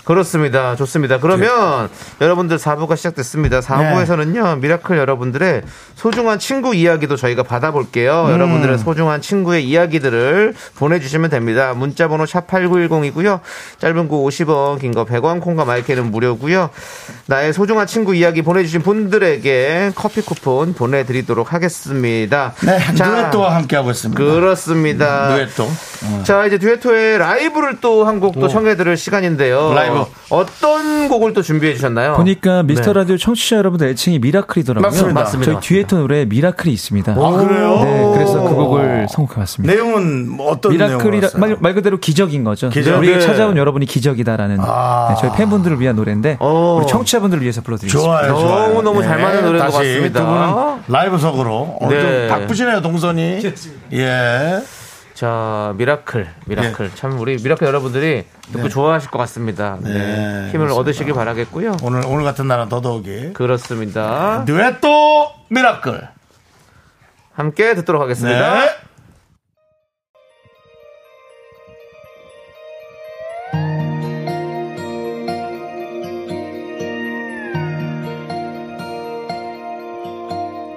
그렇습니다. 0.08 0.74
좋습니다. 0.74 1.18
그러면 1.20 1.90
여러분들 2.22 2.56
4부가 2.56 2.96
시작됐습니다. 2.96 3.60
4부에서는요, 3.60 4.58
미라클 4.60 4.96
여러분들의 4.96 5.62
소중한 5.96 6.38
친구 6.38 6.74
이야기도 6.74 7.16
저희가 7.16 7.42
받아볼게요. 7.42 8.24
음. 8.28 8.30
여러분들의 8.32 8.78
소중한 8.78 9.20
친구의 9.20 9.68
이야기들을 9.68 10.54
보내주시면 10.76 11.28
됩니다. 11.28 11.74
문자번호 11.74 12.24
샵8910이고요. 12.24 13.40
짧은 13.80 14.08
거 14.08 14.16
50원, 14.16 14.80
긴 14.80 14.94
거 14.94 15.04
100원, 15.04 15.42
콩과 15.42 15.66
마이케이는 15.66 16.10
무료고요. 16.10 16.70
나의 17.26 17.52
소중한 17.52 17.86
친구 17.86 18.14
이야기 18.14 18.40
보내주신 18.40 18.80
분들에게 18.80 19.92
커피 19.94 20.22
쿠폰 20.22 20.72
보내드리도록 20.72 21.52
하겠습니다. 21.52 22.54
네, 22.64 22.78
자, 22.94 23.10
듀에토와 23.10 23.54
함께 23.56 23.76
하고 23.76 23.90
있습니다. 23.90 24.18
그렇습니다. 24.24 25.28
듀에토. 25.34 25.68
자, 26.24 26.46
이제 26.46 26.56
듀에토의 26.56 27.18
라이브를 27.18 27.82
또 27.82 28.06
한곡또 28.06 28.48
청해 28.48 28.76
들을 28.76 28.96
시간인데요. 28.96 29.74
라이브. 29.74 29.97
어, 30.00 30.08
어떤 30.30 31.08
곡을 31.08 31.32
또 31.32 31.42
준비해 31.42 31.74
주셨나요? 31.74 32.14
보니까 32.16 32.62
미스터 32.62 32.92
네. 32.92 33.00
라디오 33.00 33.16
청취자 33.16 33.56
여러분들 33.56 33.88
애칭이 33.88 34.18
미라클이더라고요. 34.18 34.88
맞습니다. 34.88 35.20
맞습니다. 35.20 35.52
저희 35.52 35.60
듀에토 35.60 36.00
노래 36.00 36.24
미라클이 36.24 36.72
있습니다. 36.72 37.12
아, 37.12 37.16
그래요? 37.16 37.80
네, 37.82 38.10
그래서 38.14 38.42
그 38.42 38.54
곡을 38.54 39.06
선곡해 39.10 39.36
봤습니다. 39.36 39.74
내용은 39.74 40.28
뭐 40.28 40.50
어떤 40.50 40.72
미라클이라 40.72 41.10
내용이었어요? 41.10 41.40
말, 41.40 41.56
말 41.60 41.74
그대로 41.74 41.98
기적인 41.98 42.44
거죠. 42.44 42.68
기적. 42.70 42.98
우리에게 42.98 43.18
네. 43.20 43.26
찾아온 43.26 43.56
여러분이 43.56 43.86
기적이다라는 43.86 44.58
아. 44.60 45.08
네, 45.10 45.16
저희 45.20 45.36
팬분들을 45.36 45.80
위한 45.80 45.96
노래인데 45.96 46.36
어. 46.40 46.78
우리 46.80 46.86
청취자분들을 46.86 47.42
위해서 47.42 47.60
불러드리겠습니다. 47.62 48.06
좋아요, 48.06 48.38
좋아요. 48.38 48.68
너무 48.68 48.82
너무 48.82 49.02
잘 49.02 49.20
맞는 49.20 49.44
노래인 49.44 49.64
것 49.64 49.70
다시 49.72 49.78
같습니다. 49.78 50.20
두 50.20 50.26
분은 50.26 50.82
라이브석으로 50.88 51.76
오늘 51.80 52.02
네. 52.02 52.28
좀 52.28 52.38
바쁘시네요, 52.38 52.82
동선이. 52.82 53.40
예. 53.92 54.60
자, 55.18 55.74
미라클, 55.76 56.28
미라클. 56.46 56.94
참 56.94 57.18
우리 57.18 57.34
미라클 57.42 57.66
여러분들이 57.66 58.24
듣고 58.52 58.68
좋아하실 58.68 59.10
것 59.10 59.18
같습니다. 59.18 59.76
네. 59.82 59.92
네, 59.92 60.50
힘을 60.52 60.70
얻으시길 60.70 61.12
바라겠고요. 61.12 61.78
오늘 61.82 62.02
오늘 62.06 62.22
같은 62.22 62.46
날은 62.46 62.68
더더욱이 62.68 63.32
그렇습니다. 63.32 64.44
듀에토 64.44 65.32
미라클. 65.48 66.08
함께 67.32 67.74
듣도록 67.74 68.00
하겠습니다. 68.00 68.60
네. 68.60 68.70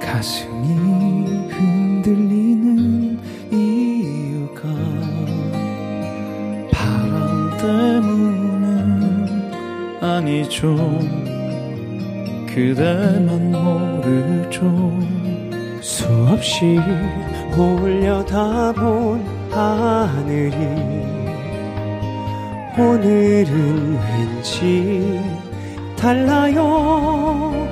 가슴 0.01 0.50
아니죠. 10.31 10.75
그대만 12.47 13.51
모르죠. 13.51 14.61
수없이 15.81 16.79
올려다본 17.57 19.25
하늘이 19.51 20.55
오늘은 22.77 23.99
왠지 23.99 25.19
달라요. 25.97 27.67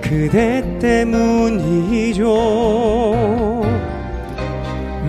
그대 0.00 0.62
때문이죠. 0.78 2.24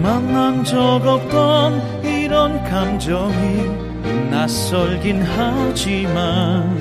만난 0.01 0.63
적 0.65 0.75
없던 1.05 2.03
이런 2.03 2.61
감정이 2.65 3.82
낯설긴 4.33 5.21
하지만 5.21 6.75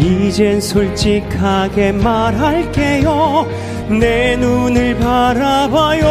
이젠 0.00 0.60
솔직하게 0.60 1.92
말할게요. 1.92 3.46
내 4.00 4.34
눈을 4.34 4.96
바라봐요 4.98 6.04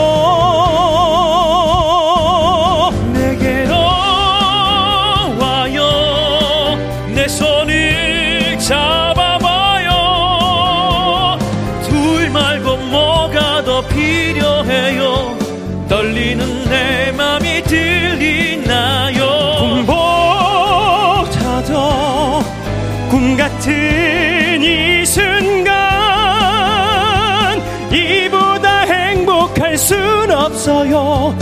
없어요. 30.46 31.36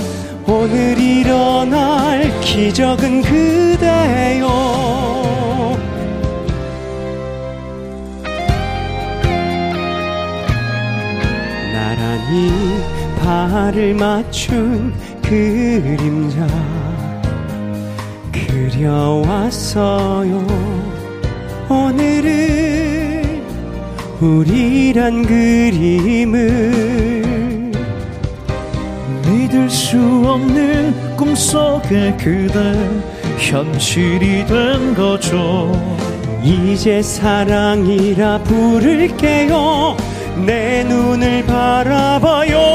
오늘 0.47 0.97
일어날 0.97 2.39
기적은 2.41 3.21
그대요. 3.21 4.47
나란히 11.73 12.51
발을 13.21 13.93
맞춘 13.93 14.93
그림자 15.21 16.47
그려왔어요. 18.81 19.63
오늘은 21.69 23.43
우리란 24.21 25.25
그림을 25.25 27.22
수 29.73 29.97
없는 29.97 31.17
꿈속의 31.17 32.15
그대 32.17 32.73
현실이 33.39 34.45
된 34.45 34.93
거죠. 34.93 35.71
이제 36.43 37.01
사랑이라 37.01 38.43
부를게요. 38.43 39.97
내 40.45 40.83
눈을 40.83 41.45
바라봐요 41.45 42.72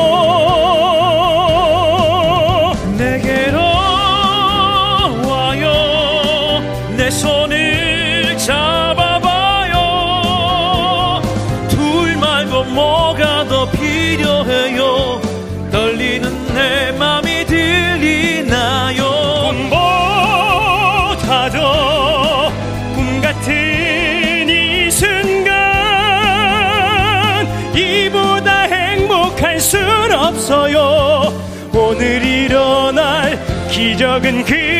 오늘 31.78 32.24
일어날 32.24 33.38
기적은 33.70 34.44
그 34.44 34.77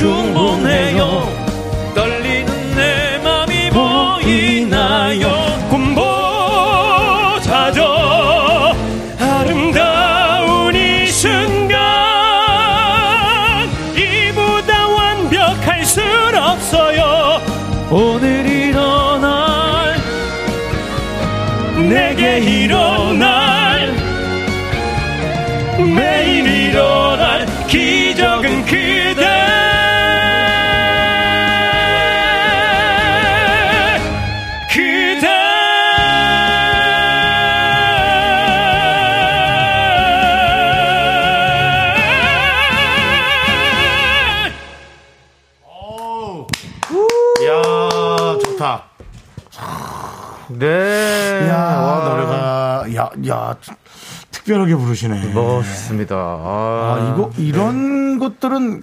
하나 0.00 0.51
특별하게 54.42 54.74
부르시네. 54.74 55.32
멋있습니다. 55.32 56.14
아, 56.16 56.96
아, 56.98 57.14
이거 57.14 57.30
이런 57.38 58.18
것들은 58.18 58.82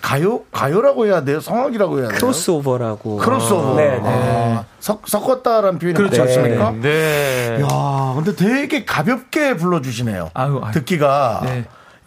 가, 0.00 0.22
요 0.22 0.42
가요라고 0.52 1.06
해야 1.06 1.24
돼요? 1.24 1.40
성악이라고 1.40 1.98
해야 1.98 2.08
돼요? 2.08 2.18
크로스오버라고. 2.18 3.16
크로스오버. 3.16 3.74
네, 3.74 3.98
네. 3.98 4.02
아, 4.04 4.64
섞, 4.78 5.00
섞었다라는 5.08 5.78
표현이 5.80 5.96
그렇죠. 5.96 6.22
그렇지 6.22 6.38
않습니까? 6.38 6.72
네. 6.80 7.58
야, 7.60 8.12
근데 8.14 8.36
되게 8.36 8.84
가볍게 8.84 9.56
불러 9.56 9.80
주시네요. 9.80 10.30
아유, 10.34 10.60
아유. 10.62 10.72
듣기가 10.74 11.40
네. 11.44 11.64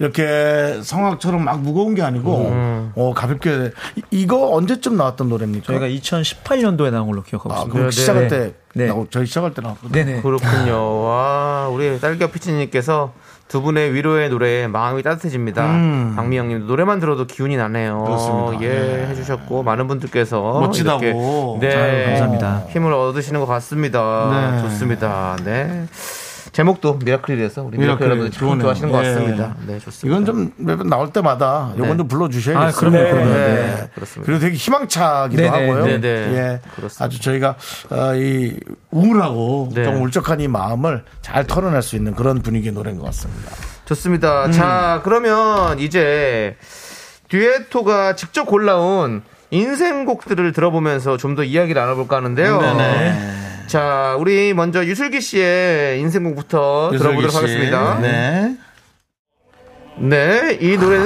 이렇게 0.08 0.82
성악처럼 0.84 1.46
막 1.46 1.62
무거운 1.62 1.96
게 1.96 2.02
아니고, 2.02 2.50
음. 2.50 2.92
어, 2.96 3.14
가볍게. 3.16 3.72
이- 3.96 4.02
이거 4.12 4.50
언제쯤 4.54 4.98
나왔던 4.98 5.30
노래입니까? 5.30 5.66
저희가 5.68 5.88
2018년도에 5.88 6.92
나온 6.92 7.08
걸로 7.08 7.24
기억하고 7.24 7.54
아, 7.54 7.58
있습니다. 7.60 7.74
그럼 7.74 7.90
네, 7.90 7.92
시작할 7.96 8.22
네. 8.24 8.28
때, 8.28 8.54
네. 8.76 8.88
나오- 8.88 9.08
저희 9.10 9.26
시작할 9.26 9.54
때 9.54 9.62
나왔거든요. 9.62 9.92
네네. 9.94 10.22
그렇군요. 10.22 11.02
와, 11.04 11.70
우리 11.72 11.98
딸기와 12.02 12.30
피치님께서 12.32 13.14
두 13.48 13.62
분의 13.62 13.94
위로의 13.94 14.30
노래에 14.30 14.68
마음이 14.68 15.04
따뜻해집니다. 15.04 15.66
음. 15.68 16.14
박미영님 16.18 16.68
노래만 16.68 17.00
들어도 17.00 17.26
기운이 17.26 17.56
나네요. 17.56 18.04
그렇습니다. 18.04 18.62
예, 18.64 18.68
네. 18.70 19.08
해주셨고 19.12 19.64
많은 19.64 19.88
분들께서 19.88 20.60
멋지다고. 20.60 21.60
이렇게, 21.62 21.76
네, 21.76 21.82
아유, 21.82 22.06
감사합니다. 22.08 22.64
힘을 22.70 22.92
얻으시는 22.92 23.40
것 23.40 23.46
같습니다. 23.46 24.52
네. 24.56 24.62
좋습니다. 24.64 25.38
네. 25.46 25.86
제목도 26.54 27.00
미라클이라서 27.04 27.64
우리 27.64 27.80
미라클 27.80 28.06
미라클, 28.06 28.06
여러분들 28.06 28.32
참. 28.32 28.60
좋아하시는 28.60 28.92
것 28.92 29.04
예. 29.04 29.14
같습니다. 29.14 29.56
네, 29.66 29.80
좋습니다. 29.80 30.08
이건 30.08 30.26
좀 30.26 30.52
매번 30.58 30.88
나올 30.88 31.12
때마다 31.12 31.72
요건 31.78 31.92
네. 31.92 31.98
좀 31.98 32.08
불러주셔야겠어요. 32.08 32.68
아, 32.68 32.72
그럼요, 32.72 33.10
그럼요. 33.10 33.34
네. 33.34 33.90
그렇습니다. 33.96 34.26
그리고 34.26 34.40
되게 34.40 34.56
희망차기도 34.56 35.42
네네, 35.42 35.50
하고요. 35.50 35.86
네네. 35.86 36.08
예. 36.08 36.60
그렇습니다. 36.76 37.06
아주 37.06 37.20
저희가 37.20 37.56
어, 37.90 38.16
이 38.16 38.60
우울하고 38.92 39.70
네. 39.74 39.84
좀 39.84 40.04
울적한 40.04 40.42
이 40.42 40.48
마음을 40.48 41.04
잘 41.22 41.48
털어낼 41.48 41.82
수 41.82 41.96
있는 41.96 42.14
그런 42.14 42.44
분위기의 42.44 42.72
노래인 42.72 43.00
것 43.00 43.06
같습니다. 43.08 43.52
좋습니다. 43.86 44.52
자, 44.52 45.02
그러면 45.04 45.80
이제 45.80 46.56
듀에토가 47.30 48.16
직접 48.16 48.46
골라온 48.46 49.24
인생곡들을 49.54 50.52
들어보면서 50.52 51.18
좀 51.18 51.36
더 51.36 51.44
이야기를 51.44 51.80
나눠볼까 51.80 52.18
하는데요. 52.18 52.60
자, 53.68 54.16
우리 54.20 54.54
먼저 54.54 54.86
유슬기 54.86 55.22
씨의 55.22 56.00
인생곡부터 56.02 56.92
들어보도록 56.98 57.36
하겠습니다. 57.36 58.00
네. 58.00 58.56
네, 59.96 60.58
이 60.60 60.76
노래는 60.76 61.06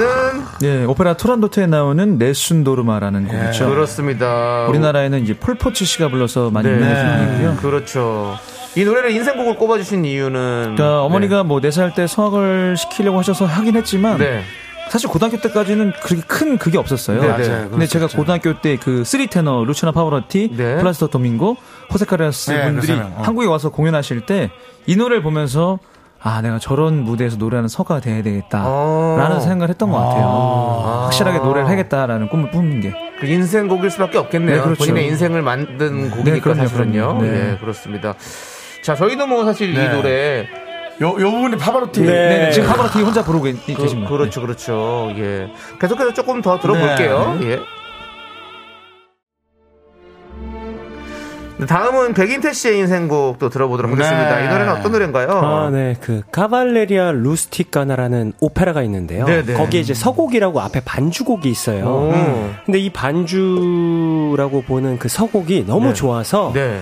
네, 0.60 0.84
오페라 0.84 1.14
토란도트에 1.14 1.66
나오는 1.66 2.16
네순도르마라는 2.18 3.28
곡이죠. 3.28 3.68
그렇습니다. 3.68 4.66
우리나라에는 4.68 5.22
이제 5.22 5.34
폴포츠 5.38 5.84
씨가 5.84 6.08
불러서 6.08 6.50
많이 6.50 6.68
네. 6.68 6.74
유명해진 6.74 7.26
곡이고요. 7.26 7.56
그렇죠. 7.56 8.36
이 8.76 8.84
노래를 8.84 9.10
인생곡을 9.10 9.56
꼽아주신 9.56 10.04
이유는 10.06 10.74
그러니까 10.74 11.02
어머니가 11.02 11.42
뭐 11.44 11.60
4살 11.60 11.94
때 11.94 12.06
성악을 12.06 12.76
시키려고 12.78 13.18
하셔서 13.18 13.44
하긴 13.44 13.76
했지만 13.76 14.18
네. 14.18 14.42
사실 14.90 15.08
고등학교 15.10 15.38
때까지는 15.40 15.92
그렇게 16.02 16.22
큰 16.26 16.58
그게 16.58 16.78
없었어요. 16.78 17.20
네, 17.20 17.26
네. 17.36 17.48
맞아요. 17.48 17.70
근데 17.70 17.86
제가 17.86 18.06
고등학교 18.08 18.60
때 18.60 18.76
그 18.76 19.04
Three 19.04 19.26
테너 19.26 19.64
루치아노 19.64 19.92
파바로티, 19.92 20.52
네. 20.56 20.76
플라시도 20.76 21.08
도밍고, 21.08 21.56
호세 21.92 22.10
카레라스 22.10 22.50
네, 22.50 22.64
분들이. 22.72 22.92
어. 22.98 23.12
한국에 23.22 23.46
와서 23.46 23.70
공연하실 23.70 24.22
때 24.26 24.50
이 24.86 24.96
노래를 24.96 25.22
보면서 25.22 25.78
아 26.20 26.40
내가 26.40 26.58
저런 26.58 27.04
무대에서 27.04 27.36
노래하는 27.36 27.68
성악가가 27.68 28.00
돼야 28.00 28.22
되겠다 28.22 28.62
어. 28.64 29.16
라는 29.18 29.38
생각을 29.40 29.68
했던 29.68 29.90
것 29.92 29.98
같아요. 29.98 31.02
확실하게 31.04 31.38
노래를 31.40 31.68
하겠다라는 31.68 32.28
꿈을 32.30 32.50
품는 32.50 32.80
게. 32.80 32.94
그 33.20 33.26
인생 33.26 33.68
곡일 33.68 33.90
수밖에 33.90 34.16
없겠네요. 34.18 34.56
네, 34.56 34.62
그렇죠. 34.62 34.78
본인의 34.84 35.06
인생을 35.08 35.42
만든 35.42 36.10
곡이니까 36.10 36.40
그럼요, 36.54 36.66
사실은요. 36.68 37.18
네. 37.20 37.30
네. 37.30 37.58
그렇습니다. 37.60 38.14
자, 38.82 38.94
저희도 38.94 39.26
뭐 39.26 39.44
사실 39.44 39.70
이 39.70 39.76
네. 39.76 39.88
노래 39.90 40.46
요, 41.00 41.16
요 41.20 41.30
부분이 41.30 41.56
파바로티. 41.56 42.00
네. 42.02 42.06
네, 42.46 42.50
지금 42.50 42.68
파브로티 42.68 43.00
혼자 43.02 43.22
부르고 43.22 43.44
계- 43.44 43.52
그, 43.74 43.82
계십니다. 43.82 44.10
그렇죠, 44.10 44.40
그렇죠. 44.40 45.10
예. 45.16 45.48
계속해서 45.80 46.12
조금 46.12 46.42
더 46.42 46.58
들어볼게요. 46.58 47.36
네. 47.40 47.46
예. 47.50 47.60
네, 51.58 51.66
다음은 51.66 52.14
백인태 52.14 52.52
씨의 52.52 52.78
인생곡도 52.78 53.48
들어보도록 53.48 53.92
하겠습니다. 53.92 54.36
네. 54.38 54.44
이 54.44 54.48
노래는 54.48 54.72
어떤 54.74 54.92
노래인가요? 54.92 55.28
아, 55.30 55.70
네. 55.70 55.96
그 56.00 56.22
카발레리아 56.30 57.10
루스티카나라는 57.12 58.32
오페라가 58.40 58.82
있는데요. 58.82 59.24
네, 59.24 59.44
네. 59.44 59.54
거기에 59.54 59.80
이제 59.80 59.92
서곡이라고 59.94 60.60
앞에 60.60 60.80
반주곡이 60.84 61.48
있어요. 61.48 61.84
오. 61.86 62.12
근데 62.64 62.78
이 62.78 62.90
반주라고 62.90 64.62
보는 64.62 64.98
그 64.98 65.08
서곡이 65.08 65.64
너무 65.66 65.88
네. 65.88 65.94
좋아서 65.94 66.52
네. 66.54 66.80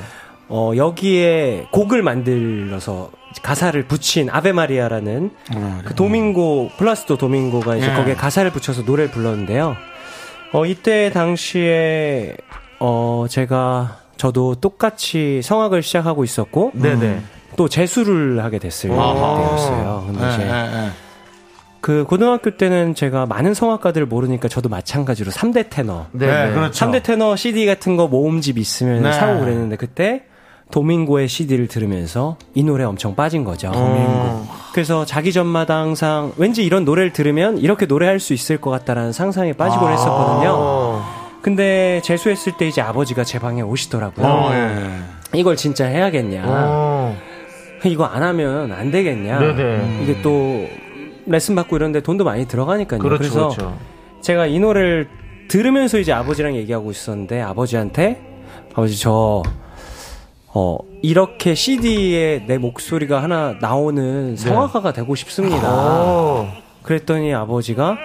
어, 0.49 0.73
여기에 0.77 1.69
곡을 1.71 2.03
만들어서 2.03 3.11
가사를 3.43 3.83
붙인 3.87 4.29
아베 4.31 4.53
마리아라는 4.53 5.31
그 5.85 5.95
도밍고 5.95 6.71
플라시도 6.77 7.17
도밍고가 7.17 7.77
이제 7.77 7.91
예. 7.91 7.95
거기에 7.95 8.15
가사를 8.15 8.51
붙여서 8.51 8.83
노래를 8.83 9.11
불렀는데요. 9.11 9.77
어, 10.53 10.67
이때 10.67 11.11
당시에 11.11 12.37
어, 12.79 13.27
제가 13.29 13.99
저도 14.17 14.55
똑같이 14.57 15.43
성악을 15.43 15.83
시작하고 15.83 16.25
있었고 16.25 16.73
네네. 16.75 17.21
또 17.57 17.69
재수를 17.69 18.43
하게 18.45 18.59
됐을 18.59 18.91
때였어요. 18.91 20.05
근데 20.07 20.27
네, 20.27 20.35
이제 20.35 20.45
네, 20.45 20.71
네. 20.71 20.91
그 21.81 22.05
고등학교 22.05 22.57
때는 22.57 22.95
제가 22.95 23.27
많은 23.27 23.55
성악가들을 23.55 24.07
모르니까 24.07 24.49
저도 24.49 24.69
마찬가지로 24.69 25.31
3대 25.31 25.71
테너 25.71 26.07
네. 26.13 26.27
네, 26.27 26.47
네. 26.47 26.53
그렇죠. 26.53 26.85
3대 26.85 27.03
테너 27.03 27.37
CD 27.37 27.65
같은 27.67 27.97
거 27.97 28.09
모음집 28.09 28.59
있으면 28.59 29.03
네. 29.03 29.13
사고 29.13 29.41
그랬는데 29.41 29.77
그때 29.77 30.25
도밍고의 30.71 31.29
CD를 31.29 31.69
들으면서 31.69 32.37
이 32.55 32.63
노래 32.63 32.85
엄청 32.85 33.15
빠진 33.15 33.45
거죠. 33.45 33.71
어. 33.75 34.47
그래서 34.73 35.05
자기 35.07 35.33
전마다 35.33 35.79
항상 35.79 36.33
왠지 36.37 36.65
이런 36.65 36.85
노래를 36.85 37.13
들으면 37.13 37.59
이렇게 37.59 37.87
노래할 37.87 38.21
수 38.21 38.35
있을 38.35 38.61
것 38.61 38.71
같다라는 38.71 39.13
상상에 39.13 39.53
빠지곤 39.53 39.93
했었거든요. 39.93 40.51
어. 40.53 41.03
근데 41.41 42.01
재수했을 42.03 42.57
때 42.59 42.67
이제 42.67 42.81
아버지가 42.81 43.23
제 43.25 43.39
방에 43.39 43.63
오시더라고요. 43.63 44.27
어, 44.27 44.51
예. 44.53 45.39
이걸 45.39 45.57
진짜 45.57 45.87
해야겠냐. 45.87 46.43
어. 46.45 47.17
이거 47.85 48.05
안 48.05 48.23
하면 48.23 48.73
안 48.73 48.91
되겠냐. 48.91 49.39
네네. 49.39 50.01
이게 50.03 50.21
또 50.23 50.67
레슨 51.27 51.55
받고 51.55 51.77
이런데 51.77 52.01
돈도 52.03 52.25
많이 52.25 52.47
들어가니까요. 52.47 52.99
그렇죠, 52.99 53.23
래서 53.23 53.49
그렇죠. 53.49 53.79
제가 54.23 54.47
이 54.47 54.59
노래를 54.59 55.09
들으면서 55.49 55.99
이제 55.99 56.13
아버지랑 56.13 56.57
얘기하고 56.57 56.91
있었는데 56.91 57.41
아버지한테 57.43 58.21
아버지 58.73 58.99
저 58.99 59.43
어, 60.59 60.79
이렇게 61.03 61.55
CD에 61.55 62.47
내 62.47 62.57
목소리가 62.57 63.23
하나 63.23 63.57
나오는 63.61 64.37
성악가가 64.37 64.95
되고 64.95 65.15
싶습니다. 65.15 65.69
어. 65.71 66.51
그랬더니 66.83 67.35
아버지가 67.35 67.99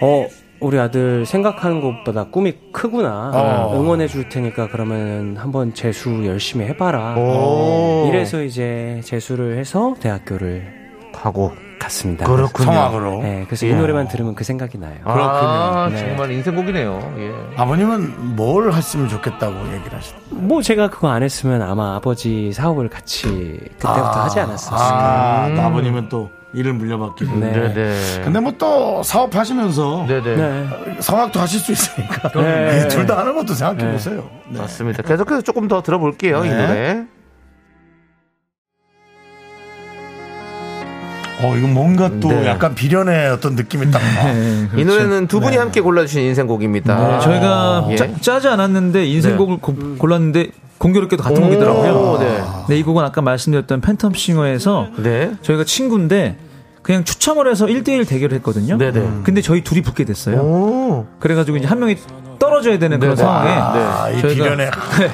어 0.00 0.26
우리 0.58 0.80
아들 0.80 1.24
생각하는 1.24 1.80
것보다 1.80 2.24
꿈이 2.24 2.54
크구나. 2.72 3.30
어. 3.32 3.80
응원해 3.80 4.08
줄 4.08 4.28
테니까 4.28 4.70
그러면 4.72 5.36
한번 5.36 5.72
재수 5.72 6.26
열심히 6.26 6.66
해봐라. 6.66 7.14
오. 7.16 8.06
이래서 8.08 8.42
이제 8.42 9.00
재수를 9.04 9.56
해서 9.56 9.94
대학교를 10.00 10.66
가고. 11.12 11.52
갔습니다. 11.82 12.24
그렇군요. 12.26 12.72
성악으로. 12.72 13.22
네, 13.22 13.44
그래서 13.46 13.66
예. 13.66 13.70
이 13.70 13.74
노래만 13.74 14.08
들으면 14.08 14.34
그 14.34 14.44
생각이 14.44 14.78
나요. 14.78 14.96
아, 15.04 15.88
네. 15.90 15.98
정말 15.98 16.30
인생곡이네요. 16.30 17.14
예. 17.18 17.56
아버님은 17.56 18.36
뭘 18.36 18.72
했으면 18.72 19.08
좋겠다고 19.08 19.72
얘기를 19.74 19.98
하시죠? 19.98 20.16
뭐 20.30 20.62
제가 20.62 20.88
그거 20.90 21.08
안 21.08 21.22
했으면 21.22 21.62
아마 21.62 21.96
아버지 21.96 22.52
사업을 22.52 22.88
같이 22.88 23.26
그때부터 23.28 24.22
하지 24.22 24.40
않았었을까. 24.40 24.76
아, 24.80 25.52
또 25.54 25.60
아버님은 25.62 26.08
또 26.08 26.30
일을 26.54 26.74
물려받기로. 26.74 27.34
네. 27.36 27.52
네 27.52 27.74
네. 27.74 28.20
근데 28.22 28.38
뭐 28.40 28.52
또 28.58 29.02
사업하시면서 29.02 30.04
네네. 30.06 30.36
네. 30.36 30.68
성악도 31.00 31.40
하실 31.40 31.58
수 31.58 31.72
있으니까 31.72 32.30
네. 32.32 32.86
둘다 32.88 33.18
하는 33.18 33.34
것도 33.34 33.54
생각해 33.54 33.90
보세요. 33.90 34.28
네. 34.48 34.60
맞습니다. 34.60 35.02
계속해서 35.02 35.42
조금 35.42 35.66
더 35.66 35.82
들어볼게요, 35.82 36.44
이 36.44 36.48
네. 36.48 36.66
노래. 36.66 37.04
어, 41.42 41.56
이거 41.56 41.66
뭔가 41.68 42.10
또 42.20 42.28
네. 42.28 42.46
약간 42.46 42.74
비련의 42.74 43.30
어떤 43.30 43.54
느낌이 43.56 43.90
딱 43.90 44.00
나. 44.00 44.32
네, 44.32 44.64
이 44.64 44.68
그렇죠. 44.84 44.90
노래는 44.90 45.26
두 45.26 45.40
분이 45.40 45.56
함께 45.56 45.80
골라주신 45.80 46.22
인생곡입니다. 46.22 47.08
네, 47.18 47.20
저희가 47.20 47.86
예. 47.90 47.96
짜, 47.96 48.08
짜지 48.20 48.48
않았는데 48.48 49.06
인생곡을 49.06 49.58
고- 49.58 49.74
골랐는데 49.98 50.50
공교롭게도 50.78 51.22
같은 51.22 51.42
오, 51.42 51.46
곡이더라고요. 51.46 52.18
네. 52.20 52.42
네, 52.68 52.78
이 52.78 52.82
곡은 52.82 53.04
아까 53.04 53.22
말씀드렸던 53.22 53.80
팬텀 53.80 54.16
싱어에서 54.16 54.88
네. 54.96 55.32
저희가 55.42 55.64
친구인데 55.64 56.36
그냥 56.82 57.04
추첨을 57.04 57.48
해서 57.48 57.66
1대1 57.66 58.08
대결을 58.08 58.34
했거든요. 58.38 58.76
네네. 58.78 59.20
근데 59.22 59.40
저희 59.40 59.62
둘이 59.62 59.82
붙게 59.82 60.04
됐어요. 60.04 60.38
오. 60.40 61.06
그래가지고 61.20 61.58
이제 61.58 61.66
한 61.68 61.78
명이 61.78 61.96
떨어져야 62.40 62.78
되는 62.80 62.98
그런. 62.98 63.14
상황에 63.14 63.50
아, 63.50 64.10
이 64.10 64.20
저희가- 64.20 64.34
비련의 64.34 64.70
네. 64.98 65.10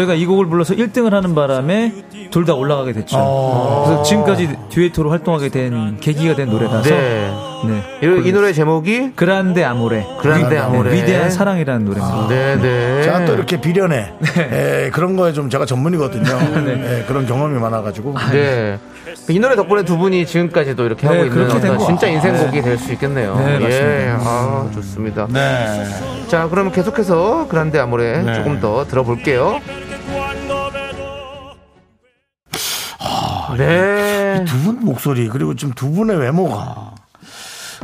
저희가 0.00 0.14
이 0.14 0.24
곡을 0.26 0.46
불러서 0.46 0.74
1등을 0.74 1.10
하는 1.10 1.34
바람에 1.34 1.92
둘 2.30 2.44
다 2.44 2.54
올라가게 2.54 2.92
됐죠. 2.92 3.16
어. 3.18 3.84
그래서 3.86 4.02
지금까지 4.04 4.56
듀에토로 4.70 5.10
활동하게 5.10 5.48
된 5.50 5.98
계기가 6.00 6.34
된 6.36 6.48
노래라서 6.48 6.88
네. 6.88 7.30
네. 7.66 7.82
이, 8.02 8.28
이 8.28 8.32
노래 8.32 8.52
제목이 8.52 9.12
그란데 9.14 9.62
아모레. 9.64 10.06
그란데 10.20 10.54
위- 10.54 10.58
아모레. 10.58 10.92
위대한 10.92 11.30
사랑이라는 11.30 11.84
노래입니다. 11.84 12.28
네네. 12.28 13.02
제가 13.02 13.24
또 13.26 13.34
이렇게 13.34 13.60
비련해 13.60 14.12
예, 14.38 14.90
그런 14.92 15.16
거에 15.16 15.32
좀 15.32 15.50
제가 15.50 15.66
전문이거든요. 15.66 16.24
예, 16.66 17.04
그런 17.06 17.26
경험이 17.26 17.58
많아가지고. 17.60 18.14
네. 18.32 18.78
이 19.28 19.38
노래 19.38 19.54
덕분에 19.54 19.84
두 19.84 19.96
분이 19.96 20.26
지금까지도 20.26 20.84
이렇게 20.86 21.06
네, 21.06 21.14
하고 21.14 21.24
있는 21.26 21.50
어떤 21.50 21.76
것 21.76 21.86
진짜. 21.86 22.08
인생곡이 22.08 22.62
될 22.62 22.78
수 22.78 22.92
있겠네요. 22.92 23.36
네, 23.36 23.58
맞습니다. 23.58 23.76
예, 23.76 24.16
아, 24.18 24.70
좋습니다. 24.74 25.26
네. 25.30 25.84
자, 26.28 26.48
그러면 26.48 26.72
계속해서 26.72 27.46
그란데 27.48 27.78
아모레 27.78 28.22
네. 28.22 28.34
조금 28.34 28.60
더 28.60 28.84
들어볼게요. 28.86 29.60
네. 33.58 34.44
두 34.46 34.56
분 34.64 34.80
목소리 34.84 35.28
그리고 35.28 35.54
지금 35.54 35.74
두 35.74 35.90
분의 35.90 36.16
외모가 36.18 36.94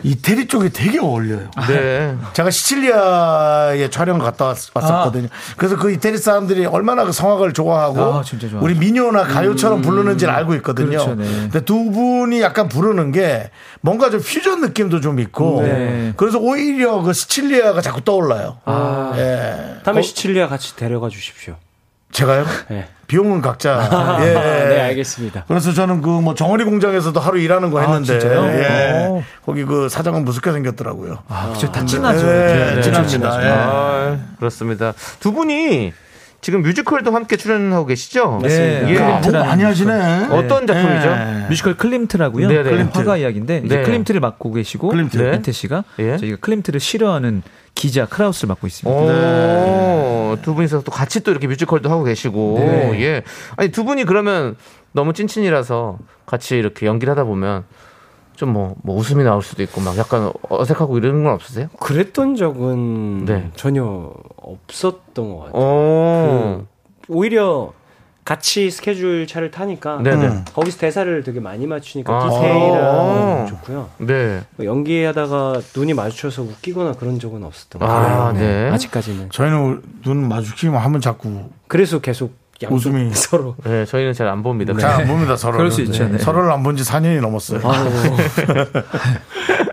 이태리 0.03 0.47
쪽이 0.47 0.71
되게 0.71 0.99
어울려요. 0.99 1.51
네. 1.69 2.17
제가 2.33 2.51
시칠리아에 2.51 3.91
촬영 3.91 4.19
갔다 4.19 4.47
왔, 4.47 4.57
었거든요 4.75 5.29
그래서 5.57 5.77
그 5.77 5.91
이태리 5.91 6.19
사람들이 6.19 6.67
얼마나 6.67 7.05
그 7.05 7.13
성악을 7.13 7.53
좋아하고 7.53 8.01
아. 8.01 8.23
우리 8.61 8.75
민요나 8.75 9.25
가요처럼 9.25 9.83
부르는지를 9.83 10.33
알고 10.33 10.55
있거든요. 10.57 10.91
그렇죠, 10.91 11.15
네. 11.15 11.25
근데 11.25 11.61
두 11.65 11.91
분이 11.91 12.41
약간 12.41 12.69
부르는 12.69 13.13
게 13.13 13.51
뭔가 13.81 14.11
좀 14.11 14.21
퓨전 14.21 14.61
느낌도 14.61 15.01
좀 15.01 15.19
있고 15.21 15.63
네. 15.63 16.13
그래서 16.17 16.39
오히려 16.39 17.03
그 17.03 17.13
시칠리아가 17.13 17.81
자꾸 17.81 18.03
떠올라요. 18.03 18.59
아, 18.65 19.13
예. 19.17 19.83
다음에 19.83 20.01
어, 20.01 20.03
시칠리아 20.03 20.49
같이 20.49 20.77
데려가 20.77 21.09
주십시오. 21.09 21.57
제가요? 22.17 22.47
네. 22.71 22.87
비용은 23.09 23.41
각자. 23.43 24.19
예. 24.23 24.33
네, 24.33 24.81
알겠습니다. 24.81 25.45
그래서 25.47 25.73
저는 25.73 26.01
그 26.03 26.17
뭐 26.17 26.35
정어리 26.35 26.65
공장에서도 26.65 27.21
하루 27.21 27.39
일하는 27.39 27.71
거 27.71 27.81
했는데 27.81 28.19
진짜요? 28.19 28.45
예. 28.47 29.07
오. 29.09 29.23
거기 29.45 29.65
그 29.65 29.89
사장은 29.91 30.25
무섭게 30.25 30.51
생겼더라고요. 30.51 31.19
아, 31.29 31.51
그쵸, 31.53 31.71
다 31.71 31.85
진하죠. 31.85 32.27
예, 32.27 32.73
네, 32.77 32.81
진합니다. 32.81 33.45
예. 33.47 33.51
아, 33.51 34.19
그렇습니다. 34.39 34.95
두 35.21 35.33
분이 35.33 35.93
지금 36.41 36.63
뮤지컬도 36.63 37.13
함께 37.15 37.37
출연하고 37.37 37.87
계시죠? 37.87 38.41
네. 38.43 38.85
예. 38.95 38.99
아, 38.99 39.21
뭐 39.21 39.31
많이 39.33 39.63
하시네. 39.63 40.29
어떤 40.31 40.67
작품이죠? 40.67 41.09
예. 41.09 41.47
뮤지컬 41.51 41.77
클림트라고요. 41.77 42.49
네네. 42.49 42.63
클림트. 42.71 42.99
화가 42.99 43.19
이야기인데 43.19 43.63
이제 43.67 43.77
네. 43.77 43.83
클림트를 43.83 44.21
맡고 44.21 44.53
계시고 44.55 44.89
클림트. 44.89 45.19
네. 45.19 45.37
이태 45.37 45.53
씨가 45.53 45.85
예. 46.01 46.17
저희가 46.17 46.39
클림트를 46.41 46.81
싫어하는 46.81 47.43
기자 47.77 48.07
크라우스를 48.07 48.49
맡고 48.49 48.67
있습니다. 48.67 49.01
오, 49.01 50.37
두 50.43 50.55
분이서 50.55 50.83
또 50.83 50.91
같이 50.91 51.23
또 51.23 51.31
이렇게 51.31 51.47
뮤지컬도 51.47 51.91
하고 51.91 52.03
계시고, 52.03 52.57
네. 52.59 53.03
예. 53.03 53.23
아니, 53.57 53.71
두 53.71 53.85
분이 53.85 54.05
그러면 54.05 54.57
너무 54.93 55.13
찐친이라서 55.13 55.99
같이 56.25 56.57
이렇게 56.57 56.87
연기를 56.87 57.13
하다 57.13 57.25
보면 57.25 57.65
좀 58.35 58.53
뭐, 58.53 58.75
뭐 58.83 58.97
웃음이 58.97 59.23
나올 59.25 59.43
수도 59.43 59.63
있고 59.63 59.83
막 59.83 59.97
약간 59.99 60.33
어색하고 60.49 60.97
이런 60.99 61.23
건 61.23 61.35
없으세요? 61.35 61.69
그랬던 61.79 62.35
적은 62.37 63.27
네. 63.27 63.51
전혀 63.57 63.85
없었던 64.37 65.37
것 65.37 65.45
같아요. 65.45 65.63
오, 65.63 66.65
오히려 67.09 67.73
같이 68.27 68.71
스케줄 68.73 69.27
차를 69.29 69.53
타니까 69.53 70.03
네네. 70.03 70.43
거기서 70.53 70.79
대사를 70.79 71.23
되게 71.23 71.39
많이 71.39 71.65
맞추니까 71.67 72.13
아. 72.13 72.29
디테일하고 72.29 73.47
좋고요. 73.47 73.89
네. 73.99 74.41
뭐 74.57 74.67
연기하다가 74.67 75.61
눈이 75.77 75.95
마주쳐서 75.95 76.43
웃기거나 76.43 76.95
그런 76.95 77.21
적은 77.21 77.45
없었던 77.45 77.79
것 77.81 77.89
아, 77.89 78.01
같아요. 78.01 78.33
네. 78.33 78.69
아직까지는. 78.71 79.31
저희는 79.31 79.81
눈 80.03 80.29
마주치면 80.29 80.81
하면 80.81 81.01
자꾸 81.01 81.51
그래서 81.69 82.01
계속 82.01 82.35
웃음이 82.69 83.11
서로 83.15 83.55
네, 83.63 83.85
저희는 83.85 84.13
잘 84.13 84.27
안 84.29 84.43
봅니다. 84.43 84.75
잘안 84.77 85.07
봅니다 85.07 85.37
서로를. 85.37 85.59
그럴 85.59 85.71
수 85.71 85.83
있죠, 85.83 86.09
네. 86.09 86.19
서로를 86.19 86.51
안 86.51 86.65
본 86.65 86.77
지 86.77 86.83
4년이 86.83 87.21
넘었어요. 87.21 87.61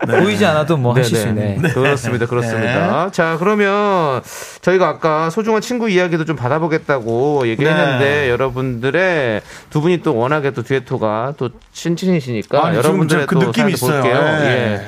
보이지 0.06 0.46
않아도 0.46 0.78
뭐 0.78 0.94
하실 0.96 1.18
수 1.18 1.26
네네. 1.26 1.56
있는. 1.56 1.70
그렇습니다. 1.74 2.26
그렇습니다. 2.26 3.12
자, 3.12 3.38
그러면 3.40 4.22
저희가 4.62 4.88
아까 4.88 5.30
소중한 5.30 5.62
친구 5.62 5.90
이야기도 5.90 6.26
좀 6.26 6.36
받아보겠다고 6.36 7.48
얘기했는데 7.48 8.00
네. 8.06 8.30
여러분들의 8.30 9.42
두 9.70 9.82
분이 9.82 10.02
또 10.04 10.16
워낙에 10.16 10.52
또 10.52 10.64
듀에토가 10.64 11.34
또 11.38 11.50
친친이시니까 11.72 12.66
아니, 12.66 12.78
여러분들의 12.78 13.28
그 13.28 13.36
또 13.36 13.48
느낌이 13.48 13.74
있어요. 13.74 14.02
볼게요. 14.02 14.22
네. 14.22 14.46
예. 14.46 14.88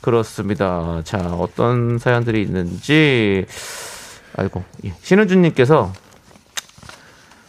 그렇습니다. 0.00 1.00
자, 1.04 1.18
어떤 1.18 1.98
사연들이 1.98 2.42
있는지 2.42 3.46
아이고 4.36 4.62
예. 4.84 4.92
신은주님께서 5.02 5.92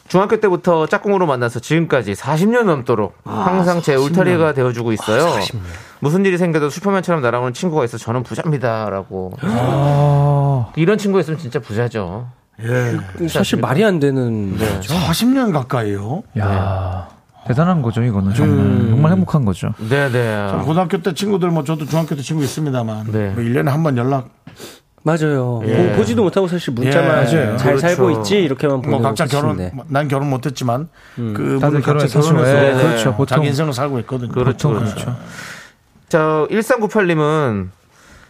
중학교 0.08 0.40
때부터 0.40 0.86
짝꿍으로 0.86 1.26
만나서 1.26 1.60
지금까지 1.60 2.14
40년 2.14 2.64
넘도록 2.66 3.18
항상 3.26 3.82
제 3.82 3.96
울타리가 3.96 4.54
되어주고 4.54 4.94
있어요. 4.94 5.34
무슨 6.06 6.24
일이 6.24 6.38
생겨도 6.38 6.70
슈퍼맨처럼 6.70 7.24
날아오는 7.24 7.54
친구가 7.54 7.84
있어 7.84 7.98
저는 7.98 8.22
부자입니다라고. 8.22 9.34
이런 10.76 11.00
친구 11.00 11.20
있으면 11.20 11.40
진짜 11.40 11.60
부자죠. 11.60 12.28
예. 12.62 13.28
사실 13.28 13.60
말이 13.60 13.84
안 13.84 14.00
되는 14.00 14.56
네. 14.56 14.68
거죠. 14.76 14.94
40년 14.94 15.52
가까이요. 15.52 16.22
야 16.38 17.08
대단한 17.48 17.82
거죠, 17.82 18.04
이거는 18.04 18.36
정말 18.36 18.90
정말 18.92 19.12
행복한 19.14 19.46
거죠. 19.46 19.72
네네. 19.90 20.62
고등학교 20.64 21.02
때 21.02 21.12
친구들 21.16 21.50
뭐 21.50 21.64
저도 21.64 21.88
중학교 21.88 22.16
때 22.16 22.22
친구 22.22 22.44
있습니다만 22.44 23.12
네. 23.12 23.30
뭐 23.32 23.44
1년에 23.44 23.66
한 23.70 23.82
번 23.82 23.98
연락 23.98 24.30
맞아요. 25.02 25.62
예. 25.66 25.74
뭐 25.88 25.96
보지도 25.98 26.22
못하고 26.22 26.48
사실 26.48 26.72
문자만 26.74 27.24
예. 27.26 27.28
잘 27.58 27.58
그렇죠. 27.58 27.80
살고 27.80 28.12
있지 28.12 28.44
이렇게만 28.44 28.84
보내고 28.84 29.02
뭐 29.02 29.10
각자 29.10 29.26
결혼 29.26 29.58
끝인데. 29.58 29.76
난 29.88 30.08
결혼 30.08 30.30
못 30.30 30.46
했지만 30.46 30.88
그 31.16 31.58
다들 31.60 31.82
같이 31.82 32.14
결혼해서 32.14 32.22
결혼해서 32.22 32.54
네, 32.54 32.74
네, 32.76 32.84
그렇죠. 32.84 33.12
보통 33.16 33.26
자기 33.38 33.48
인생을 33.48 33.74
살고 33.74 33.98
있거든요. 34.02 34.32
그렇죠, 34.32 34.70
보통 34.70 34.86
그렇죠. 34.86 35.16
자, 36.10 36.46
1398님은 36.50 37.70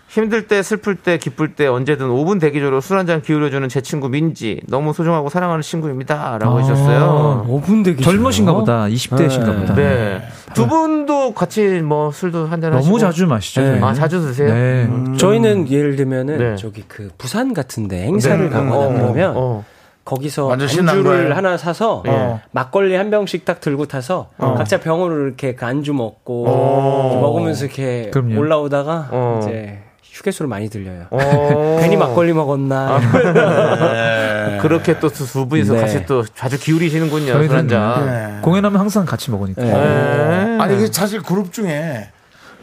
힘들 0.07 0.47
때, 0.47 0.61
슬플 0.63 0.95
때, 0.95 1.17
기쁠 1.17 1.55
때 1.55 1.67
언제든 1.67 2.07
5분 2.07 2.39
대기조로 2.39 2.79
술 2.79 2.95
한 2.97 3.05
잔 3.05 3.21
기울여주는 3.21 3.67
제 3.67 3.81
친구 3.81 4.07
민지. 4.07 4.61
너무 4.67 4.93
소중하고 4.93 5.29
사랑하는 5.29 5.61
친구입니다. 5.61 6.37
라고 6.39 6.59
해주셨어요. 6.59 7.45
5분 7.49 7.83
되기 7.83 8.01
젊으신가 8.01 8.53
보다. 8.53 8.85
20대신가 8.85 9.45
네. 9.47 9.55
보다. 9.59 9.75
네. 9.75 10.21
두 10.53 10.67
분도 10.67 11.33
같이 11.33 11.81
뭐 11.81 12.11
술도 12.11 12.45
한 12.47 12.61
잔 12.61 12.71
하시고. 12.73 12.85
너무 12.87 12.99
자주 12.99 13.27
마시죠. 13.27 13.61
네. 13.61 13.81
아, 13.81 13.93
자주 13.93 14.21
드세요? 14.21 14.53
네. 14.53 14.89
저희는 15.17 15.69
예를 15.69 15.97
들면은 15.97 16.37
네. 16.37 16.55
저기 16.55 16.83
그 16.87 17.09
부산 17.17 17.53
같은데 17.53 18.03
행사를 18.05 18.41
네. 18.41 18.49
가거나 18.49 18.75
어, 18.75 18.93
그러면 18.93 19.33
어. 19.35 19.65
거기서 20.05 20.51
안주를. 20.51 21.35
하나 21.35 21.57
사서 21.57 22.03
어. 22.07 22.39
막걸리 22.51 22.95
한 22.95 23.09
병씩 23.09 23.43
딱 23.43 23.59
들고 23.59 23.87
타서 23.87 24.29
각자 24.37 24.79
병으로 24.79 25.25
이렇게 25.25 25.55
그 25.55 25.65
안주 25.65 25.93
먹고 25.93 26.45
어. 26.47 27.19
먹으면서 27.21 27.65
이렇게 27.65 28.11
그럼요. 28.11 28.39
올라오다가 28.39 29.09
어. 29.11 29.39
이제 29.41 29.79
휴게소를 30.03 30.47
많이 30.47 30.69
들려요. 30.69 31.07
어. 31.09 31.17
괜히 31.81 31.97
막걸리 31.97 32.31
먹었나. 32.33 32.99
그렇게 34.61 34.99
또 34.99 35.09
두 35.09 35.47
분이서 35.47 35.73
네. 35.73 35.81
같이 35.81 36.05
또 36.05 36.23
자주 36.23 36.59
기울이시는군요. 36.59 37.33
저희는 37.33 37.67
잔. 37.67 38.05
네. 38.05 38.39
공연하면 38.41 38.79
항상 38.79 39.05
같이 39.05 39.31
먹으니까. 39.31 39.61
네. 39.61 39.71
네. 39.71 40.57
아니 40.59 40.77
그 40.77 40.87
사실 40.91 41.21
그룹 41.21 41.51
중에 41.51 42.09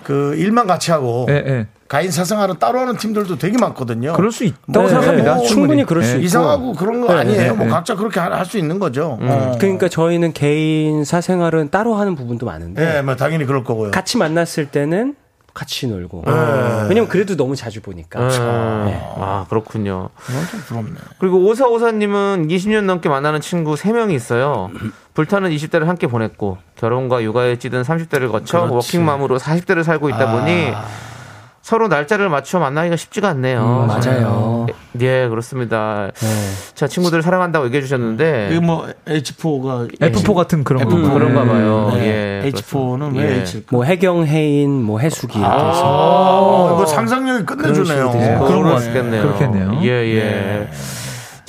그 0.02 0.34
일만 0.36 0.66
같이 0.66 0.90
하고 0.90 1.26
예, 1.28 1.34
예. 1.34 1.66
가인 1.88 2.10
사생활은 2.10 2.54
따로 2.58 2.78
하는 2.78 2.96
팀들도 2.96 3.36
되게 3.38 3.58
많거든요. 3.58 4.14
그럴 4.14 4.32
수 4.32 4.44
있다고 4.44 4.82
네. 4.82 4.88
생각합니다. 4.88 5.34
어, 5.36 5.42
충분히 5.42 5.84
그럴 5.84 6.02
수 6.02 6.12
네. 6.12 6.16
있고. 6.18 6.24
이상하고 6.26 6.72
그런 6.72 7.00
거 7.02 7.12
네, 7.12 7.20
아니에요. 7.20 7.40
네, 7.42 7.52
뭐 7.52 7.66
네. 7.66 7.70
각자 7.70 7.94
그렇게 7.94 8.18
할 8.18 8.46
수 8.46 8.56
있는 8.58 8.78
거죠. 8.78 9.18
어. 9.20 9.56
그러니까 9.60 9.88
저희는 9.88 10.32
개인 10.32 11.04
사생활은 11.04 11.70
따로 11.70 11.94
하는 11.94 12.14
부분도 12.16 12.46
많은데 12.46 12.96
예, 12.98 13.02
뭐 13.02 13.14
당연히 13.16 13.44
그럴 13.44 13.62
거고요. 13.62 13.90
같이 13.90 14.16
만났을 14.18 14.66
때는 14.66 15.14
같이 15.54 15.86
놀고. 15.86 16.24
네. 16.26 16.32
왜냐면 16.88 17.08
그래도 17.08 17.36
너무 17.36 17.54
자주 17.56 17.80
보니까. 17.82 18.20
음. 18.20 18.84
네. 18.86 19.00
아, 19.18 19.46
그렇군요. 19.48 20.08
좀 20.50 20.60
부럽네. 20.66 20.94
그리고 21.18 21.38
오사오사님은 21.46 22.48
20년 22.48 22.84
넘게 22.84 23.08
만나는 23.08 23.40
친구 23.40 23.74
3명이 23.74 24.12
있어요. 24.12 24.70
불타는 25.14 25.50
20대를 25.50 25.84
함께 25.84 26.06
보냈고 26.06 26.58
결혼과 26.76 27.22
육아에 27.22 27.56
찌든 27.58 27.82
30대를 27.82 28.30
거쳐 28.32 28.66
그렇지. 28.66 28.74
워킹맘으로 28.74 29.38
40대를 29.38 29.82
살고 29.84 30.08
있다 30.08 30.32
보니 30.32 30.72
서로 31.62 31.86
날짜를 31.86 32.28
맞춰 32.28 32.58
만나기가 32.58 32.96
쉽지가 32.96 33.28
않네요. 33.28 33.60
음, 33.60 33.86
맞아요. 33.86 34.66
예, 35.00 35.28
그렇습니다. 35.28 36.10
네. 36.12 36.28
자, 36.74 36.88
친구들 36.88 37.22
사랑한다고 37.22 37.66
얘기해 37.66 37.82
주셨는데 37.82 38.48
이게 38.50 38.60
뭐 38.60 38.88
H4가 39.06 39.96
F4 40.00 40.34
같은 40.34 40.64
그런 40.64 40.84
거. 40.88 40.94
음, 40.96 41.14
그런가 41.14 41.44
봐요. 41.44 41.92
네. 41.94 42.42
예. 42.44 42.50
H4는 42.50 42.98
그렇습니다. 43.12 43.22
왜 43.22 43.28
예. 43.28 43.34
H일까? 43.36 43.66
뭐 43.70 43.84
해경 43.84 44.26
해인 44.26 44.82
뭐 44.82 44.98
해수기 44.98 45.38
이렇게 45.38 45.54
해서 45.54 46.70
아, 46.72 46.74
뭐 46.74 46.84
상상력이 46.84 47.44
끝내주네요. 47.46 48.10
그런 48.10 48.62
거거 48.64 48.74
같겠네요. 48.74 49.22
그렇겠네요. 49.22 49.80
예, 49.82 49.88
예. 49.88 50.68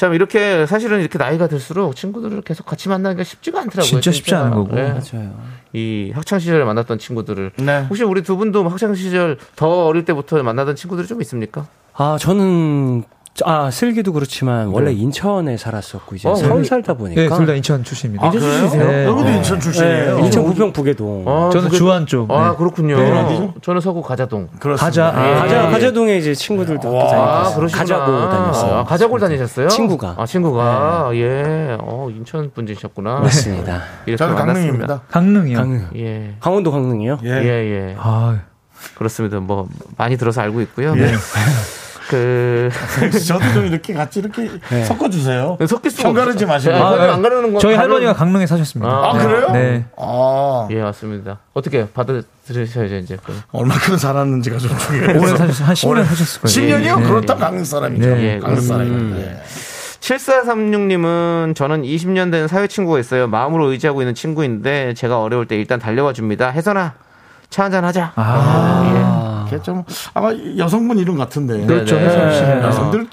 참 0.04 0.14
이렇게 0.14 0.66
사실은 0.66 1.00
이렇게 1.00 1.18
나이가 1.18 1.48
들수록 1.48 1.96
친구들을 1.96 2.42
계속 2.42 2.66
같이 2.66 2.90
만나기가 2.90 3.24
쉽지가 3.24 3.62
않더라고요. 3.62 3.90
진짜 3.90 4.12
쉽지 4.12 4.36
않은 4.36 4.52
거고. 4.52 4.78
예. 4.78 4.90
맞아요. 4.90 5.34
이 5.72 6.12
학창 6.14 6.40
시절에 6.40 6.66
만났던 6.66 7.00
친구들을 7.00 7.54
네. 7.56 7.86
혹시 7.88 8.04
우리 8.04 8.22
두 8.22 8.36
분도 8.36 8.68
학창 8.68 8.94
시절 8.96 9.38
더 9.56 9.86
어릴 9.86 10.04
때부터 10.04 10.44
만나던 10.44 10.76
친구들이 10.76 11.08
좀 11.08 11.22
있습니까? 11.22 11.68
아 11.94 12.18
저는 12.20 13.06
아 13.46 13.72
슬기도 13.72 14.14
그렇지만 14.14 14.68
원래 14.68 14.92
인천에 14.92 15.58
살았었고 15.58 16.16
이제 16.16 16.30
어, 16.30 16.36
서울 16.36 16.62
네. 16.62 16.68
살다 16.68 16.94
보니까 16.94 17.20
네, 17.20 17.28
둘 17.30 17.48
다 17.48 17.54
인천 17.56 17.84
출신입니다. 17.84 18.28
아, 18.28 18.30
그래요? 18.30 18.70
네. 18.70 19.06
여기도 19.06 19.30
인천 19.32 19.60
출신이에요. 19.60 20.18
네, 20.20 20.26
인천 20.26 20.46
부평 20.46 20.72
부계동 20.72 21.26
아, 21.28 21.50
저는 21.52 21.66
그게- 21.70 21.78
주안 21.78 22.06
쪽. 22.06 22.30
아 22.30 22.52
네. 22.52 22.58
그렇군요. 22.58 22.96
네. 22.96 23.54
저는 23.64 23.82
서구 23.82 24.04
가자동. 24.04 24.50
그렇습니다. 24.60 24.86
가자. 24.86 25.08
아, 25.08 25.36
가자 25.42 25.68
예. 25.68 25.72
가자동에 25.72 26.18
이제 26.18 26.36
친구들도 26.36 26.88
학교 26.88 27.12
아, 27.12 27.44
다니고 27.44 27.56
그러시구나. 27.56 27.82
가자고 27.84 28.30
다녔어요. 28.30 28.76
아, 28.76 28.84
가자고를 28.84 29.28
다니셨어요? 29.28 29.68
친구가. 29.68 30.16
아, 30.20 30.26
친구가. 30.28 31.10
예. 31.16 31.76
어, 31.82 32.10
인천 32.12 32.52
분이셨구나. 32.54 33.16
맞습니다. 33.22 33.82
이렇게 34.06 34.18
저는. 34.18 34.36
강릉입니다. 34.36 35.02
강릉이요. 35.10 35.58
강릉 35.58 35.88
예. 35.96 36.36
강원도 36.40 36.72
강릉이요? 36.72 37.18
예. 37.24 37.30
예, 37.30 37.48
예. 37.90 37.96
아, 37.98 38.38
그렇습니다. 38.94 39.40
뭐, 39.40 39.68
많이 39.98 40.18
들어서 40.18 40.42
알고 40.42 40.62
있고요. 40.62 40.94
예. 40.98 41.14
그, 42.10 42.70
저도 43.28 43.54
좀 43.54 43.66
이렇게 43.66 43.94
같이 43.94 44.20
이렇게 44.20 44.50
섞어 44.86 45.10
주세요. 45.10 45.58
섞일 45.68 45.90
수가 45.92 46.04
편가르지 46.10 46.44
없어요. 46.46 46.48
마시고. 46.48 46.74
예, 46.74 46.80
아, 47.10 47.14
안 47.14 47.22
가르는 47.22 47.54
건. 47.54 47.60
저희 47.60 47.76
가르는- 47.76 47.80
할머니가 47.80 48.14
강릉에 48.14 48.46
사셨습니다. 48.46 48.92
아, 48.92 49.14
그래요? 49.14 49.50
네. 49.52 49.86
아, 49.98 50.68
예, 50.72 50.82
맞습니다. 50.82 51.40
어떻게 51.54 51.88
받아들으셔야죠, 51.90 52.96
이제. 52.98 53.18
그. 53.24 53.34
얼마큼 53.52 53.98
살았는지가 53.98 54.58
좀 54.58 54.78
중요해요. 54.78 55.20
오래 55.22 55.36
사셨어요. 55.38 55.68
한 55.68 55.76
10년 55.76 56.06
사셨을 56.06 56.42
거예요. 56.42 56.78
10년이요? 56.78 57.00
네. 57.02 57.08
그렇다면 57.08 57.42
강릉 57.44 57.64
사람이죠. 57.64 58.06
네. 58.16 58.40
강릉 58.40 58.62
사람이요. 58.62 58.94
음. 58.96 59.16
예. 59.40 59.44
7436님은 60.02 61.56
저는 61.56 61.84
20년 61.84 62.32
된 62.32 62.48
사회 62.50 62.68
친구가 62.68 63.00
있어요. 63.00 63.28
마음으로 63.28 63.72
의지하고 63.72 64.02
있는 64.02 64.14
친구인데 64.14 64.94
제가 64.96 65.22
어려울 65.22 65.48
때 65.48 65.56
일단 65.56 65.80
달려와 65.80 66.12
줍니다. 66.14 66.50
혜선아, 66.50 66.94
차 67.50 67.64
한잔 67.64 67.86
하자. 67.86 68.12
아, 68.16 69.33
그게 69.54 69.64
좀 69.64 69.84
아마 70.14 70.32
여성분 70.58 70.98
이름 70.98 71.18
같은데. 71.18 71.66
그렇죠. 71.66 71.96
네. 71.96 72.06
혜선 72.06 72.34
씨는. 72.34 72.64
여성들 72.64 73.08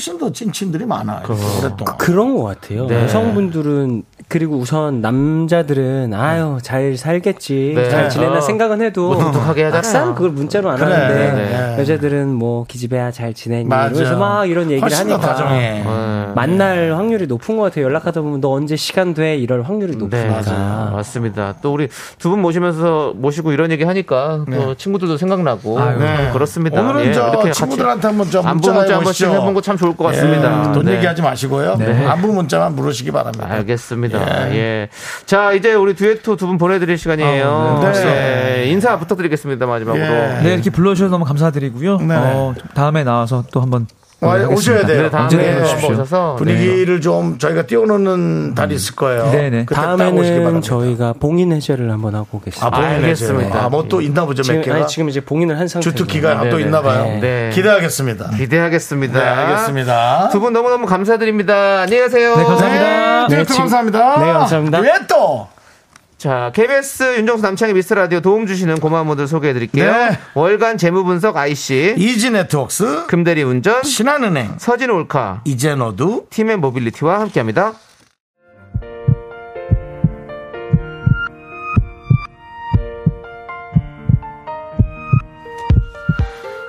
훨씬 0.00 0.16
더 0.16 0.32
찐친들이 0.32 0.86
많아요. 0.86 1.20
오랫동안. 1.28 1.98
그 1.98 2.10
런 2.12 2.34
것 2.34 2.44
같아요. 2.44 2.86
네. 2.86 3.02
여성분들은 3.04 4.02
그리고 4.28 4.56
우선 4.56 5.00
남자들은 5.02 6.14
아유 6.14 6.58
잘 6.62 6.96
살겠지 6.96 7.72
네. 7.76 7.90
잘 7.90 8.08
지내나 8.08 8.38
어. 8.38 8.40
생각은 8.40 8.80
해도 8.80 9.10
무뚝뚝하게 9.10 9.64
하잖아요. 9.64 9.72
막상 9.72 10.14
그걸 10.14 10.30
문자로 10.30 10.70
안 10.70 10.76
그래. 10.76 10.92
하는데 10.92 11.32
네. 11.32 11.76
여자들은 11.80 12.32
뭐 12.32 12.64
기집애야 12.66 13.10
잘 13.10 13.34
지내니 13.34 13.64
맞아. 13.68 13.90
이러면서 13.90 14.18
막 14.18 14.46
이런 14.48 14.70
얘기를 14.70 14.90
하니까. 14.96 15.50
네. 15.50 15.84
만날 16.34 16.92
확률이 16.94 17.26
높은 17.26 17.56
것 17.58 17.64
같아요. 17.64 17.84
연락하다 17.84 18.22
보면 18.22 18.40
너 18.40 18.50
언제 18.50 18.76
시간 18.76 19.12
돼 19.12 19.36
이럴 19.36 19.62
확률이 19.62 19.92
네, 19.92 19.98
높으니까. 19.98 20.90
맞습니다. 20.94 21.54
또 21.60 21.72
우리 21.74 21.88
두 22.18 22.30
분 22.30 22.40
모시면서 22.42 23.12
모시고 23.16 23.50
이런 23.52 23.70
얘기 23.72 23.82
하니까 23.82 24.44
또 24.50 24.74
친구들도 24.76 25.16
생각나고 25.18 25.78
아유. 25.80 25.98
참 25.98 26.32
그렇습니다. 26.32 26.80
오늘은 26.80 27.06
예, 27.06 27.12
저 27.12 27.28
이렇게 27.28 27.50
친구들한테 27.50 28.06
한번 28.06 28.30
저 28.30 28.40
문자 28.40 28.72
문자 28.72 28.94
한 28.96 29.02
번씩 29.02 29.26
해보시죠. 29.26 29.32
해본 29.32 29.54
거참 29.54 29.76
좋을 29.76 29.89
것 29.96 30.04
같습니다. 30.04 30.68
예, 30.68 30.72
돈 30.72 30.84
네. 30.84 30.96
얘기하지 30.96 31.22
마시고요. 31.22 31.78
안부 32.08 32.32
문자만 32.32 32.74
물으시기 32.76 33.10
바랍니다. 33.10 33.46
알겠습니다. 33.50 34.54
예. 34.54 34.88
자, 35.26 35.52
이제 35.52 35.72
우리 35.74 35.94
듀에토 35.94 36.36
두 36.36 36.46
분 36.46 36.58
보내드릴 36.58 36.98
시간이에요. 36.98 37.80
아, 37.84 37.92
네. 37.92 38.62
예, 38.64 38.66
인사 38.70 38.98
부탁드리겠습니다, 38.98 39.66
마지막으로. 39.66 40.04
예. 40.04 40.40
네, 40.42 40.54
이렇게 40.54 40.70
불러주셔서 40.70 41.10
너무 41.10 41.24
감사드리고요. 41.24 41.98
네. 41.98 42.14
어, 42.16 42.54
다음에 42.74 43.04
나와서 43.04 43.44
또 43.52 43.60
한번 43.60 43.86
와, 44.20 44.36
오셔야 44.48 44.84
돼요. 44.84 45.04
네, 45.04 45.10
다음에 45.10 45.48
한번 45.48 45.64
오십시오. 45.64 45.90
오셔서 45.92 46.36
분위기를 46.36 47.00
좀 47.00 47.38
저희가 47.38 47.62
띄워놓는 47.62 48.54
달이 48.54 48.74
있을 48.74 48.94
거예요. 48.94 49.30
네네. 49.30 49.64
다음에는. 49.66 50.60
저희가 50.60 51.14
봉인 51.18 51.52
해제를 51.52 51.90
한번 51.90 52.14
하고 52.14 52.36
오겠습니다. 52.38 52.66
아, 52.66 52.70
봉인 52.70 52.86
알겠습니다. 52.96 53.64
아, 53.64 53.68
뭐또 53.70 54.02
있나 54.02 54.26
보죠, 54.26 54.40
몇 54.42 54.44
지금, 54.44 54.62
개가. 54.62 54.76
아니, 54.76 54.86
지금 54.88 55.08
이제 55.08 55.20
봉인을 55.20 55.58
한 55.58 55.68
상태로 55.68 55.94
주특기가 55.94 56.42
네, 56.42 56.50
또 56.50 56.58
네. 56.58 56.64
있나 56.64 56.82
봐요. 56.82 57.18
네. 57.20 57.50
기대하겠습니다. 57.54 58.30
기대하겠습니다. 58.36 59.18
네, 59.18 59.26
알겠습니다. 59.26 60.28
두 60.32 60.40
분 60.40 60.52
너무너무 60.52 60.86
감사드립니다. 60.86 61.80
안녕히 61.82 62.02
가세요. 62.02 62.36
네, 62.36 62.44
감사합니다. 62.44 63.26
네, 63.28 63.36
네, 63.36 63.42
또 63.42 63.44
지금- 63.46 63.58
감사합니다. 63.60 64.20
네, 64.24 64.32
감사합니다. 64.32 64.78
왜 64.80 64.92
또? 65.08 65.48
자, 66.20 66.52
KBS 66.54 67.16
윤정수 67.16 67.42
남창희 67.42 67.72
미스터 67.72 67.94
라디오 67.94 68.20
도움 68.20 68.46
주시는 68.46 68.80
고마운 68.80 69.06
분들 69.06 69.26
소개해 69.26 69.54
드릴게요. 69.54 69.90
네. 69.90 70.18
월간 70.34 70.76
재무 70.76 71.02
분석 71.02 71.38
IC, 71.38 71.94
이지 71.96 72.30
네트웍스, 72.32 73.06
금대리 73.06 73.42
운전, 73.42 73.82
신한은행, 73.82 74.56
서진 74.58 74.90
올카, 74.90 75.40
이제너두, 75.46 76.26
팀의 76.28 76.58
모빌리티와 76.58 77.20
함께 77.20 77.40
합니다. 77.40 77.72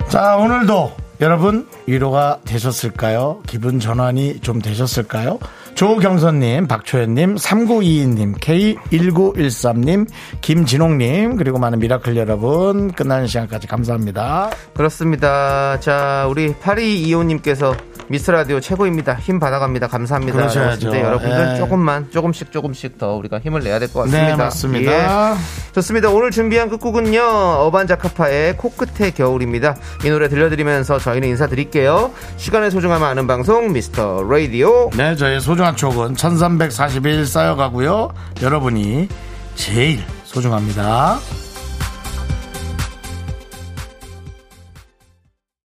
자, 0.08 0.36
오늘도 0.36 0.96
여러분 1.20 1.68
위로가 1.86 2.38
되셨을까요? 2.46 3.42
기분 3.46 3.80
전환이 3.80 4.40
좀 4.40 4.62
되셨을까요? 4.62 5.38
조경선님, 5.74 6.68
박초연님, 6.68 7.36
3922님, 7.36 8.38
K1913님, 8.38 10.06
김진홍님, 10.40 11.36
그리고 11.36 11.58
많은 11.58 11.78
미라클 11.78 12.16
여러분, 12.16 12.92
끝나는 12.92 13.26
시간까지 13.26 13.66
감사합니다. 13.66 14.50
그렇습니다. 14.74 15.80
자, 15.80 16.26
우리 16.28 16.52
8225님께서 16.54 17.76
미스터 18.08 18.30
라디오 18.30 18.60
최고입니다. 18.60 19.14
힘 19.14 19.38
받아갑니다. 19.40 19.86
감사합니다. 19.86 20.36
그러셔야죠. 20.36 20.88
하셨는데 20.88 21.00
여러분들 21.06 21.50
예. 21.54 21.56
조금만 21.58 22.10
조금씩 22.10 22.52
조금씩 22.52 22.98
더 22.98 23.14
우리가 23.14 23.38
힘을 23.40 23.62
내야 23.62 23.78
될 23.78 23.88
것 23.88 24.00
같습니다. 24.00 24.26
네, 24.26 24.36
맞습니다. 24.36 24.92
예. 25.32 25.36
좋습니다. 25.72 26.10
오늘 26.10 26.30
준비한 26.30 26.68
끝곡은요. 26.68 27.22
어반자카파의 27.22 28.56
코끝의 28.58 29.12
겨울입니다. 29.14 29.76
이 30.04 30.10
노래 30.10 30.28
들려드리면서 30.28 30.98
저희는 30.98 31.28
인사드릴게요. 31.28 32.10
시간의 32.36 32.70
소중함을 32.70 33.06
아는 33.06 33.26
방송 33.26 33.72
미스터 33.72 34.22
라디오. 34.28 34.90
네, 34.94 35.16
저의 35.16 35.40
소중한 35.40 35.74
촉은 35.76 36.16
1341 36.16 37.26
쌓여가고요. 37.26 38.12
여러분이 38.42 39.08
제일 39.54 40.00
소중합니다. 40.24 41.18